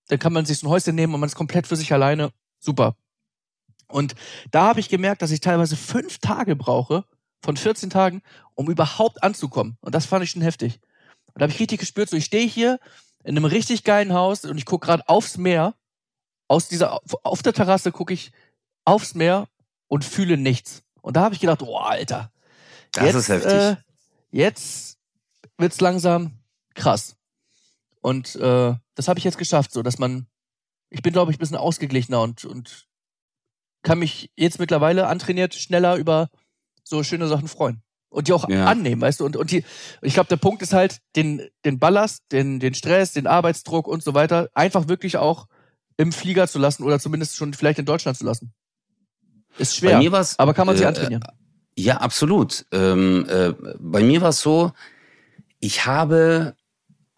da 0.10 0.18
kann 0.18 0.34
man 0.34 0.46
sich 0.46 0.60
so 0.60 0.68
ein 0.68 0.70
Häuschen 0.70 0.94
nehmen 0.94 1.16
und 1.16 1.20
man 1.20 1.30
ist 1.30 1.36
komplett 1.36 1.66
für 1.66 1.76
sich 1.76 1.92
alleine. 1.94 2.30
Super. 2.60 2.96
Und 3.88 4.14
da 4.52 4.68
habe 4.68 4.80
ich 4.80 4.88
gemerkt, 4.88 5.24
dass 5.24 5.32
ich 5.32 5.40
teilweise 5.40 5.76
fünf 5.76 6.20
Tage 6.20 6.56
brauche, 6.56 7.06
von 7.42 7.58
14 7.58 7.90
Tagen, 7.90 8.22
um 8.56 8.70
überhaupt 8.70 9.24
anzukommen. 9.24 9.78
Und 9.82 9.96
das 9.96 10.06
fand 10.06 10.24
ich 10.24 10.32
schon 10.32 10.42
heftig. 10.42 10.80
Und 11.28 11.40
da 11.42 11.44
habe 11.44 11.54
ich 11.54 11.60
richtig 11.60 11.80
gespürt, 11.80 12.10
so 12.10 12.18
ich 12.18 12.26
stehe 12.26 12.48
hier 12.48 12.80
in 13.24 13.38
einem 13.38 13.46
richtig 13.46 13.84
geilen 13.84 14.14
Haus 14.14 14.46
und 14.46 14.58
ich 14.58 14.66
gucke 14.66 14.86
gerade 14.86 15.08
aufs 15.08 15.38
Meer. 15.38 15.76
Aus 16.48 16.68
dieser, 16.68 17.00
auf 17.24 17.42
der 17.42 17.54
Terrasse 17.54 17.92
gucke 17.92 18.14
ich 18.14 18.32
aufs 18.84 19.16
Meer 19.16 19.48
und 19.88 20.04
fühle 20.04 20.38
nichts. 20.38 20.84
Und 21.02 21.16
da 21.16 21.22
habe 21.22 21.34
ich 21.34 21.42
gedacht, 21.42 21.62
oh, 21.62 21.78
Alter. 21.78 22.32
Das 22.92 23.06
jetzt, 23.06 23.16
ist 23.16 23.30
heftig. 23.30 23.52
Äh, 23.52 23.76
jetzt 24.32 24.98
wird's 25.58 25.80
langsam 25.80 26.40
krass. 26.76 27.16
Und 28.02 28.36
äh, 28.36 28.76
das 28.96 29.08
habe 29.08 29.20
ich 29.20 29.24
jetzt 29.24 29.38
geschafft, 29.38 29.72
so 29.72 29.82
dass 29.82 30.00
man, 30.00 30.28
ich 30.90 31.02
bin, 31.02 31.14
glaube 31.14 31.32
ich, 31.32 31.38
ein 31.38 31.40
bisschen 31.40 31.58
ausgeglichener 31.58 32.22
und, 32.22 32.44
und 32.46 32.88
kann 33.84 34.00
mich 34.00 34.32
jetzt 34.36 34.60
mittlerweile 34.60 35.08
antrainiert 35.08 35.56
schneller 35.56 35.96
über 35.96 36.30
so 36.84 37.04
schöne 37.04 37.28
Sachen 37.28 37.48
freuen. 37.48 37.82
Und 38.10 38.28
die 38.28 38.34
auch 38.34 38.50
Ja. 38.50 38.66
annehmen, 38.66 39.02
weißt 39.02 39.22
du? 39.22 39.26
Und, 39.26 39.38
und 39.38 39.52
die, 39.52 39.64
ich 40.02 40.14
glaube, 40.14 40.28
der 40.28 40.36
Punkt 40.36 40.62
ist 40.62 40.74
halt, 40.74 41.00
den, 41.16 41.48
den 41.64 41.80
Ballast, 41.80 42.24
den, 42.32 42.60
den 42.60 42.74
Stress, 42.74 43.14
den 43.14 43.26
Arbeitsdruck 43.26 43.88
und 43.88 44.04
so 44.04 44.14
weiter, 44.14 44.50
einfach 44.54 44.90
wirklich 44.90 45.18
auch 45.18 45.48
im 45.96 46.12
Flieger 46.12 46.48
zu 46.48 46.60
lassen 46.60 46.84
oder 46.84 47.00
zumindest 47.00 47.38
schon 47.38 47.54
vielleicht 47.54 47.80
in 47.80 47.86
Deutschland 47.86 48.18
zu 48.18 48.26
lassen. 48.26 48.54
Ist 49.58 49.76
schwer, 49.78 49.94
Bei 49.94 50.00
mir 50.00 50.12
war's, 50.12 50.38
aber 50.40 50.54
kann 50.54 50.68
man 50.68 50.76
sich 50.76 50.86
äh, 50.86 50.90
antrainieren. 50.90 51.24
Ja, 51.78 51.98
absolut. 51.98 52.66
Ähm, 52.72 53.26
äh, 53.30 53.54
bei 53.80 54.04
mir 54.04 54.22
war 54.22 54.30
es 54.30 54.42
so, 54.42 54.74
ich 55.60 55.86
habe 55.86 56.56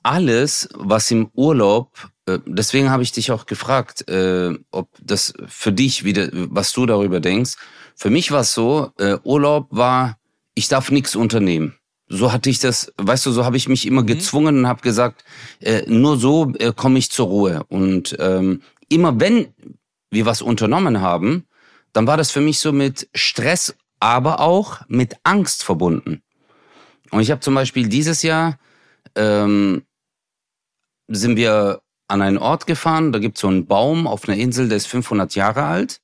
alles, 0.04 0.69
was 0.73 1.10
im 1.12 1.32
Urlaub, 1.34 2.10
äh, 2.26 2.39
deswegen 2.45 2.89
habe 2.89 3.04
ich 3.04 3.12
dich 3.12 3.32
auch 3.32 3.45
gefragt, 3.45 4.08
äh, 4.10 4.54
ob 4.71 4.89
das 5.02 5.34
für 5.47 5.71
dich 5.71 6.04
wieder, 6.04 6.30
was 6.32 6.73
du 6.73 6.86
darüber 6.86 7.19
denkst. 7.19 7.56
Für 7.95 8.10
mich 8.10 8.32
war 8.32 8.41
es 8.41 8.53
so, 8.53 8.91
äh, 8.99 9.17
Urlaub 9.23 9.67
war, 9.71 10.17
ich 10.56 10.67
darf 10.67 10.91
nichts 10.91 11.15
unternehmen. 11.15 11.75
So 12.08 12.32
hatte 12.32 12.49
ich 12.49 12.60
das, 12.60 12.91
weißt 12.97 13.25
du, 13.25 13.32
so 13.32 13.45
habe 13.45 13.58
ich 13.58 13.67
mich 13.67 13.88
immer 13.88 14.01
Mhm. 14.01 14.08
gezwungen 14.08 14.58
und 14.60 14.67
habe 14.67 14.82
gesagt, 14.82 15.23
äh, 15.60 15.84
nur 15.88 16.17
so 16.17 16.51
äh, 16.60 16.73
komme 16.75 16.99
ich 16.99 17.10
zur 17.12 17.27
Ruhe. 17.27 17.63
Und 17.69 18.15
ähm, 18.19 18.62
immer 18.89 19.19
wenn 19.19 19.47
wir 20.12 20.25
was 20.25 20.41
unternommen 20.41 21.01
haben, 21.01 21.45
dann 21.93 22.06
war 22.08 22.17
das 22.17 22.32
für 22.32 22.41
mich 22.41 22.60
so 22.60 22.71
mit 22.71 23.10
Stress, 23.15 23.75
aber 23.99 24.39
auch 24.41 24.82
mit 24.88 25.15
Angst 25.23 25.63
verbunden. 25.63 26.21
Und 27.12 27.21
ich 27.21 27.32
habe 27.32 27.41
zum 27.41 27.56
Beispiel 27.56 27.88
dieses 27.88 28.21
Jahr 28.21 28.60
ähm, 29.15 29.84
sind 31.08 31.38
wir 31.38 31.82
an 32.08 32.21
einen 32.21 32.38
Ort 32.38 32.67
gefahren, 32.67 33.12
da 33.12 33.19
gibt's 33.19 33.41
so 33.41 33.47
einen 33.47 33.65
Baum 33.65 34.08
auf 34.08 34.27
einer 34.27 34.38
Insel, 34.38 34.67
der 34.67 34.77
ist 34.77 34.88
500 34.88 35.36
Jahre 35.36 35.63
alt. 35.63 36.01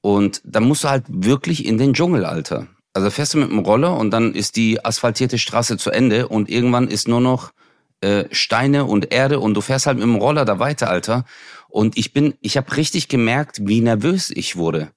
Und 0.00 0.40
da 0.44 0.60
musst 0.60 0.84
du 0.84 0.88
halt 0.88 1.04
wirklich 1.08 1.66
in 1.66 1.78
den 1.78 1.92
Dschungel, 1.92 2.24
Alter. 2.24 2.66
Also 2.92 3.10
fährst 3.10 3.34
du 3.34 3.38
mit 3.38 3.50
dem 3.50 3.60
Roller 3.60 3.96
und 3.96 4.10
dann 4.10 4.34
ist 4.34 4.56
die 4.56 4.84
asphaltierte 4.84 5.38
Straße 5.38 5.76
zu 5.76 5.90
Ende 5.90 6.28
und 6.28 6.48
irgendwann 6.48 6.88
ist 6.88 7.06
nur 7.06 7.20
noch 7.20 7.52
äh, 8.00 8.24
Steine 8.32 8.86
und 8.86 9.12
Erde 9.12 9.38
und 9.40 9.54
du 9.54 9.60
fährst 9.60 9.86
halt 9.86 9.98
mit 9.98 10.04
dem 10.04 10.16
Roller 10.16 10.44
da 10.44 10.58
weiter, 10.58 10.90
Alter. 10.90 11.24
Und 11.68 11.96
ich 11.96 12.12
bin, 12.12 12.34
ich 12.40 12.56
habe 12.56 12.76
richtig 12.76 13.08
gemerkt, 13.08 13.60
wie 13.62 13.80
nervös 13.80 14.30
ich 14.30 14.56
wurde. 14.56 14.90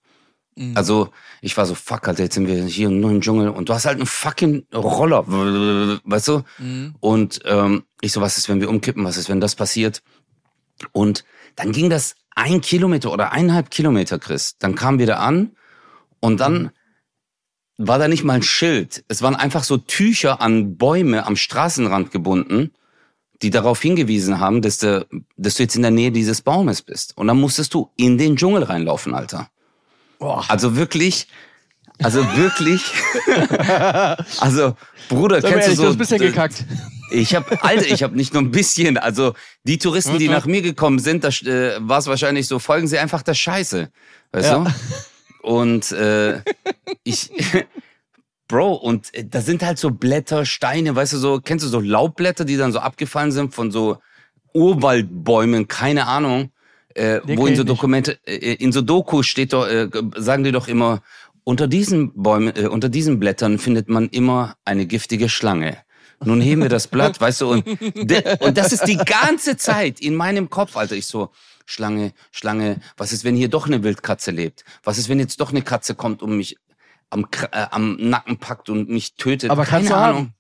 Mhm. 0.56 0.76
Also 0.76 1.10
ich 1.42 1.56
war 1.58 1.66
so, 1.66 1.76
fuck, 1.76 2.08
Alter, 2.08 2.24
jetzt 2.24 2.36
sind 2.36 2.48
wir 2.48 2.64
hier 2.66 2.90
nur 2.90 3.12
im 3.12 3.22
Dschungel 3.22 3.50
und 3.50 3.70
du 3.70 3.74
hast 3.74 3.86
halt 3.86 3.98
einen 3.98 4.06
fucking 4.06 4.66
Roller, 4.74 5.26
weißt 5.28 6.28
du? 6.30 6.44
Mhm. 6.58 6.96
Und 7.00 7.42
ähm, 7.46 7.84
ich 8.02 8.12
so, 8.12 8.22
was 8.22 8.38
ist, 8.38 8.50
wenn 8.50 8.62
wir 8.62 8.70
umkippen? 8.70 9.04
Was 9.04 9.18
ist, 9.18 9.30
wenn 9.30 9.42
das 9.42 9.56
passiert? 9.56 10.02
Und 10.92 11.24
dann 11.56 11.72
ging 11.72 11.90
das 11.90 12.16
ein 12.36 12.62
Kilometer 12.62 13.12
oder 13.12 13.32
eineinhalb 13.32 13.70
Kilometer, 13.70 14.20
Chris. 14.20 14.58
Dann 14.60 14.76
kamen 14.76 15.00
wir 15.00 15.08
da 15.08 15.18
an 15.18 15.52
und 16.20 16.40
dann 16.40 16.72
war 17.78 18.00
da 18.00 18.08
nicht 18.08 18.24
mal 18.24 18.34
ein 18.34 18.44
Schild. 18.44 19.04
Es 19.08 19.22
waren 19.22 19.36
einfach 19.36 19.64
so 19.64 19.78
Tücher 19.78 20.42
an 20.42 20.78
Bäume 20.78 21.26
am 21.26 21.36
Straßenrand 21.36 22.12
gebunden, 22.12 22.72
die 23.42 23.50
darauf 23.50 23.82
hingewiesen 23.82 24.40
haben, 24.40 24.62
dass 24.62 24.78
du, 24.78 25.06
dass 25.38 25.56
du 25.56 25.64
jetzt 25.64 25.76
in 25.76 25.82
der 25.82 25.92
Nähe 25.92 26.12
dieses 26.12 26.42
Baumes 26.42 26.82
bist. 26.82 27.18
Und 27.18 27.28
dann 27.28 27.40
musstest 27.40 27.74
du 27.74 27.92
in 27.98 28.18
den 28.18 28.36
Dschungel 28.36 28.64
reinlaufen, 28.64 29.14
Alter. 29.14 29.50
Boah. 30.20 30.46
Also 30.48 30.76
wirklich, 30.76 31.28
also 32.02 32.22
wirklich, 32.36 32.82
also 34.40 34.76
Bruder, 35.10 35.42
Sag 35.42 35.52
kennst 35.52 35.68
ehrlich, 35.68 35.68
du 35.68 35.70
du 35.70 35.76
so? 35.76 35.84
hast 35.88 35.96
ein 35.96 35.98
bisschen 35.98 36.18
gekackt. 36.20 36.66
Ich 37.12 37.36
habe, 37.36 37.62
Alter, 37.64 37.86
ich 37.86 38.02
habe 38.02 38.16
nicht 38.16 38.34
nur 38.34 38.42
ein 38.42 38.50
bisschen. 38.52 38.98
Also 38.98 39.34
die 39.64 39.78
Touristen, 39.78 40.18
die 40.18 40.30
nach 40.30 40.46
mir 40.46 40.62
gekommen 40.64 40.98
sind, 41.00 41.24
da 41.24 41.28
äh, 41.30 41.78
war 41.80 42.00
es 42.00 42.08
wahrscheinlich 42.08 42.48
so, 42.48 42.58
folgen 42.60 42.88
sie 42.88 42.98
einfach 42.98 43.22
der 43.22 43.36
Scheiße, 43.36 43.90
weißt 44.32 44.50
Ja. 44.50 44.64
du? 44.64 45.48
Und 45.48 45.92
äh, 45.92 46.42
ich, 47.04 47.30
Bro, 48.48 48.74
und 48.76 49.14
äh, 49.14 49.26
da 49.28 49.42
sind 49.42 49.62
halt 49.64 49.78
so 49.78 49.92
Blätter, 49.92 50.46
Steine, 50.46 50.96
weißt 50.96 51.14
du 51.14 51.18
so, 51.18 51.40
kennst 51.44 51.66
du 51.66 51.70
so 51.70 51.80
Laubblätter, 51.80 52.46
die 52.46 52.58
dann 52.58 52.72
so 52.72 52.80
abgefallen 52.80 53.32
sind 53.32 53.54
von 53.54 53.70
so 53.70 53.98
Urwaldbäumen, 54.54 55.68
keine 55.68 56.08
Ahnung, 56.08 56.52
äh, 56.96 57.20
wo 57.26 57.48
in 57.48 57.56
so. 57.56 57.64
Dokumente, 57.64 58.20
äh, 58.26 58.54
in 58.56 58.72
so 58.72 58.82
Doku 58.82 59.24
steht 59.24 59.54
doch, 59.54 59.68
äh, 59.68 59.90
sagen 60.16 60.44
die 60.44 60.52
doch 60.52 60.68
immer, 60.68 61.02
unter 61.44 61.68
diesen 61.68 62.14
Bäumen, 62.22 62.56
äh, 62.56 62.68
unter 62.68 62.90
diesen 62.90 63.20
Blättern 63.20 63.60
findet 63.60 63.90
man 63.90 64.10
immer 64.10 64.56
eine 64.66 64.86
giftige 64.86 65.30
Schlange. 65.30 65.78
Nun 66.26 66.40
heben 66.40 66.62
wir 66.62 66.70
das 66.70 66.88
Blatt, 66.88 67.20
weißt 67.20 67.42
du, 67.42 67.52
und, 67.52 67.68
und 68.40 68.58
das 68.58 68.72
ist 68.72 68.86
die 68.86 68.96
ganze 68.98 69.58
Zeit 69.58 70.00
in 70.00 70.16
meinem 70.16 70.50
Kopf, 70.50 70.78
Alter. 70.78 70.96
Ich 70.96 71.06
so, 71.08 71.32
Schlange, 71.66 72.14
Schlange, 72.32 72.80
was 72.96 73.12
ist, 73.12 73.26
wenn 73.26 73.36
hier 73.36 73.50
doch 73.50 73.68
eine 73.68 73.84
Wildkatze 73.84 74.32
lebt? 74.32 74.64
Was 74.84 74.98
ist, 74.98 75.10
wenn 75.10 75.20
jetzt 75.20 75.42
doch 75.42 75.50
eine 75.50 75.62
Katze 75.64 75.96
kommt 75.96 76.22
und 76.22 76.38
mich 76.38 76.56
am, 77.10 77.28
äh, 77.52 77.66
am 77.72 77.98
Nacken 77.98 78.38
packt 78.38 78.70
und 78.70 78.90
mich 78.90 79.16
tötet? 79.16 79.50
Aber 79.50 79.66
kannst 79.66 79.90
Keine 79.90 80.02
du 80.02 80.06
Ahnung. 80.08 80.18
haben. 80.28 80.34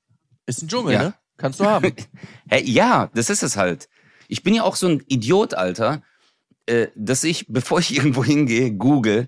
Ist 0.46 0.62
ein 0.64 0.68
Dschungel, 0.70 0.94
Ja. 0.94 1.04
ne? 1.04 1.14
Kannst 1.38 1.60
du 1.60 1.66
haben. 1.66 1.92
Hey, 2.48 2.64
ja, 2.70 3.10
das 3.14 3.30
ist 3.30 3.44
es 3.44 3.58
halt. 3.58 3.90
Ich 4.30 4.44
bin 4.44 4.54
ja 4.54 4.64
auch 4.64 4.76
so 4.78 4.88
ein 4.88 5.04
Idiot, 5.08 5.54
Alter, 5.54 6.02
äh, 6.66 6.88
dass 6.96 7.24
ich, 7.26 7.48
bevor 7.50 7.80
ich 7.80 7.94
irgendwo 7.94 8.24
hingehe, 8.24 8.72
google 8.72 9.28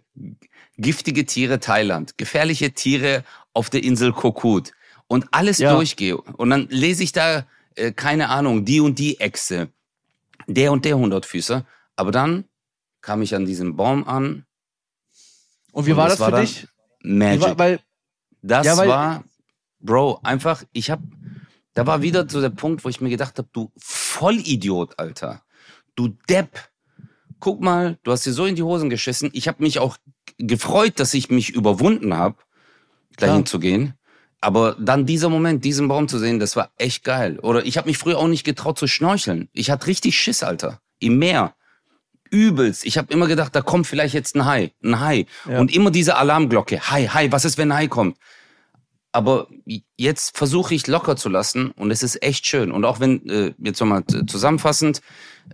giftige 0.77 1.25
Tiere 1.25 1.59
Thailand, 1.59 2.17
gefährliche 2.17 2.71
Tiere 2.73 3.23
auf 3.53 3.69
der 3.69 3.83
Insel 3.83 4.11
Kokut 4.13 4.71
und 5.07 5.25
alles 5.31 5.57
Ja. 5.59 5.73
durchgehe. 5.73 6.17
Und 6.17 6.49
dann 6.49 6.67
lese 6.69 7.03
ich 7.03 7.11
da, 7.11 7.45
äh, 7.75 7.91
keine 7.91 8.29
Ahnung, 8.29 8.65
die 8.65 8.79
und 8.81 8.99
die 8.99 9.19
Echse, 9.19 9.69
der 10.47 10.71
und 10.71 10.85
der 10.85 10.97
Hundertfüßer. 10.97 11.65
Aber 11.95 12.11
dann 12.11 12.45
kam 13.01 13.21
ich 13.21 13.35
an 13.35 13.45
diesem 13.45 13.75
Baum 13.75 14.07
an. 14.07 14.45
Und 15.71 15.85
wie 15.85 15.91
Und 15.91 15.97
war 15.97 16.07
das 16.09 16.17
das 16.17 16.31
war 16.31 16.39
für 16.39 16.45
dich? 16.45 16.67
Magic. 17.03 17.41
war, 17.41 17.59
weil, 17.59 17.79
Das 18.41 18.65
Ja, 18.65 18.77
weil- 18.77 18.87
war, 18.89 19.23
Bro, 19.79 20.19
einfach, 20.23 20.63
ich 20.71 20.89
hab, 20.89 20.99
da 21.73 21.85
war 21.85 22.01
wieder 22.01 22.27
so 22.29 22.41
der 22.41 22.49
Punkt, 22.49 22.83
wo 22.85 22.89
ich 22.89 23.01
mir 23.01 23.09
gedacht 23.09 23.37
habe, 23.37 23.47
du 23.53 23.71
Vollidiot, 23.77 24.97
Alter. 24.97 25.43
Du 25.95 26.09
Depp. 26.29 26.69
Guck 27.39 27.61
mal, 27.61 27.97
du 28.03 28.11
hast 28.11 28.25
dir 28.25 28.33
so 28.33 28.45
in 28.45 28.55
die 28.55 28.63
Hosen 28.63 28.89
geschissen. 28.89 29.29
Ich 29.33 29.47
habe 29.47 29.61
mich 29.61 29.77
auch 29.79 29.97
gefreut, 30.37 30.99
dass 30.99 31.13
ich 31.13 31.29
mich 31.29 31.49
überwunden 31.49 32.15
habe, 32.15 32.37
dahin 33.17 33.45
zu 33.45 33.59
gehen. 33.59 33.93
Aber 34.41 34.75
dann 34.79 35.05
dieser 35.05 35.29
Moment, 35.29 35.65
diesen 35.65 35.87
Baum 35.87 36.07
zu 36.07 36.19
sehen, 36.19 36.39
das 36.39 36.55
war 36.55 36.69
echt 36.77 37.03
geil. 37.03 37.39
Oder 37.39 37.65
ich 37.65 37.77
habe 37.77 37.87
mich 37.87 37.97
früher 37.97 38.19
auch 38.19 38.27
nicht 38.27 38.43
getraut 38.43 38.77
zu 38.77 38.87
schnorcheln. 38.87 39.49
Ich 39.53 39.71
hatte 39.71 39.87
richtig 39.87 40.19
Schiss, 40.19 40.43
Alter. 40.43 40.81
Im 40.99 41.17
Meer. 41.17 41.55
Übelst. 42.29 42.85
Ich 42.85 42.97
habe 42.97 43.11
immer 43.13 43.27
gedacht, 43.27 43.55
da 43.55 43.61
kommt 43.61 43.87
vielleicht 43.87 44.13
jetzt 44.13 44.35
ein 44.35 44.45
Hai. 44.45 44.71
Ein 44.83 44.99
Hai. 44.99 45.25
Ja. 45.49 45.59
Und 45.59 45.73
immer 45.73 45.89
diese 45.89 46.17
Alarmglocke. 46.17 46.79
Hai, 46.79 47.07
Hai, 47.07 47.31
was 47.31 47.45
ist, 47.45 47.57
wenn 47.57 47.71
ein 47.71 47.77
Hai 47.77 47.87
kommt? 47.87 48.17
Aber 49.11 49.47
jetzt 49.95 50.37
versuche 50.37 50.75
ich 50.75 50.87
locker 50.87 51.15
zu 51.15 51.29
lassen 51.29 51.71
und 51.71 51.89
es 51.89 52.03
ist 52.03 52.21
echt 52.21 52.45
schön. 52.45 52.71
Und 52.71 52.83
auch 52.83 52.99
wenn, 52.99 53.27
äh, 53.29 53.53
jetzt 53.57 53.79
nochmal 53.79 54.03
zusammenfassend, 54.27 55.01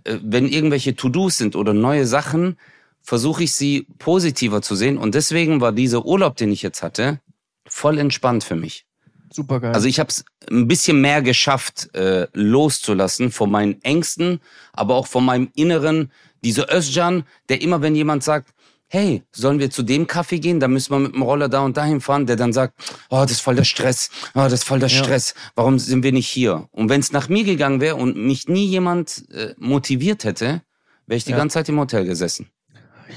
äh, 0.02 0.18
wenn 0.20 0.48
irgendwelche 0.48 0.96
To-Dos 0.96 1.38
sind 1.38 1.54
oder 1.54 1.72
neue 1.72 2.04
Sachen, 2.04 2.58
versuche 3.02 3.44
ich 3.44 3.52
sie 3.54 3.86
positiver 3.98 4.62
zu 4.62 4.74
sehen. 4.76 4.96
Und 4.98 5.14
deswegen 5.14 5.60
war 5.60 5.72
dieser 5.72 6.04
Urlaub, 6.04 6.36
den 6.36 6.52
ich 6.52 6.62
jetzt 6.62 6.82
hatte, 6.82 7.20
voll 7.66 7.98
entspannt 7.98 8.44
für 8.44 8.56
mich. 8.56 8.84
super 9.32 9.60
geil. 9.60 9.74
Also 9.74 9.88
ich 9.88 9.98
habe 9.98 10.10
es 10.10 10.24
ein 10.50 10.68
bisschen 10.68 11.00
mehr 11.00 11.22
geschafft, 11.22 11.94
äh, 11.94 12.26
loszulassen 12.34 13.30
von 13.32 13.50
meinen 13.50 13.80
Ängsten, 13.82 14.40
aber 14.72 14.94
auch 14.94 15.06
von 15.06 15.24
meinem 15.24 15.50
Inneren. 15.54 16.10
Dieser 16.44 16.72
Özcan, 16.74 17.24
der 17.48 17.62
immer, 17.62 17.80
wenn 17.82 17.94
jemand 17.94 18.24
sagt, 18.24 18.52
hey, 18.88 19.22
sollen 19.32 19.58
wir 19.58 19.70
zu 19.70 19.82
dem 19.82 20.06
Kaffee 20.06 20.38
gehen, 20.38 20.60
dann 20.60 20.72
müssen 20.72 20.92
wir 20.92 20.98
mit 20.98 21.14
dem 21.14 21.22
Roller 21.22 21.48
da 21.48 21.60
und 21.64 21.78
dahin 21.78 22.02
fahren, 22.02 22.26
der 22.26 22.36
dann 22.36 22.52
sagt, 22.52 22.74
oh, 23.08 23.22
das 23.22 23.30
ist 23.30 23.40
voll 23.40 23.54
der 23.54 23.64
Stress, 23.64 24.10
oh, 24.34 24.40
das 24.40 24.52
ist 24.54 24.64
voll 24.64 24.80
der 24.80 24.90
Ja. 24.90 25.02
Stress, 25.02 25.34
warum 25.54 25.78
sind 25.78 26.02
wir 26.02 26.12
nicht 26.12 26.28
hier? 26.28 26.68
Und 26.72 26.90
wenn 26.90 27.00
es 27.00 27.10
nach 27.10 27.30
mir 27.30 27.44
gegangen 27.44 27.80
wäre 27.80 27.96
und 27.96 28.16
mich 28.18 28.48
nie 28.48 28.66
jemand 28.66 29.24
äh, 29.32 29.54
motiviert 29.56 30.24
hätte, 30.24 30.60
wäre 31.06 31.16
ich 31.16 31.24
die 31.24 31.30
Ja. 31.30 31.38
ganze 31.38 31.54
Zeit 31.54 31.70
im 31.70 31.78
Hotel 31.80 32.04
gesessen. 32.04 32.48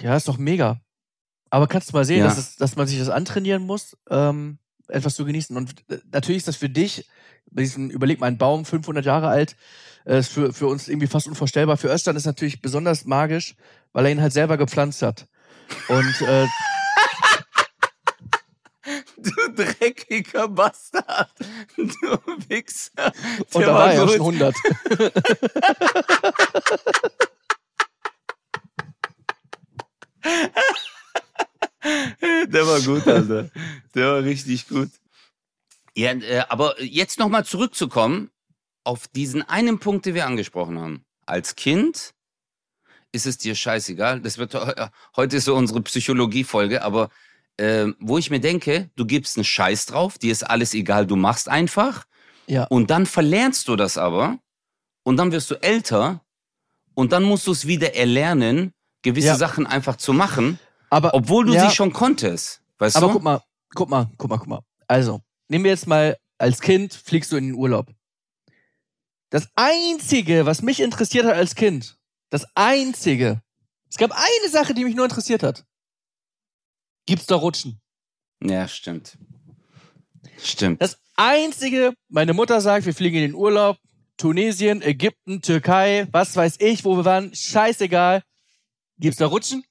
Ja, 0.01 0.15
ist 0.15 0.27
doch 0.27 0.37
mega. 0.37 0.79
Aber 1.49 1.67
kannst 1.67 1.89
du 1.89 1.93
mal 1.95 2.05
sehen, 2.05 2.19
Ja. 2.19 2.25
dass, 2.25 2.37
es, 2.37 2.55
dass 2.57 2.75
man 2.75 2.87
sich 2.87 2.99
das 2.99 3.09
antrainieren 3.09 3.63
muss, 3.63 3.97
ähm, 4.09 4.59
etwas 4.87 5.15
zu 5.15 5.25
genießen. 5.25 5.55
Und 5.55 5.71
äh, 5.89 5.99
natürlich 6.11 6.39
ist 6.39 6.47
das 6.47 6.57
für 6.57 6.69
dich, 6.69 7.07
bei 7.51 7.61
diesem, 7.61 7.89
überleg 7.89 8.19
mal, 8.19 8.27
ein 8.27 8.37
Baum, 8.37 8.65
500 8.65 9.05
Jahre 9.05 9.27
alt, 9.29 9.55
äh, 10.05 10.19
ist 10.19 10.31
für, 10.31 10.53
für 10.53 10.67
uns 10.67 10.87
irgendwie 10.87 11.07
fast 11.07 11.27
unvorstellbar. 11.27 11.77
Für 11.77 11.89
Östern 11.89 12.15
ist 12.15 12.25
natürlich 12.25 12.61
besonders 12.61 13.05
magisch, 13.05 13.55
weil 13.93 14.05
er 14.05 14.11
ihn 14.11 14.21
halt 14.21 14.33
selber 14.33 14.57
gepflanzt 14.57 15.01
hat. 15.01 15.27
Und 15.87 16.21
äh, 16.21 16.47
Du 19.17 19.31
dreckiger 19.55 20.47
Bastard. 20.47 21.31
Du 21.75 21.83
Wichser. 22.49 23.11
Und 23.53 23.61
Der 23.61 23.67
da 23.67 23.73
war 23.73 23.91
er 23.93 24.01
ja 24.03 24.07
schon 24.07 24.19
100. 24.19 24.55
Der 32.47 32.67
war 32.67 32.81
gut, 32.81 33.07
Alter. 33.07 33.49
Der 33.93 34.07
war 34.07 34.23
richtig 34.23 34.67
gut. 34.67 34.89
Ja, 35.95 36.11
äh, 36.11 36.43
aber 36.49 36.81
jetzt 36.81 37.19
nochmal 37.19 37.45
zurückzukommen 37.45 38.31
auf 38.83 39.07
diesen 39.07 39.43
einen 39.43 39.79
Punkt, 39.79 40.05
den 40.05 40.15
wir 40.15 40.25
angesprochen 40.25 40.79
haben. 40.79 41.05
Als 41.25 41.55
Kind 41.55 42.13
ist 43.11 43.25
es 43.25 43.37
dir 43.37 43.55
scheißegal. 43.55 44.21
Das 44.21 44.37
wird 44.37 44.53
heute 45.15 45.37
ist 45.37 45.45
so 45.45 45.55
unsere 45.55 45.81
Psychologie-Folge, 45.81 46.83
aber 46.83 47.09
äh, 47.57 47.87
wo 47.99 48.17
ich 48.17 48.29
mir 48.29 48.41
denke, 48.41 48.89
du 48.95 49.05
gibst 49.05 49.37
einen 49.37 49.45
Scheiß 49.45 49.85
drauf, 49.85 50.17
dir 50.17 50.31
ist 50.31 50.43
alles 50.43 50.73
egal, 50.73 51.07
du 51.07 51.15
machst 51.15 51.49
einfach. 51.49 52.05
Ja. 52.47 52.65
Und 52.65 52.91
dann 52.91 53.05
verlernst 53.05 53.67
du 53.67 53.75
das 53.75 53.97
aber 53.97 54.37
und 55.03 55.17
dann 55.17 55.31
wirst 55.31 55.49
du 55.49 55.55
älter 55.55 56.21
und 56.93 57.11
dann 57.11 57.23
musst 57.23 57.47
du 57.47 57.51
es 57.51 57.65
wieder 57.65 57.95
erlernen, 57.95 58.74
gewisse 59.05 59.27
Ja. 59.27 59.35
Sachen 59.37 59.65
einfach 59.65 59.95
zu 59.95 60.11
machen, 60.11 60.59
Aber, 60.89 61.13
obwohl 61.13 61.45
du 61.45 61.53
ja, 61.53 61.69
sie 61.69 61.75
schon 61.75 61.93
konntest. 61.93 62.61
Weißt 62.79 62.97
aber 62.97 63.07
du? 63.07 63.13
guck 63.13 63.23
mal, 63.23 63.41
guck 63.73 63.89
mal, 63.89 64.09
guck 64.17 64.29
mal, 64.29 64.37
guck 64.37 64.47
mal. 64.47 64.59
Also, 64.87 65.21
nehmen 65.47 65.63
wir 65.63 65.71
jetzt 65.71 65.87
mal, 65.87 66.17
als 66.37 66.59
Kind 66.59 66.93
fliegst 66.93 67.31
du 67.31 67.37
in 67.37 67.45
den 67.45 67.55
Urlaub. 67.55 67.87
Das 69.29 69.47
Einzige, 69.55 70.45
was 70.45 70.61
mich 70.61 70.79
interessiert 70.81 71.25
hat 71.25 71.35
als 71.35 71.55
Kind, 71.55 71.97
das 72.29 72.45
Einzige, 72.55 73.41
es 73.89 73.97
gab 73.97 74.11
eine 74.11 74.49
Sache, 74.51 74.73
die 74.73 74.83
mich 74.83 74.95
nur 74.95 75.05
interessiert 75.05 75.43
hat. 75.43 75.63
Gibt's 77.05 77.25
da 77.27 77.35
Rutschen? 77.35 77.79
Ja, 78.43 78.67
stimmt. 78.67 79.17
Stimmt. 80.41 80.81
Das 80.81 80.97
Einzige, 81.15 81.93
meine 82.09 82.33
Mutter 82.33 82.59
sagt, 82.59 82.85
wir 82.85 82.93
fliegen 82.93 83.17
in 83.17 83.21
den 83.21 83.35
Urlaub, 83.35 83.77
Tunesien, 84.17 84.81
Ägypten, 84.81 85.41
Türkei, 85.41 86.07
was 86.11 86.35
weiß 86.35 86.55
ich, 86.59 86.83
wo 86.83 86.97
wir 86.97 87.05
waren, 87.05 87.33
scheißegal. 87.33 88.23
Gibt's 88.99 89.17
da 89.17 89.27
Rutschen? 89.27 89.63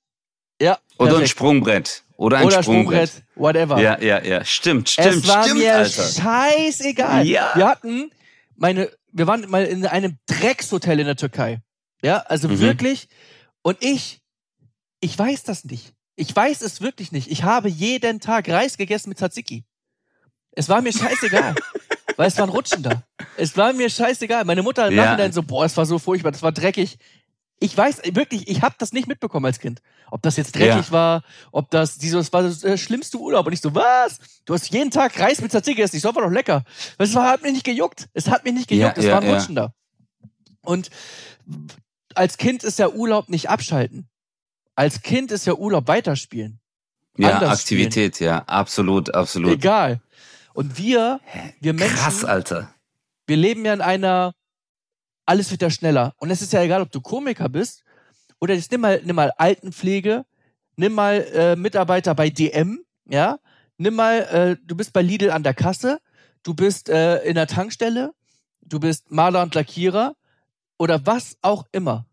Ja. 0.61 0.79
Oder 0.99 1.07
ein 1.09 1.11
perfekt. 1.15 1.31
Sprungbrett. 1.31 2.03
Oder 2.17 2.39
ein 2.39 2.45
Oder 2.47 2.63
Sprungbrett. 2.63 3.09
Sprungbrett, 3.09 3.37
whatever. 3.37 3.81
Ja, 3.81 4.01
ja, 4.01 4.23
ja. 4.23 4.45
Stimmt, 4.45 4.89
stimmt, 4.89 5.09
es 5.09 5.29
war 5.29 5.43
stimmt, 5.45 5.61
mir 5.61 5.75
Alter. 5.77 6.03
scheißegal. 6.05 7.27
Ja. 7.27 7.53
Wir 7.55 7.67
hatten 7.69 8.11
meine, 8.57 8.91
wir 9.13 9.27
waren 9.27 9.49
mal 9.51 9.65
in 9.65 9.85
einem 9.87 10.19
Dreckshotel 10.27 11.01
in 11.01 11.07
der 11.07 11.17
Türkei. 11.17 11.61
Ja, 12.03 12.19
also 12.19 12.49
Mhm. 12.49 12.61
wirklich. 12.61 13.09
Und 13.63 13.79
ich, 13.81 14.21
ich 15.01 15.19
weiß 15.19 15.43
das 15.45 15.65
nicht. 15.65 15.93
Ich 16.17 16.35
weiß 16.35 16.61
es 16.63 16.81
wirklich 16.81 17.11
nicht. 17.11 17.31
Ich 17.31 17.43
habe 17.43 17.69
jeden 17.69 18.21
Tag 18.21 18.49
Reis 18.49 18.77
gegessen 18.77 19.09
mit 19.09 19.19
Tzatziki. 19.19 19.65
Es 20.53 20.69
war 20.69 20.81
mir 20.83 20.93
scheißegal. 20.93 21.55
weil 22.17 22.29
es 22.29 22.39
waren 22.39 22.51
Rutschen 22.51 22.85
da. 22.85 23.03
Es 23.37 23.57
war 23.57 23.73
mir 23.73 23.91
scheißegal. 23.91 24.45
Meine 24.45 24.63
Mutter 24.63 24.87
im 24.87 24.95
Ja. 24.95 25.07
Nachhinein 25.07 25.33
so, 25.33 25.43
boah, 25.43 25.65
es 25.65 25.77
war 25.77 25.85
so 25.87 25.99
furchtbar, 25.99 26.31
das 26.31 26.43
war 26.43 26.53
dreckig. 26.53 26.97
Ich 27.61 27.77
weiß 27.77 28.03
wirklich, 28.13 28.49
ich 28.49 28.63
habe 28.63 28.75
das 28.79 28.93
nicht 28.93 29.07
mitbekommen 29.09 29.47
als 29.47 29.59
Kind. 29.59 29.81
Ob 30.11 30.23
das 30.23 30.37
jetzt 30.37 30.57
dreckig 30.57 30.87
Ja. 30.87 30.91
war, 30.91 31.23
ob 31.53 31.71
das, 31.71 31.99
die 31.99 32.09
so, 32.09 32.19
es 32.19 32.33
war 32.33 32.43
das 32.43 32.63
äh, 32.65 32.77
schlimmste 32.77 33.19
Urlaub. 33.19 33.47
Und 33.47 33.53
ich 33.53 33.61
so, 33.61 33.75
was? 33.75 34.19
Du 34.45 34.55
hast 34.55 34.73
jeden 34.73 34.91
Tag 34.91 35.19
Reis 35.19 35.41
mit 35.41 35.51
Tzatziki 35.51 35.77
gegessen. 35.77 35.97
Ich 35.97 36.03
so, 36.03 36.15
war 36.15 36.23
doch 36.23 36.31
lecker. 36.31 36.65
Es 36.99 37.15
war, 37.15 37.31
hat 37.31 37.43
mich 37.43 37.53
nicht 37.53 37.65
gejuckt. 37.65 38.09
Es 38.13 38.29
hat 38.29 38.45
mich 38.45 38.55
nicht 38.55 38.69
gejuckt. 38.69 38.97
Ja, 38.97 39.01
es 39.03 39.07
ja, 39.07 39.15
waren. 39.15 39.29
Rutschen 39.29 39.55
da. 39.55 39.73
Und 40.63 40.91
als 42.15 42.37
Kind 42.37 42.65
ist 42.65 42.79
ja 42.79 42.89
Urlaub 42.91 43.29
nicht 43.29 43.49
abschalten. 43.49 44.09
Als 44.75 45.03
Kind 45.03 45.31
ist 45.31 45.47
ja 45.47 45.55
Urlaub 45.55 45.87
weiterspielen. 45.89 46.61
Ja, 47.17 47.37
anders 47.37 47.61
Aktivität, 47.61 48.19
ja. 48.19 48.39
Absolut, 48.47 49.15
absolut. 49.15 49.53
Egal. 49.53 50.01
Und 50.53 50.79
wir, 50.79 51.21
wir 51.61 51.73
Menschen, 51.73 51.97
Krass, 51.97 52.25
Alter. 52.25 52.75
wir 53.27 53.37
leben 53.37 53.65
ja 53.65 53.73
in 53.73 53.81
einer, 53.81 54.35
alles 55.27 55.51
wird 55.51 55.63
ja 55.63 55.71
schneller. 55.71 56.15
Und 56.19 56.31
es 56.31 56.43
ist 56.43 56.53
ja 56.53 56.63
egal, 56.63 56.83
ob 56.83 56.91
du 56.91 57.01
Komiker 57.01 57.49
bist 57.49 57.85
oder 58.41 58.55
jetzt 58.55 58.71
nimm 58.73 58.83
mal, 58.83 59.01
nimm 59.05 59.17
mal 59.17 59.33
Altenpflege, 59.37 60.25
nimm 60.77 60.93
mal 60.93 61.27
äh, 61.33 61.57
Mitarbeiter 61.57 62.15
bei 62.15 62.31
DM, 62.31 62.81
ja, 63.07 63.39
nimm 63.79 63.95
mal, 63.95 64.21
äh, 64.21 64.57
du 64.65 64.77
bist 64.77 64.93
bei 64.93 65.03
Lidl 65.03 65.31
an 65.31 65.43
der 65.43 65.55
Kasse, 65.55 66.01
du 66.43 66.55
bist 66.55 66.89
äh, 66.89 67.23
in 67.25 67.35
der 67.35 67.47
Tankstelle, 67.47 68.13
du 68.63 68.81
bist 68.81 69.11
Maler 69.11 69.43
und 69.43 69.55
Lackierer 69.55 70.17
oder 70.79 71.07
was 71.07 71.37
auch 71.43 71.67
immer. 71.73 72.07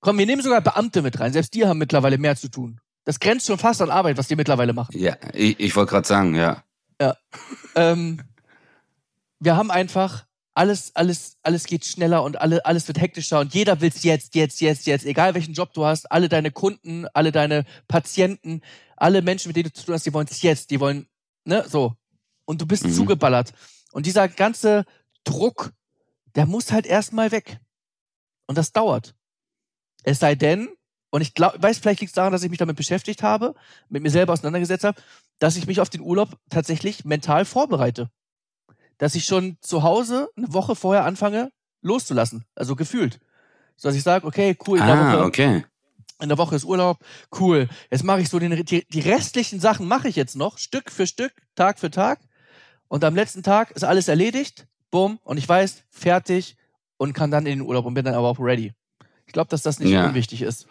Komm, 0.00 0.18
wir 0.18 0.26
nehmen 0.26 0.42
sogar 0.42 0.60
Beamte 0.60 1.00
mit 1.02 1.18
rein. 1.18 1.32
Selbst 1.32 1.54
die 1.54 1.66
haben 1.66 1.78
mittlerweile 1.78 2.18
mehr 2.18 2.36
zu 2.36 2.48
tun. 2.48 2.80
Das 3.04 3.20
grenzt 3.20 3.46
schon 3.46 3.58
fast 3.58 3.80
an 3.80 3.90
Arbeit, 3.90 4.18
was 4.18 4.28
die 4.28 4.36
mittlerweile 4.36 4.72
machen. 4.72 4.96
Ja, 4.98 5.16
ich, 5.32 5.58
ich 5.60 5.76
wollte 5.76 5.90
gerade 5.90 6.06
sagen, 6.06 6.34
ja. 6.34 6.62
ähm, 7.74 8.20
wir 9.40 9.56
haben 9.56 9.70
einfach 9.70 10.26
alles, 10.54 10.94
alles, 10.94 11.36
alles 11.42 11.64
geht 11.64 11.84
schneller 11.84 12.22
und 12.22 12.40
alle, 12.40 12.64
alles 12.64 12.86
wird 12.88 13.00
hektischer 13.00 13.40
und 13.40 13.54
jeder 13.54 13.80
will's 13.80 14.02
jetzt, 14.04 14.34
jetzt, 14.34 14.60
jetzt, 14.60 14.86
jetzt. 14.86 15.04
Egal 15.04 15.34
welchen 15.34 15.54
Job 15.54 15.72
du 15.72 15.84
hast, 15.84 16.10
alle 16.12 16.28
deine 16.28 16.50
Kunden, 16.52 17.06
alle 17.12 17.32
deine 17.32 17.64
Patienten, 17.88 18.60
alle 18.96 19.22
Menschen, 19.22 19.48
mit 19.48 19.56
denen 19.56 19.68
du 19.68 19.72
zu 19.72 19.84
tun 19.84 19.94
hast, 19.94 20.06
die 20.06 20.14
wollen's 20.14 20.42
jetzt, 20.42 20.70
die 20.70 20.80
wollen, 20.80 21.06
ne, 21.44 21.64
so. 21.68 21.94
Und 22.44 22.60
du 22.60 22.66
bist 22.66 22.84
Mhm. 22.84 22.92
zugeballert. 22.92 23.52
Und 23.92 24.06
dieser 24.06 24.28
ganze 24.28 24.84
Druck, 25.24 25.72
der 26.36 26.46
muss 26.46 26.70
halt 26.72 26.86
erstmal 26.86 27.32
weg. 27.32 27.58
Und 28.46 28.58
das 28.58 28.72
dauert. 28.72 29.14
Es 30.02 30.18
sei 30.18 30.34
denn, 30.34 30.68
und 31.10 31.22
ich 31.22 31.34
glaub, 31.34 31.60
weiß, 31.60 31.78
vielleicht 31.78 32.00
liegt 32.00 32.10
es 32.10 32.14
daran, 32.14 32.32
dass 32.32 32.42
ich 32.42 32.50
mich 32.50 32.58
damit 32.58 32.76
beschäftigt 32.76 33.22
habe, 33.22 33.54
mit 33.88 34.02
mir 34.02 34.10
selber 34.10 34.32
auseinandergesetzt 34.32 34.84
habe, 34.84 35.00
dass 35.38 35.56
ich 35.56 35.66
mich 35.66 35.80
auf 35.80 35.88
den 35.90 36.00
Urlaub 36.00 36.38
tatsächlich 36.50 37.04
mental 37.04 37.44
vorbereite. 37.44 38.10
Dass 38.98 39.14
ich 39.14 39.24
schon 39.24 39.56
zu 39.60 39.82
Hause 39.82 40.28
eine 40.36 40.52
Woche 40.52 40.76
vorher 40.76 41.04
anfange, 41.04 41.50
loszulassen. 41.82 42.44
Also 42.54 42.76
gefühlt. 42.76 43.20
So 43.76 43.88
dass 43.88 43.96
ich 43.96 44.02
sage, 44.02 44.26
okay, 44.26 44.56
cool, 44.66 44.78
in 44.78 44.86
der, 44.86 44.94
Ah, 44.94 45.12
Woche, 45.14 45.24
okay. 45.24 45.64
in 46.20 46.28
der 46.28 46.38
Woche 46.38 46.54
ist 46.56 46.64
Urlaub, 46.64 46.98
cool. 47.40 47.68
Jetzt 47.90 48.04
mache 48.04 48.20
ich 48.20 48.28
so 48.28 48.38
den, 48.38 48.64
die, 48.64 48.86
die 48.86 49.00
restlichen 49.00 49.58
Sachen 49.60 49.88
mache 49.88 50.08
ich 50.08 50.16
jetzt 50.16 50.36
noch, 50.36 50.58
Stück 50.58 50.90
für 50.90 51.06
Stück, 51.06 51.32
Tag 51.56 51.78
für 51.78 51.90
Tag. 51.90 52.20
Und 52.88 53.02
am 53.04 53.14
letzten 53.16 53.42
Tag 53.42 53.72
ist 53.72 53.82
alles 53.84 54.06
erledigt, 54.08 54.66
bumm, 54.90 55.18
und 55.24 55.38
ich 55.38 55.48
weiß, 55.48 55.82
fertig 55.90 56.56
und 56.98 57.12
kann 57.14 57.30
dann 57.32 57.46
in 57.46 57.58
den 57.58 57.66
Urlaub 57.66 57.84
und 57.86 57.94
bin 57.94 58.04
dann 58.04 58.14
aber 58.14 58.28
auch 58.28 58.38
ready. 58.38 58.72
Ich 59.26 59.32
glaube, 59.32 59.48
dass 59.50 59.62
das 59.62 59.80
nicht 59.80 59.90
Ja. 59.90 60.06
unwichtig 60.06 60.42
ist. 60.42 60.66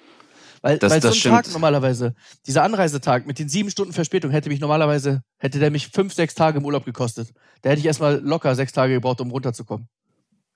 Weil, 0.64 0.80
Das- 0.80 0.92
weil 0.92 1.00
das 1.02 1.16
so 1.20 1.30
ein 1.30 1.34
Tag 1.36 1.44
stimmt. 1.44 1.54
normalerweise, 1.54 2.16
dieser 2.48 2.64
Anreisetag 2.64 3.28
mit 3.28 3.38
den 3.38 3.50
sieben 3.50 3.70
Stunden 3.70 3.92
Verspätung 3.94 4.32
hätte 4.32 4.50
mich 4.50 4.60
normalerweise, 4.62 5.22
hätte 5.38 5.60
der 5.60 5.70
mich 5.70 5.90
fünf, 5.90 6.14
sechs 6.14 6.34
Tage 6.36 6.58
im 6.58 6.66
Urlaub 6.66 6.86
gekostet. 6.86 7.30
Da 7.62 7.70
hätte 7.70 7.80
ich 7.82 7.86
erstmal 7.86 8.20
locker 8.22 8.56
sechs 8.56 8.72
Tage 8.72 8.94
gebraucht, 8.94 9.20
um 9.22 9.30
runterzukommen. 9.30 9.88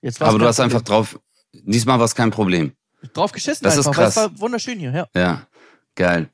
Jetzt 0.00 0.20
Aber 0.22 0.38
du 0.38 0.46
hast 0.46 0.60
einfach 0.60 0.82
Problem. 0.82 0.96
drauf, 0.96 1.20
diesmal 1.52 1.98
war 1.98 2.06
es 2.06 2.14
kein 2.14 2.30
Problem. 2.30 2.72
drauf 3.12 3.32
geschissen 3.32 3.62
Das 3.64 3.76
ist 3.76 3.86
einfach, 3.86 3.98
weil 4.00 4.08
es 4.08 4.14
krass. 4.14 4.24
war 4.32 4.40
wunderschön 4.40 4.78
hier, 4.78 4.92
ja. 4.92 5.06
Ja, 5.14 5.46
geil. 5.94 6.30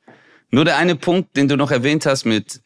Nur 0.51 0.65
der 0.65 0.77
eine 0.77 0.95
Punkt, 0.95 1.37
den 1.37 1.49
du 1.49 1.57
noch 1.57 1.71
erwähnt 1.73 2.07
hast 2.07 2.25
mit, 2.25 2.63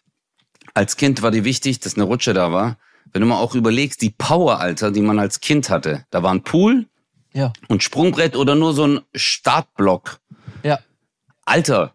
als 0.74 0.96
Kind 0.98 1.22
war 1.22 1.30
dir 1.30 1.44
wichtig, 1.44 1.80
dass 1.80 1.94
eine 1.94 2.04
Rutsche 2.04 2.34
da 2.34 2.52
war. 2.52 2.76
Wenn 3.12 3.22
du 3.22 3.26
mal 3.28 3.38
auch 3.38 3.54
überlegst, 3.54 4.02
die 4.02 4.10
Power, 4.10 4.60
Alter, 4.60 4.90
die 4.90 5.00
man 5.00 5.18
als 5.18 5.40
Kind 5.40 5.70
hatte. 5.70 6.04
Da 6.10 6.22
war 6.22 6.32
ein 6.32 6.42
Pool 6.42 6.86
Ja, 7.32 7.52
und 7.68 7.82
Sprungbrett 7.82 8.36
oder 8.36 8.54
nur 8.54 8.74
so 8.74 8.86
ein 8.86 9.00
Startblock. 9.14 10.20
Alter, 11.48 11.94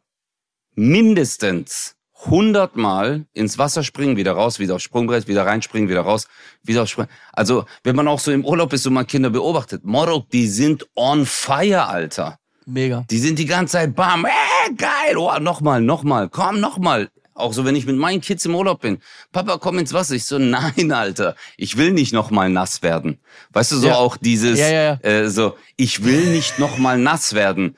mindestens 0.73 1.95
100 2.25 2.75
Mal 2.75 3.25
ins 3.33 3.59
Wasser 3.59 3.83
springen, 3.83 4.17
wieder 4.17 4.31
raus, 4.31 4.57
wieder 4.57 4.73
aufs 4.73 4.83
Sprungbrett, 4.83 5.27
wieder 5.27 5.45
reinspringen, 5.45 5.89
wieder 5.89 6.01
raus, 6.01 6.27
wieder 6.63 6.81
aufs 6.81 6.91
Sprungbrett. 6.91 7.15
Also, 7.33 7.65
wenn 7.83 7.95
man 7.95 8.07
auch 8.07 8.19
so 8.19 8.31
im 8.31 8.45
Urlaub 8.45 8.73
ist 8.73 8.87
und 8.87 8.93
man 8.93 9.05
Kinder 9.05 9.29
beobachtet, 9.29 9.83
Morok, 9.85 10.27
die 10.31 10.47
sind 10.47 10.87
on 10.95 11.27
fire, 11.27 11.87
Alter. 11.87 12.39
Mega. 12.65 13.05
Die 13.11 13.19
sind 13.19 13.37
die 13.37 13.45
ganze 13.45 13.73
Zeit 13.73 13.95
bam, 13.95 14.25
äh, 14.25 14.73
geil, 14.75 15.17
oh, 15.17 15.37
nochmal, 15.39 15.81
nochmal, 15.81 16.29
komm, 16.29 16.59
nochmal. 16.59 17.09
Auch 17.35 17.51
so, 17.53 17.65
wenn 17.65 17.75
ich 17.75 17.85
mit 17.85 17.97
meinen 17.97 18.21
Kids 18.21 18.45
im 18.45 18.55
Urlaub 18.55 18.81
bin. 18.81 18.99
Papa, 19.31 19.57
komm 19.57 19.79
ins 19.79 19.91
Wasser. 19.91 20.13
Ich 20.13 20.25
so, 20.25 20.37
nein, 20.37 20.91
Alter, 20.91 21.35
ich 21.57 21.77
will 21.77 21.91
nicht 21.91 22.13
nochmal 22.13 22.49
nass 22.49 22.83
werden. 22.83 23.19
Weißt 23.51 23.71
du, 23.71 23.77
so 23.77 23.87
Ja. 23.87 23.95
auch 23.95 24.17
dieses, 24.17 24.59
ja, 24.59 24.69
ja. 24.71 24.93
Äh, 25.01 25.29
so, 25.29 25.55
ich 25.75 26.03
will 26.03 26.31
nicht 26.31 26.59
nochmal 26.59 26.97
nass 26.99 27.33
werden. 27.33 27.75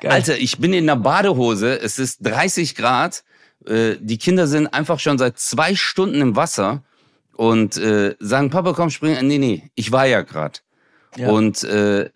Geil. 0.00 0.10
Alter, 0.12 0.38
ich 0.38 0.58
bin 0.58 0.72
in 0.72 0.86
der 0.86 0.96
Badehose, 0.96 1.78
es 1.80 1.98
ist 1.98 2.18
30 2.26 2.74
Grad, 2.74 3.24
äh, 3.66 3.96
die 4.00 4.18
Kinder 4.18 4.46
sind 4.46 4.66
einfach 4.68 4.98
schon 5.00 5.18
seit 5.18 5.38
zwei 5.38 5.74
Stunden 5.74 6.20
im 6.20 6.36
Wasser 6.36 6.82
und 7.34 7.76
äh, 7.76 8.14
sagen, 8.18 8.50
Papa, 8.50 8.72
komm, 8.72 8.90
spring. 8.90 9.16
Nee, 9.26 9.38
nee, 9.38 9.70
ich 9.74 9.92
war 9.92 10.06
ja 10.06 10.22
grad. 10.22 10.62
Ja. 11.16 11.28
Und 11.30 11.64
äh, 11.64 12.10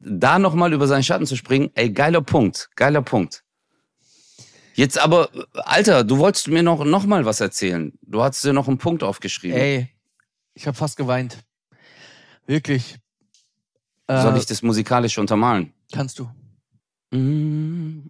da 0.00 0.38
nochmal 0.38 0.72
über 0.72 0.86
seinen 0.86 1.02
Schatten 1.04 1.26
zu 1.26 1.36
springen, 1.36 1.70
ey, 1.74 1.90
geiler 1.90 2.20
Punkt, 2.22 2.70
geiler 2.76 3.02
Punkt. 3.02 3.44
Jetzt 4.74 4.98
aber, 4.98 5.28
Alter, 5.54 6.02
du 6.02 6.18
wolltest 6.18 6.48
mir 6.48 6.62
noch, 6.62 6.84
noch 6.84 7.04
mal 7.04 7.24
was 7.26 7.40
erzählen. 7.40 7.92
Du 8.02 8.22
hast 8.22 8.42
dir 8.42 8.52
noch 8.54 8.68
einen 8.68 8.78
Punkt 8.78 9.02
aufgeschrieben. 9.02 9.56
Ey, 9.58 9.88
ich 10.54 10.66
habe 10.66 10.76
fast 10.76 10.96
geweint. 10.96 11.38
Wirklich. 12.46 12.96
Soll 14.08 14.34
Äh, 14.34 14.38
ich 14.38 14.46
das 14.46 14.62
musikalisch 14.62 15.18
untermalen? 15.18 15.72
Kannst 15.92 16.18
du. 16.18 16.28
Mm. 17.12 18.08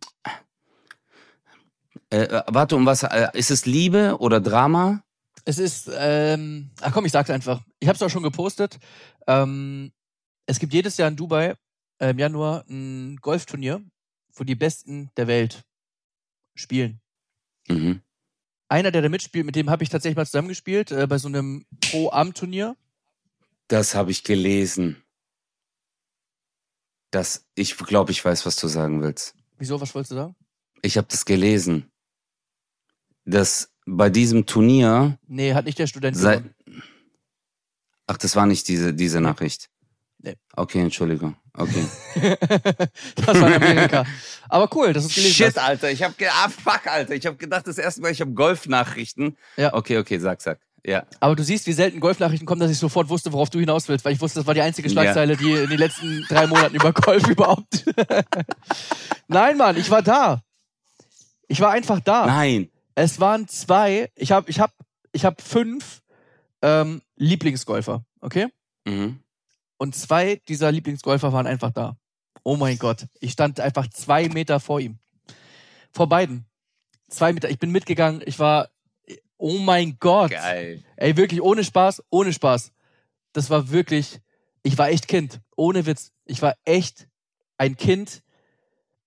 Äh, 2.11 2.43
warte, 2.49 2.77
um 2.77 2.87
was? 2.87 3.03
Äh, 3.03 3.29
ist 3.35 3.51
es 3.51 3.67
Liebe 3.67 4.17
oder 4.19 4.41
Drama? 4.41 5.03
Es 5.45 5.59
ist, 5.59 5.91
ähm, 5.95 6.71
ach 6.81 6.93
komm, 6.93 7.05
ich 7.05 7.13
sag's 7.13 7.31
einfach. 7.31 7.63
Ich 7.81 7.89
habe 7.89 7.97
es 7.97 8.03
auch 8.03 8.11
schon 8.11 8.23
gepostet. 8.23 8.79
Ähm, 9.27 9.93
es 10.47 10.59
gibt 10.59 10.73
jedes 10.73 10.97
Jahr 10.97 11.09
in 11.09 11.17
Dubai 11.17 11.57
äh, 11.99 12.11
im 12.11 12.19
Januar 12.19 12.65
ein 12.69 13.17
Golfturnier, 13.17 13.83
wo 14.35 14.45
die 14.45 14.55
Besten 14.55 15.11
der 15.17 15.27
Welt 15.27 15.65
spielen. 16.55 17.01
Mhm. 17.69 18.03
Einer, 18.69 18.91
der 18.91 19.03
da 19.03 19.09
mitspielt, 19.09 19.47
mit 19.47 19.57
dem 19.57 19.69
habe 19.69 19.83
ich 19.83 19.91
tatsächlich 19.91 20.17
mal 20.17 20.27
zusammengespielt, 20.27 20.93
äh, 20.93 21.07
bei 21.07 21.19
so 21.19 21.29
einem 21.29 21.67
Pro-Am-Turnier. 21.81 22.77
Das 23.69 23.95
habe 23.95 24.11
ich 24.11 24.25
gelesen. 24.25 25.03
Das, 27.13 27.45
ich 27.55 27.77
glaube, 27.77 28.11
ich 28.11 28.25
weiß, 28.25 28.47
was 28.47 28.57
du 28.57 28.69
sagen 28.69 29.03
willst. 29.03 29.35
Wieso, 29.59 29.81
was 29.81 29.95
wolltest 29.95 30.13
du 30.13 30.17
sagen? 30.17 30.35
Ich 30.81 30.97
habe 30.97 31.07
das 31.11 31.25
gelesen. 31.27 31.91
Dass 33.25 33.71
bei 33.87 34.09
diesem 34.09 34.47
Turnier 34.47 35.19
Nee, 35.29 35.53
hat 35.55 35.67
nicht 35.67 35.79
der 35.79 35.87
Student 35.87 36.17
sei, 36.17 36.37
gewonnen. 36.37 36.55
Ach, 38.07 38.17
das 38.17 38.35
war 38.35 38.47
nicht 38.47 38.67
diese, 38.67 38.95
diese 38.95 39.21
Nachricht. 39.21 39.69
Nee. 40.19 40.37
Okay, 40.57 40.81
Entschuldigung. 40.81 41.37
Okay. 41.53 41.87
das 43.17 43.41
war 43.41 43.55
Amerika. 43.57 44.07
Aber 44.49 44.75
cool, 44.75 44.95
dass 44.95 45.05
du 45.05 45.09
es 45.11 45.15
gelesen 45.15 45.35
Shit. 45.35 45.59
Alter. 45.59 45.91
Ich 45.91 46.03
habe 46.03 46.15
ah, 46.31 46.49
fuck, 46.49 46.87
Alter. 46.87 47.15
Ich 47.15 47.27
habe 47.27 47.37
gedacht, 47.37 47.67
das 47.67 47.77
erste 47.77 48.01
Mal, 48.01 48.11
ich 48.11 48.23
habe 48.23 48.33
Golf-Nachrichten. 48.33 49.37
Ja. 49.57 49.75
Okay, 49.75 49.99
okay, 49.99 50.19
sag, 50.19 50.41
sag. 50.41 50.61
Ja. 50.85 51.05
Aber 51.21 51.37
du 51.37 51.45
siehst, 51.45 51.67
wie 51.67 51.73
selten 51.73 52.01
Golfnachrichten 52.01 52.47
kommen, 52.47 52.61
dass 52.61 52.71
ich 52.71 52.79
sofort 52.79 53.09
wusste, 53.09 53.33
worauf 53.33 53.51
du 53.51 53.61
hinaus 53.61 53.89
willst, 53.89 54.05
weil 54.05 54.15
ich 54.15 54.21
wusste, 54.21 54.41
das 54.41 54.47
war 54.47 54.55
die 54.55 54.63
einzige 54.63 54.91
Schlagzeile, 54.91 55.37
die 55.37 55.53
in 55.53 55.71
den 55.71 55.79
letzten 55.79 56.25
drei 56.29 56.47
Monaten 56.47 56.75
über 56.75 56.93
Golf 56.93 57.27
überhaupt. 57.29 57.85
Nein, 59.29 59.57
Mann, 59.57 59.77
ich 59.77 59.91
war 59.91 60.03
da. 60.03 60.43
Ich 61.47 61.61
war 61.61 61.71
einfach 61.71 62.01
da. 62.01 62.27
Nein. 62.27 62.69
Es 62.95 63.21
waren 63.21 63.47
zwei, 63.49 64.11
ich 64.17 64.33
habe 64.33 64.51
ich 64.51 64.59
hab, 64.59 64.73
ich 65.13 65.25
hab 65.25 65.41
fünf 65.41 66.03
ähm, 66.63 67.03
Lieblingsgolfer, 67.17 68.05
okay? 68.21 68.49
Mhm. 68.85 69.21
Und 69.79 69.95
zwei 69.95 70.41
dieser 70.49 70.73
Lieblingsgolfer 70.73 71.33
waren 71.33 71.47
einfach 71.47 71.71
da. 71.71 71.97
Oh 72.45 72.57
mein 72.57 72.79
Gott. 72.79 73.07
Ich 73.21 73.33
stand 73.33 73.61
einfach 73.61 73.89
zwei 73.89 74.29
Meter 74.29 74.61
vor 74.61 74.81
ihm. 74.81 74.99
Vor 75.93 76.09
beiden. 76.09 76.47
Zwei 77.09 77.33
Meter. 77.33 77.51
Ich 77.51 77.59
bin 77.59 77.71
mitgegangen. 77.71 78.23
Ich 78.25 78.39
war. 78.39 78.69
Oh 79.43 79.59
mein 79.59 79.97
Gott. 79.99 80.31
Geil. 80.31 80.85
Ey, 80.95 81.17
wirklich, 81.17 81.43
ohne 81.43 81.65
Spaß, 81.65 82.05
ohne 82.11 82.33
Spaß. 82.33 82.71
Das 83.33 83.51
war 83.51 83.71
wirklich. 83.71 84.21
Ich 84.63 84.79
war 84.79 84.89
echt 84.89 85.09
Kind. 85.09 85.41
Ohne 85.57 85.85
Witz. 85.85 86.13
Ich 86.27 86.41
war 86.43 86.55
echt 86.65 87.09
ein 87.59 87.77
Kind, 87.77 88.23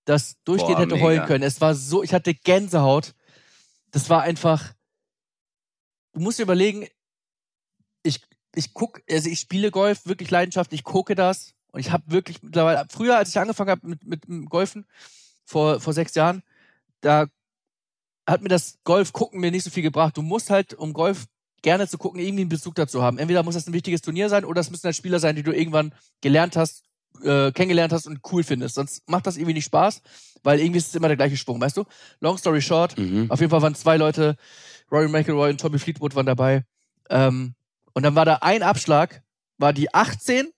das 0.04 0.36
durchgehend 0.44 0.76
Boah, 0.76 0.82
hätte 0.82 0.94
mega. 0.96 1.06
heulen 1.06 1.24
können. 1.24 1.42
Es 1.42 1.62
war 1.62 1.74
so, 1.74 2.02
ich 2.02 2.12
hatte 2.12 2.34
Gänsehaut. 2.34 3.14
Das 3.92 4.10
war 4.10 4.20
einfach. 4.20 4.74
Du 6.12 6.20
musst 6.20 6.38
dir 6.38 6.42
überlegen, 6.42 6.86
ich, 8.02 8.20
ich 8.54 8.74
guck, 8.74 9.00
also 9.10 9.30
ich 9.30 9.40
spiele 9.40 9.70
Golf 9.70 10.04
wirklich 10.04 10.30
leidenschaftlich, 10.30 10.80
ich 10.80 10.84
gucke 10.84 11.14
das 11.14 11.54
und 11.72 11.80
ich 11.80 11.92
habe 11.92 12.04
wirklich 12.08 12.42
mittlerweile, 12.42 12.86
früher, 12.90 13.16
als 13.16 13.30
ich 13.30 13.38
angefangen 13.38 13.70
habe 13.70 13.86
mit, 13.86 14.04
mit 14.04 14.50
Golfen, 14.50 14.86
vor, 15.46 15.80
vor 15.80 15.94
sechs 15.94 16.14
Jahren, 16.14 16.42
da 17.00 17.26
hat 18.26 18.42
mir 18.42 18.48
das 18.48 18.78
Golf 18.84 19.12
gucken 19.12 19.40
mir 19.40 19.50
nicht 19.50 19.64
so 19.64 19.70
viel 19.70 19.82
gebracht. 19.82 20.16
Du 20.16 20.22
musst 20.22 20.50
halt, 20.50 20.74
um 20.74 20.92
Golf 20.92 21.26
gerne 21.62 21.88
zu 21.88 21.98
gucken, 21.98 22.20
irgendwie 22.20 22.42
einen 22.42 22.48
Bezug 22.50 22.74
dazu 22.74 23.02
haben. 23.02 23.18
Entweder 23.18 23.42
muss 23.42 23.54
das 23.54 23.66
ein 23.66 23.72
wichtiges 23.72 24.00
Turnier 24.02 24.28
sein 24.28 24.44
oder 24.44 24.60
es 24.60 24.70
müssen 24.70 24.84
halt 24.84 24.96
Spieler 24.96 25.18
sein, 25.20 25.36
die 25.36 25.42
du 25.42 25.52
irgendwann 25.52 25.92
gelernt 26.20 26.56
hast, 26.56 26.84
äh, 27.22 27.50
kennengelernt 27.52 27.92
hast 27.92 28.06
und 28.06 28.20
cool 28.32 28.42
findest. 28.44 28.74
Sonst 28.76 29.08
macht 29.08 29.26
das 29.26 29.36
irgendwie 29.36 29.54
nicht 29.54 29.64
Spaß, 29.64 30.02
weil 30.42 30.60
irgendwie 30.60 30.78
ist 30.78 30.88
es 30.88 30.94
immer 30.94 31.08
der 31.08 31.16
gleiche 31.16 31.36
Sprung, 31.36 31.60
weißt 31.60 31.76
du? 31.76 31.84
Long 32.20 32.36
story 32.38 32.60
short, 32.62 32.96
Mhm. 32.98 33.30
auf 33.30 33.40
jeden 33.40 33.50
Fall 33.50 33.62
waren 33.62 33.74
zwei 33.74 33.96
Leute, 33.96 34.36
Rory 34.92 35.08
McIlroy 35.08 35.50
und 35.50 35.60
Tommy 35.60 35.78
Fleetwood 35.78 36.14
waren 36.14 36.26
dabei. 36.26 36.64
Ähm, 37.10 37.54
und 37.94 38.02
dann 38.02 38.14
war 38.14 38.24
da 38.24 38.36
ein 38.42 38.62
Abschlag, 38.62 39.22
war 39.58 39.72
die 39.72 39.92
18 39.94 40.50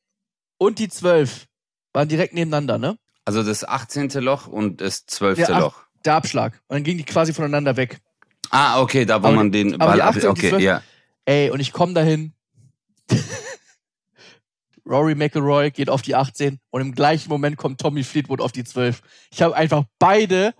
und 0.59 0.79
die 0.79 0.89
12. 0.89 1.47
Waren 1.95 2.09
direkt 2.09 2.35
nebeneinander, 2.35 2.77
ne? 2.79 2.99
Also 3.25 3.43
das 3.43 3.65
18. 3.65 4.09
Loch 4.21 4.47
und 4.47 4.81
das 4.81 5.07
12. 5.07 5.37
Der 5.39 5.51
ach- 5.51 5.61
Loch. 5.61 5.83
Der 6.05 6.15
Abschlag. 6.15 6.61
Und 6.69 6.77
dann 6.77 6.85
gingen 6.85 6.99
die 6.99 7.05
quasi 7.05 7.33
voneinander 7.33 7.77
weg. 7.77 7.99
Ah, 8.51 8.81
okay, 8.81 9.05
da 9.05 9.23
wo 9.23 9.27
Aber 9.27 9.37
man 9.37 9.53
den 9.53 9.77
Ball 9.77 10.01
ab. 10.01 10.15
18 10.17 10.29
und 10.29 10.39
die 10.39 10.47
Okay, 10.47 10.49
12 10.51 10.63
ja. 10.63 10.83
Ey, 11.25 11.51
und 11.51 11.61
ich 11.61 11.73
komme 11.73 11.93
dahin. 11.93 12.33
Rory 14.87 15.15
McIlroy 15.15 15.71
geht 15.71 15.91
auf 15.91 16.01
die 16.01 16.15
18 16.15 16.59
und 16.71 16.81
im 16.81 16.95
gleichen 16.95 17.29
Moment 17.29 17.59
kommt 17.59 17.81
Tommy 17.81 18.03
Fleetwood 18.03 18.41
auf 18.41 18.53
die 18.53 18.65
12. 18.65 19.03
Ich 19.31 19.43
habe 19.43 19.55
einfach 19.55 19.85
beide 19.99 20.55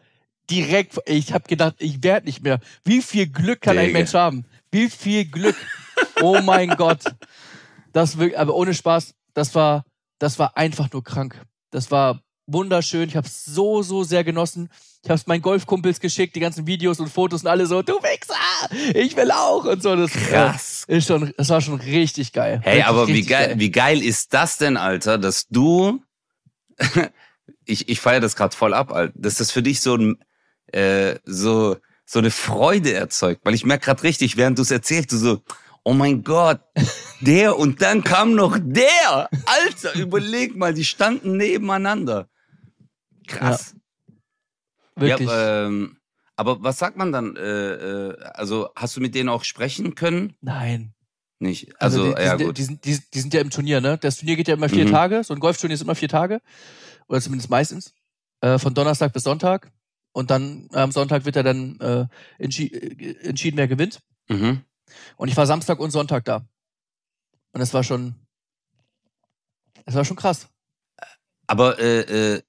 direkt, 0.51 0.99
ich 1.07 1.33
habe 1.33 1.49
gedacht, 1.49 1.77
ich 1.79 2.03
werde 2.03 2.27
nicht 2.27 2.43
mehr. 2.43 2.61
Wie 2.85 3.01
viel 3.01 3.27
Glück 3.27 3.63
kann 3.63 3.79
ein 3.79 3.87
Digga. 3.87 3.99
Mensch 3.99 4.15
haben? 4.15 4.45
Wie 4.71 4.91
viel 4.91 5.25
Glück? 5.25 5.57
Oh 6.21 6.41
mein 6.43 6.69
Gott. 6.71 7.05
Das 7.93 8.19
wirklich, 8.19 8.39
aber 8.39 8.55
ohne 8.55 8.75
Spaß, 8.75 9.15
das 9.35 9.55
war, 9.55 9.85
das 10.19 10.39
war 10.39 10.57
einfach 10.57 10.93
nur 10.93 11.03
krank. 11.03 11.41
Das 11.71 11.91
war 11.91 12.21
wunderschön. 12.49 13.09
Ich 13.09 13.17
habe 13.17 13.27
es 13.27 13.45
so, 13.45 13.83
so 13.83 14.03
sehr 14.03 14.25
genossen. 14.25 14.71
Ich 15.05 15.11
habe 15.11 15.19
es 15.19 15.27
meinen 15.27 15.43
Golfkumpels 15.43 16.01
geschickt, 16.01 16.35
die 16.35 16.41
ganzen 16.41 16.67
Videos 16.67 16.99
und 16.99 17.09
Fotos 17.09 17.43
und 17.43 17.49
alle 17.49 17.67
so, 17.67 17.83
du 17.83 17.95
Wichser, 17.95 18.35
ich 18.95 19.17
will 19.17 19.31
auch 19.31 19.65
und 19.65 19.81
so. 19.83 19.95
Das, 19.95 20.11
Krass. 20.11 20.85
Ist 20.89 21.07
schon, 21.07 21.33
das 21.37 21.49
war 21.51 21.61
schon 21.61 21.81
richtig 21.81 22.33
geil. 22.33 22.61
Hey, 22.65 22.79
Richtig, 22.79 22.87
aber 22.87 23.07
wie 23.07 23.13
richtig 23.13 23.31
geil, 23.31 23.55
wie 23.59 23.71
geil 23.71 24.03
ist 24.03 24.35
das 24.35 24.59
denn, 24.59 24.77
Alter, 24.77 25.19
dass 25.19 25.47
du, 25.49 26.03
ich, 27.65 27.89
ich 27.89 28.01
feiere 28.01 28.21
das 28.21 28.35
gerade 28.35 28.57
voll 28.57 28.75
ab, 28.75 28.91
Alter, 28.93 29.13
dass 29.17 29.37
das 29.37 29.53
für 29.53 29.63
dich 29.63 29.81
so 29.81 29.95
ein, 29.95 30.19
äh, 30.73 31.17
so, 31.25 31.77
so 32.05 32.19
eine 32.19 32.33
Freude 32.33 32.93
erzeugt, 32.93 33.43
weil 33.45 33.55
ich 33.55 33.65
merke 33.65 33.85
gerade 33.85 34.03
richtig, 34.03 34.37
während 34.37 34.59
du 34.59 34.63
es 34.63 34.71
erzählst, 34.71 35.13
du 35.13 35.17
so, 35.17 35.43
oh 35.85 35.93
mein 35.93 36.25
Gott, 36.25 36.61
der 37.21 37.57
und 37.57 37.81
dann 37.83 38.03
kam 38.03 38.35
noch 38.35 38.59
der, 38.61 39.31
Alter, 39.47 39.95
überleg 39.95 40.57
mal, 40.57 40.75
die 40.75 40.85
standen 40.85 41.37
nebeneinander. 41.37 42.29
Krass. 43.29 43.75
Wirklich. 44.97 45.29
Ja, 45.29 45.67
ähm, 45.67 45.99
aber 46.37 46.63
was 46.63 46.79
sagt 46.79 46.97
man 46.97 47.13
dann? 47.13 47.37
Äh, 47.37 47.41
äh, 47.41 48.23
also 48.35 48.71
hast 48.75 48.97
du 48.97 49.01
mit 49.01 49.15
denen 49.15 49.29
auch 49.29 49.45
sprechen 49.45 49.95
können? 49.95 50.35
Nein. 50.41 50.95
Nicht. 51.41 51.81
Also, 51.81 52.09
die, 52.09 52.15
die, 52.15 52.23
ja 52.23 52.37
sind, 52.37 52.47
gut. 52.47 52.59
Die, 52.59 52.63
sind, 52.63 52.85
die, 52.85 52.99
die 53.15 53.21
sind 53.21 53.33
ja 53.33 53.41
im 53.41 53.51
Turnier, 53.51 53.81
ne? 53.81 53.97
Das 53.99 54.19
Turnier 54.19 54.37
geht 54.37 54.49
ja 54.49 54.55
immer 54.55 54.69
vier 54.69 54.87
Mhm. 54.87 54.91
Tage. 54.91 55.23
So 55.23 55.35
ein 55.35 55.41
Golfturnier 55.41 55.75
ist 55.75 55.83
immer 55.83 55.95
vier 55.95 56.09
Tage. 56.09 56.41
Oder 57.07 57.21
zumindest 57.21 57.51
meistens. 57.51 57.95
Äh, 58.41 58.59
von 58.59 58.75
Donnerstag 58.75 59.13
bis 59.13 59.23
Sonntag. 59.23 59.71
Und 60.13 60.31
dann 60.31 60.69
am 60.73 60.91
Sonntag 60.91 61.25
wird 61.25 61.37
er 61.37 61.45
dann 61.45 61.79
äh, 61.81 62.07
entschi 62.39 62.67
äh, 62.67 63.29
entschieden, 63.29 63.57
wer 63.57 63.69
gewinnt. 63.69 64.01
Mhm. 64.29 64.63
Und 65.17 65.29
ich 65.29 65.37
war 65.37 65.47
Samstag 65.47 65.79
und 65.79 65.91
Sonntag 65.91 66.25
da. 66.25 66.45
Und 67.53 67.61
es 67.61 67.73
war 67.73 67.85
schon. 67.85 68.15
Es 69.85 69.95
war 69.95 70.05
schon 70.05 70.17
krass. 70.17 70.49
Aber 71.47 71.79
äh, 71.79 72.35
äh, 72.35 72.43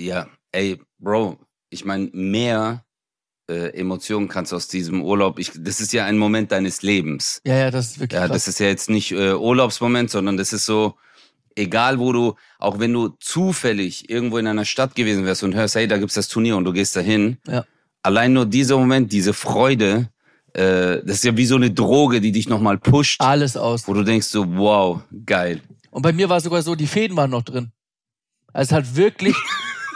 ja, 0.00 0.26
ey, 0.52 0.80
Bro, 0.98 1.38
ich 1.70 1.84
meine, 1.84 2.10
mehr 2.12 2.84
äh, 3.50 3.70
Emotionen 3.78 4.28
kannst 4.28 4.52
du 4.52 4.56
aus 4.56 4.68
diesem 4.68 5.02
Urlaub. 5.02 5.38
Ich, 5.38 5.52
das 5.56 5.80
ist 5.80 5.92
ja 5.92 6.04
ein 6.06 6.16
Moment 6.18 6.50
deines 6.52 6.82
Lebens. 6.82 7.40
Ja, 7.44 7.56
ja, 7.56 7.70
das 7.70 7.86
ist 7.92 8.00
wirklich 8.00 8.18
Ja, 8.18 8.26
krass. 8.26 8.36
das 8.44 8.48
ist 8.48 8.60
ja 8.60 8.66
jetzt 8.66 8.88
nicht 8.90 9.12
äh, 9.12 9.34
Urlaubsmoment, 9.34 10.10
sondern 10.10 10.36
das 10.36 10.52
ist 10.52 10.64
so, 10.66 10.94
egal 11.56 11.98
wo 11.98 12.12
du, 12.12 12.34
auch 12.58 12.78
wenn 12.78 12.92
du 12.92 13.08
zufällig 13.20 14.08
irgendwo 14.08 14.38
in 14.38 14.46
einer 14.46 14.64
Stadt 14.64 14.94
gewesen 14.94 15.24
wärst 15.26 15.42
und 15.42 15.54
hörst, 15.54 15.74
hey, 15.74 15.86
da 15.86 15.98
gibt's 15.98 16.14
das 16.14 16.28
Turnier 16.28 16.56
und 16.56 16.64
du 16.64 16.72
gehst 16.72 16.96
dahin. 16.96 17.36
Ja. 17.46 17.64
Allein 18.02 18.32
nur 18.32 18.46
dieser 18.46 18.78
Moment, 18.78 19.12
diese 19.12 19.32
Freude, 19.34 20.08
äh, 20.54 21.02
das 21.04 21.16
ist 21.16 21.24
ja 21.24 21.36
wie 21.36 21.46
so 21.46 21.56
eine 21.56 21.70
Droge, 21.70 22.20
die 22.20 22.32
dich 22.32 22.48
nochmal 22.48 22.78
pusht, 22.78 23.20
Alles 23.20 23.56
aus. 23.56 23.86
wo 23.88 23.92
du 23.94 24.04
denkst 24.04 24.26
so, 24.28 24.56
wow, 24.56 25.00
geil. 25.26 25.60
Und 25.90 26.02
bei 26.02 26.12
mir 26.12 26.28
war 26.28 26.38
es 26.38 26.44
sogar 26.44 26.62
so, 26.62 26.74
die 26.74 26.86
Fäden 26.86 27.16
waren 27.16 27.30
noch 27.30 27.42
drin. 27.42 27.72
Also 28.52 28.70
es 28.70 28.72
hat 28.76 28.96
wirklich, 28.96 29.34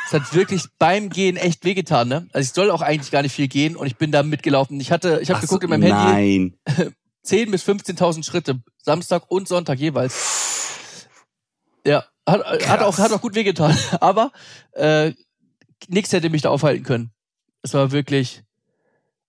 es 0.09 0.14
hat 0.14 0.34
wirklich 0.34 0.64
beim 0.78 1.11
Gehen 1.11 1.36
echt 1.36 1.64
wehgetan, 1.64 2.09
ne? 2.09 2.26
Also 2.32 2.46
ich 2.46 2.52
soll 2.54 2.70
auch 2.70 2.80
eigentlich 2.80 3.11
gar 3.11 3.20
nicht 3.22 3.34
viel 3.34 3.46
gehen 3.48 3.76
und 3.76 3.86
ich 3.86 3.96
bin 3.96 4.11
da 4.11 4.22
mitgelaufen. 4.22 4.80
Ich 4.80 4.90
hatte, 4.90 5.20
ich 5.22 5.30
habe 5.30 5.40
geguckt 5.40 5.64
in 5.64 5.70
meinem 5.70 5.82
Handy, 5.82 6.56
Nein. 6.66 6.94
10 7.24 7.50
bis 7.50 7.62
15.000 7.64 8.24
Schritte, 8.24 8.61
Samstag 8.82 9.30
und 9.30 9.48
Sonntag 9.48 9.78
jeweils. 9.78 10.72
Ja, 11.84 12.04
hat, 12.26 12.42
hat 12.44 12.61
Krass. 12.61 12.80
auch 12.82 12.98
hat 12.98 13.12
auch 13.12 13.20
gut 13.20 13.34
wehgetan, 13.34 13.76
aber 14.00 14.32
äh, 14.72 15.12
nichts 15.88 16.12
hätte 16.12 16.30
mich 16.30 16.42
da 16.42 16.48
aufhalten 16.50 16.84
können. 16.84 17.11
Es 17.62 17.74
war 17.74 17.92
wirklich 17.92 18.42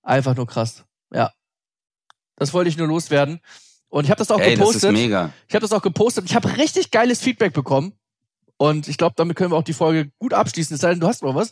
einfach 0.02 0.36
nur 0.36 0.48
krass. 0.48 0.86
Ja, 1.14 1.34
das 2.38 2.54
wollte 2.54 2.70
ich 2.70 2.78
nur 2.78 2.88
loswerden. 2.88 3.42
Und 3.90 4.06
ich 4.06 4.12
habe 4.12 4.20
das 4.20 4.30
auch 4.32 4.40
Ey, 4.40 4.56
das 4.56 4.70
ist 4.70 4.82
gepostet. 4.82 4.92
mega. 4.94 5.34
Ich 5.48 5.56
habe 5.56 5.62
das 5.64 5.74
auch 5.74 5.82
gepostet. 5.82 6.24
Ich 6.26 6.36
habe 6.36 6.56
richtig 6.58 6.92
geiles 6.92 7.20
Feedback 7.22 7.54
bekommen. 7.54 7.99
Und 8.62 8.90
ich 8.90 8.98
glaube, 8.98 9.14
damit 9.16 9.38
können 9.38 9.52
wir 9.52 9.56
auch 9.58 9.64
die 9.64 9.74
Folge 9.74 10.12
gut 10.20 10.34
abschließen. 10.34 10.76
Es 10.76 10.82
sei 10.82 10.90
denn, 10.90 11.00
du 11.00 11.08
hast 11.08 11.24
noch 11.24 11.34
was. 11.34 11.52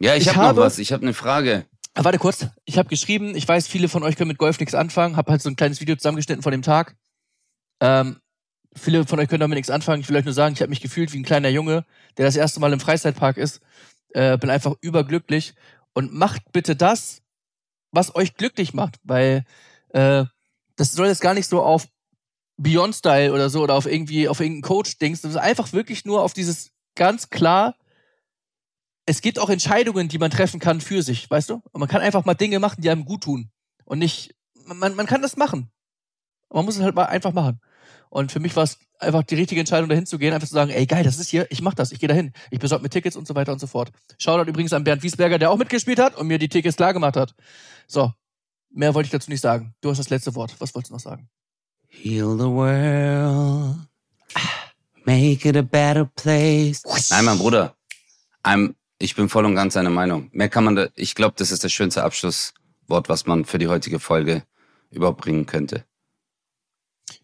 Ja, 0.00 0.14
ich, 0.14 0.22
Ich 0.22 0.28
hab 0.30 0.36
habe- 0.36 0.56
noch 0.60 0.64
was. 0.66 0.78
Ich 0.78 0.92
habe 0.92 1.02
eine 1.02 1.12
Frage. 1.12 1.66
Ah, 1.92 2.04
warte 2.04 2.18
kurz. 2.18 2.46
Ich 2.64 2.78
habe 2.78 2.88
geschrieben, 2.88 3.36
ich 3.36 3.46
weiß, 3.46 3.68
viele 3.68 3.88
von 3.88 4.02
euch 4.02 4.16
können 4.16 4.28
mit 4.28 4.38
Golf 4.38 4.58
nichts 4.58 4.74
anfangen. 4.74 5.16
Habe 5.16 5.30
halt 5.30 5.42
so 5.42 5.50
ein 5.50 5.56
kleines 5.56 5.80
Video 5.80 5.94
zusammengeschnitten 5.94 6.42
von 6.42 6.52
dem 6.52 6.62
Tag. 6.62 6.96
Ähm, 7.80 8.16
viele 8.74 9.06
von 9.06 9.20
euch 9.20 9.28
können 9.28 9.40
damit 9.40 9.56
nichts 9.56 9.70
anfangen. 9.70 10.00
Ich 10.00 10.08
will 10.08 10.16
euch 10.16 10.24
nur 10.24 10.34
sagen, 10.34 10.54
ich 10.54 10.60
habe 10.62 10.70
mich 10.70 10.80
gefühlt 10.80 11.12
wie 11.12 11.18
ein 11.18 11.24
kleiner 11.24 11.50
Junge, 11.50 11.84
der 12.16 12.24
das 12.24 12.34
erste 12.36 12.60
Mal 12.60 12.72
im 12.72 12.80
Freizeitpark 12.80 13.36
ist. 13.36 13.60
Äh, 14.14 14.38
bin 14.38 14.48
einfach 14.50 14.74
überglücklich. 14.80 15.54
Und 15.92 16.12
macht 16.14 16.50
bitte 16.52 16.74
das, 16.74 17.20
was 17.92 18.14
euch 18.16 18.34
glücklich 18.34 18.72
macht. 18.74 18.96
Weil 19.04 19.44
äh, 19.90 20.24
das 20.76 20.92
soll 20.92 21.06
jetzt 21.08 21.20
gar 21.20 21.34
nicht 21.34 21.46
so 21.48 21.62
auf 21.62 21.86
Beyond-Style 22.56 23.32
oder 23.32 23.50
so 23.50 23.62
oder 23.62 23.74
auf 23.74 23.86
irgendwie 23.86 24.28
auf 24.28 24.40
irgendeinen 24.40 24.62
Coach-Dings. 24.62 25.22
Das 25.22 25.32
ist 25.32 25.36
einfach 25.36 25.72
wirklich 25.72 26.04
nur 26.04 26.22
auf 26.22 26.34
dieses 26.34 26.70
ganz 26.94 27.30
klar 27.30 27.74
es 29.06 29.20
gibt 29.20 29.38
auch 29.38 29.50
Entscheidungen, 29.50 30.08
die 30.08 30.18
man 30.18 30.30
treffen 30.30 30.60
kann 30.60 30.80
für 30.80 31.02
sich, 31.02 31.30
weißt 31.30 31.50
du? 31.50 31.62
Und 31.72 31.80
man 31.80 31.88
kann 31.88 32.00
einfach 32.00 32.24
mal 32.24 32.34
Dinge 32.34 32.58
machen, 32.58 32.80
die 32.80 32.90
einem 32.90 33.04
gut 33.04 33.24
tun. 33.24 33.50
Und 33.84 33.98
nicht, 33.98 34.34
man, 34.66 34.94
man 34.94 35.06
kann 35.06 35.22
das 35.22 35.36
machen. 35.36 35.70
Man 36.50 36.64
muss 36.64 36.76
es 36.76 36.82
halt 36.82 36.94
mal 36.94 37.04
einfach 37.04 37.32
machen. 37.32 37.60
Und 38.08 38.32
für 38.32 38.40
mich 38.40 38.54
war 38.56 38.62
es 38.62 38.78
einfach 38.98 39.24
die 39.24 39.34
richtige 39.34 39.60
Entscheidung, 39.60 39.88
dahin 39.88 40.06
zu 40.06 40.18
gehen, 40.18 40.32
einfach 40.32 40.48
zu 40.48 40.54
sagen, 40.54 40.70
ey 40.70 40.86
geil, 40.86 41.04
das 41.04 41.18
ist 41.18 41.28
hier, 41.28 41.46
ich 41.50 41.60
mach 41.60 41.74
das, 41.74 41.92
ich 41.92 41.98
gehe 41.98 42.08
dahin. 42.08 42.32
Ich 42.50 42.60
besorge 42.60 42.82
mir 42.82 42.88
Tickets 42.88 43.16
und 43.16 43.26
so 43.26 43.34
weiter 43.34 43.52
und 43.52 43.58
so 43.58 43.66
fort. 43.66 43.90
Shoutout 44.18 44.48
übrigens 44.48 44.72
an 44.72 44.84
Bernd 44.84 45.02
Wiesberger, 45.02 45.38
der 45.38 45.50
auch 45.50 45.58
mitgespielt 45.58 45.98
hat 45.98 46.16
und 46.16 46.28
mir 46.28 46.38
die 46.38 46.48
Tickets 46.48 46.76
klar 46.76 46.92
gemacht 46.92 47.16
hat. 47.16 47.34
So, 47.86 48.12
mehr 48.70 48.94
wollte 48.94 49.08
ich 49.08 49.12
dazu 49.12 49.30
nicht 49.30 49.40
sagen. 49.40 49.74
Du 49.80 49.90
hast 49.90 49.98
das 49.98 50.10
letzte 50.10 50.34
Wort. 50.34 50.54
Was 50.60 50.74
wolltest 50.74 50.90
du 50.90 50.94
noch 50.94 51.00
sagen? 51.00 51.28
Heal 52.02 52.36
the 52.36 52.50
world. 52.50 53.76
Make 55.06 55.48
it 55.48 55.56
a 55.56 55.62
better 55.62 56.04
place. 56.04 56.82
Nein, 57.10 57.24
mein 57.24 57.38
Bruder. 57.38 57.76
I'm, 58.42 58.74
ich 58.98 59.14
bin 59.14 59.28
voll 59.28 59.44
und 59.44 59.54
ganz 59.54 59.74
seiner 59.74 59.90
Meinung. 59.90 60.28
Mehr 60.32 60.48
kann 60.48 60.64
man 60.64 60.76
da, 60.76 60.88
ich 60.96 61.14
glaube, 61.14 61.34
das 61.38 61.50
ist 61.50 61.64
das 61.64 61.72
schönste 61.72 62.02
Abschlusswort, 62.02 63.08
was 63.08 63.26
man 63.26 63.44
für 63.44 63.58
die 63.58 63.68
heutige 63.68 63.98
Folge 64.00 64.44
überhaupt 64.90 65.20
bringen 65.20 65.46
könnte. 65.46 65.84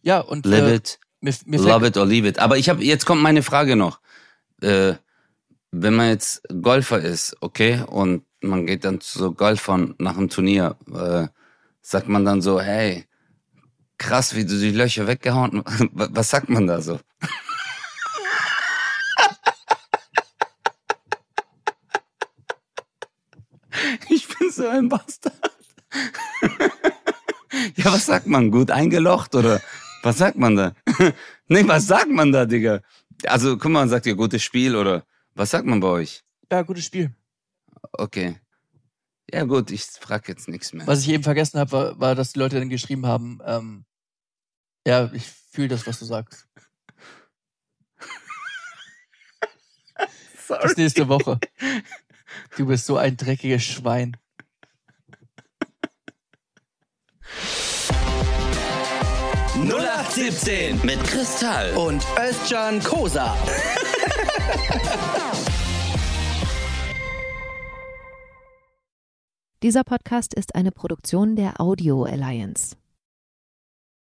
Ja, 0.03 0.21
und 0.21 0.47
Live 0.47 0.63
äh, 0.63 0.75
it, 0.77 1.01
mir, 1.21 1.35
mir 1.47 1.61
love 1.61 1.87
it 1.87 1.97
or 1.97 2.07
leave 2.07 2.27
it. 2.27 2.39
Aber 2.39 2.57
ich 2.57 2.69
habe, 2.69 2.83
jetzt 2.85 3.07
kommt 3.07 3.23
meine 3.23 3.43
Frage 3.43 3.77
noch. 3.77 4.01
Äh, 4.63 4.95
wenn 5.71 5.95
man 5.95 6.09
jetzt 6.09 6.43
Golfer 6.63 7.01
ist, 7.01 7.37
okay, 7.41 7.83
und 7.87 8.25
man 8.41 8.67
geht 8.67 8.85
dann 8.85 9.01
zu 9.01 9.19
so 9.19 9.33
Golfern 9.33 9.95
nach 9.99 10.17
einem 10.17 10.29
Turnier, 10.29 10.77
äh, 10.93 11.29
sagt 11.83 12.09
man 12.09 12.25
dann 12.25 12.43
so, 12.43 12.61
hey, 12.61 13.07
krass, 14.01 14.35
wie 14.35 14.45
du 14.45 14.59
die 14.59 14.73
Löcher 14.73 15.07
weggehauen, 15.07 15.63
was 15.93 16.31
sagt 16.31 16.49
man 16.49 16.67
da 16.67 16.81
so? 16.81 16.99
Ich 24.09 24.27
bin 24.27 24.51
so 24.51 24.67
ein 24.67 24.89
Bastard. 24.89 25.35
Ja, 27.77 27.93
was 27.93 28.07
sagt 28.07 28.27
man? 28.27 28.51
Gut 28.51 28.71
eingelocht 28.71 29.35
oder 29.35 29.61
was 30.03 30.19
sagt 30.19 30.37
man 30.37 30.57
da? 30.57 30.75
Nee, 31.53 31.67
was 31.67 31.89
sagt 31.89 32.09
man 32.09 32.31
da, 32.31 32.47
Digga? 32.47 32.81
Also, 33.27 33.59
guck 33.59 33.73
mal, 33.73 33.89
sagt 33.89 34.07
ja 34.07 34.15
gutes 34.15 34.41
Spiel 34.41 34.77
oder 34.77 35.05
was 35.35 35.51
sagt 35.51 35.67
man 35.67 35.81
bei 35.81 35.89
euch? 35.89 36.23
ja, 36.51 36.63
gutes 36.63 36.85
Spiel. 36.85 37.13
Okay. 37.93 38.37
Ja, 39.33 39.43
gut, 39.45 39.73
ich 39.73 39.83
frag 39.83 40.29
jetzt 40.29 40.49
nichts 40.49 40.73
mehr. 40.73 40.87
Was 40.87 41.01
ich 41.03 41.09
eben 41.09 41.25
vergessen 41.25 41.59
habe, 41.59 41.73
war, 41.73 42.01
war, 42.01 42.15
dass 42.15 42.33
die 42.33 42.39
Leute 42.39 42.61
dann 42.61 42.69
geschrieben 42.69 43.07
haben, 43.07 43.41
ähm, 43.45 43.85
ja, 44.91 45.11
ich 45.13 45.25
fühle 45.53 45.69
das, 45.69 45.87
was 45.87 46.01
du 46.01 46.05
sagst. 46.05 46.49
Bis 50.63 50.77
nächste 50.77 51.09
Woche. 51.09 51.39
Du 52.57 52.67
bist 52.67 52.87
so 52.87 52.97
ein 52.97 53.17
dreckiges 53.17 53.63
Schwein. 53.63 54.17
mit 60.83 61.05
Kristall. 61.05 61.73
Und 61.77 62.05
Özcan 62.19 62.83
Kosa. 62.83 63.37
Dieser 69.63 69.85
Podcast 69.85 70.35
ist 70.35 70.57
eine 70.57 70.73
Produktion 70.73 71.37
der 71.37 71.61
Audio 71.61 72.03
Alliance. 72.03 72.77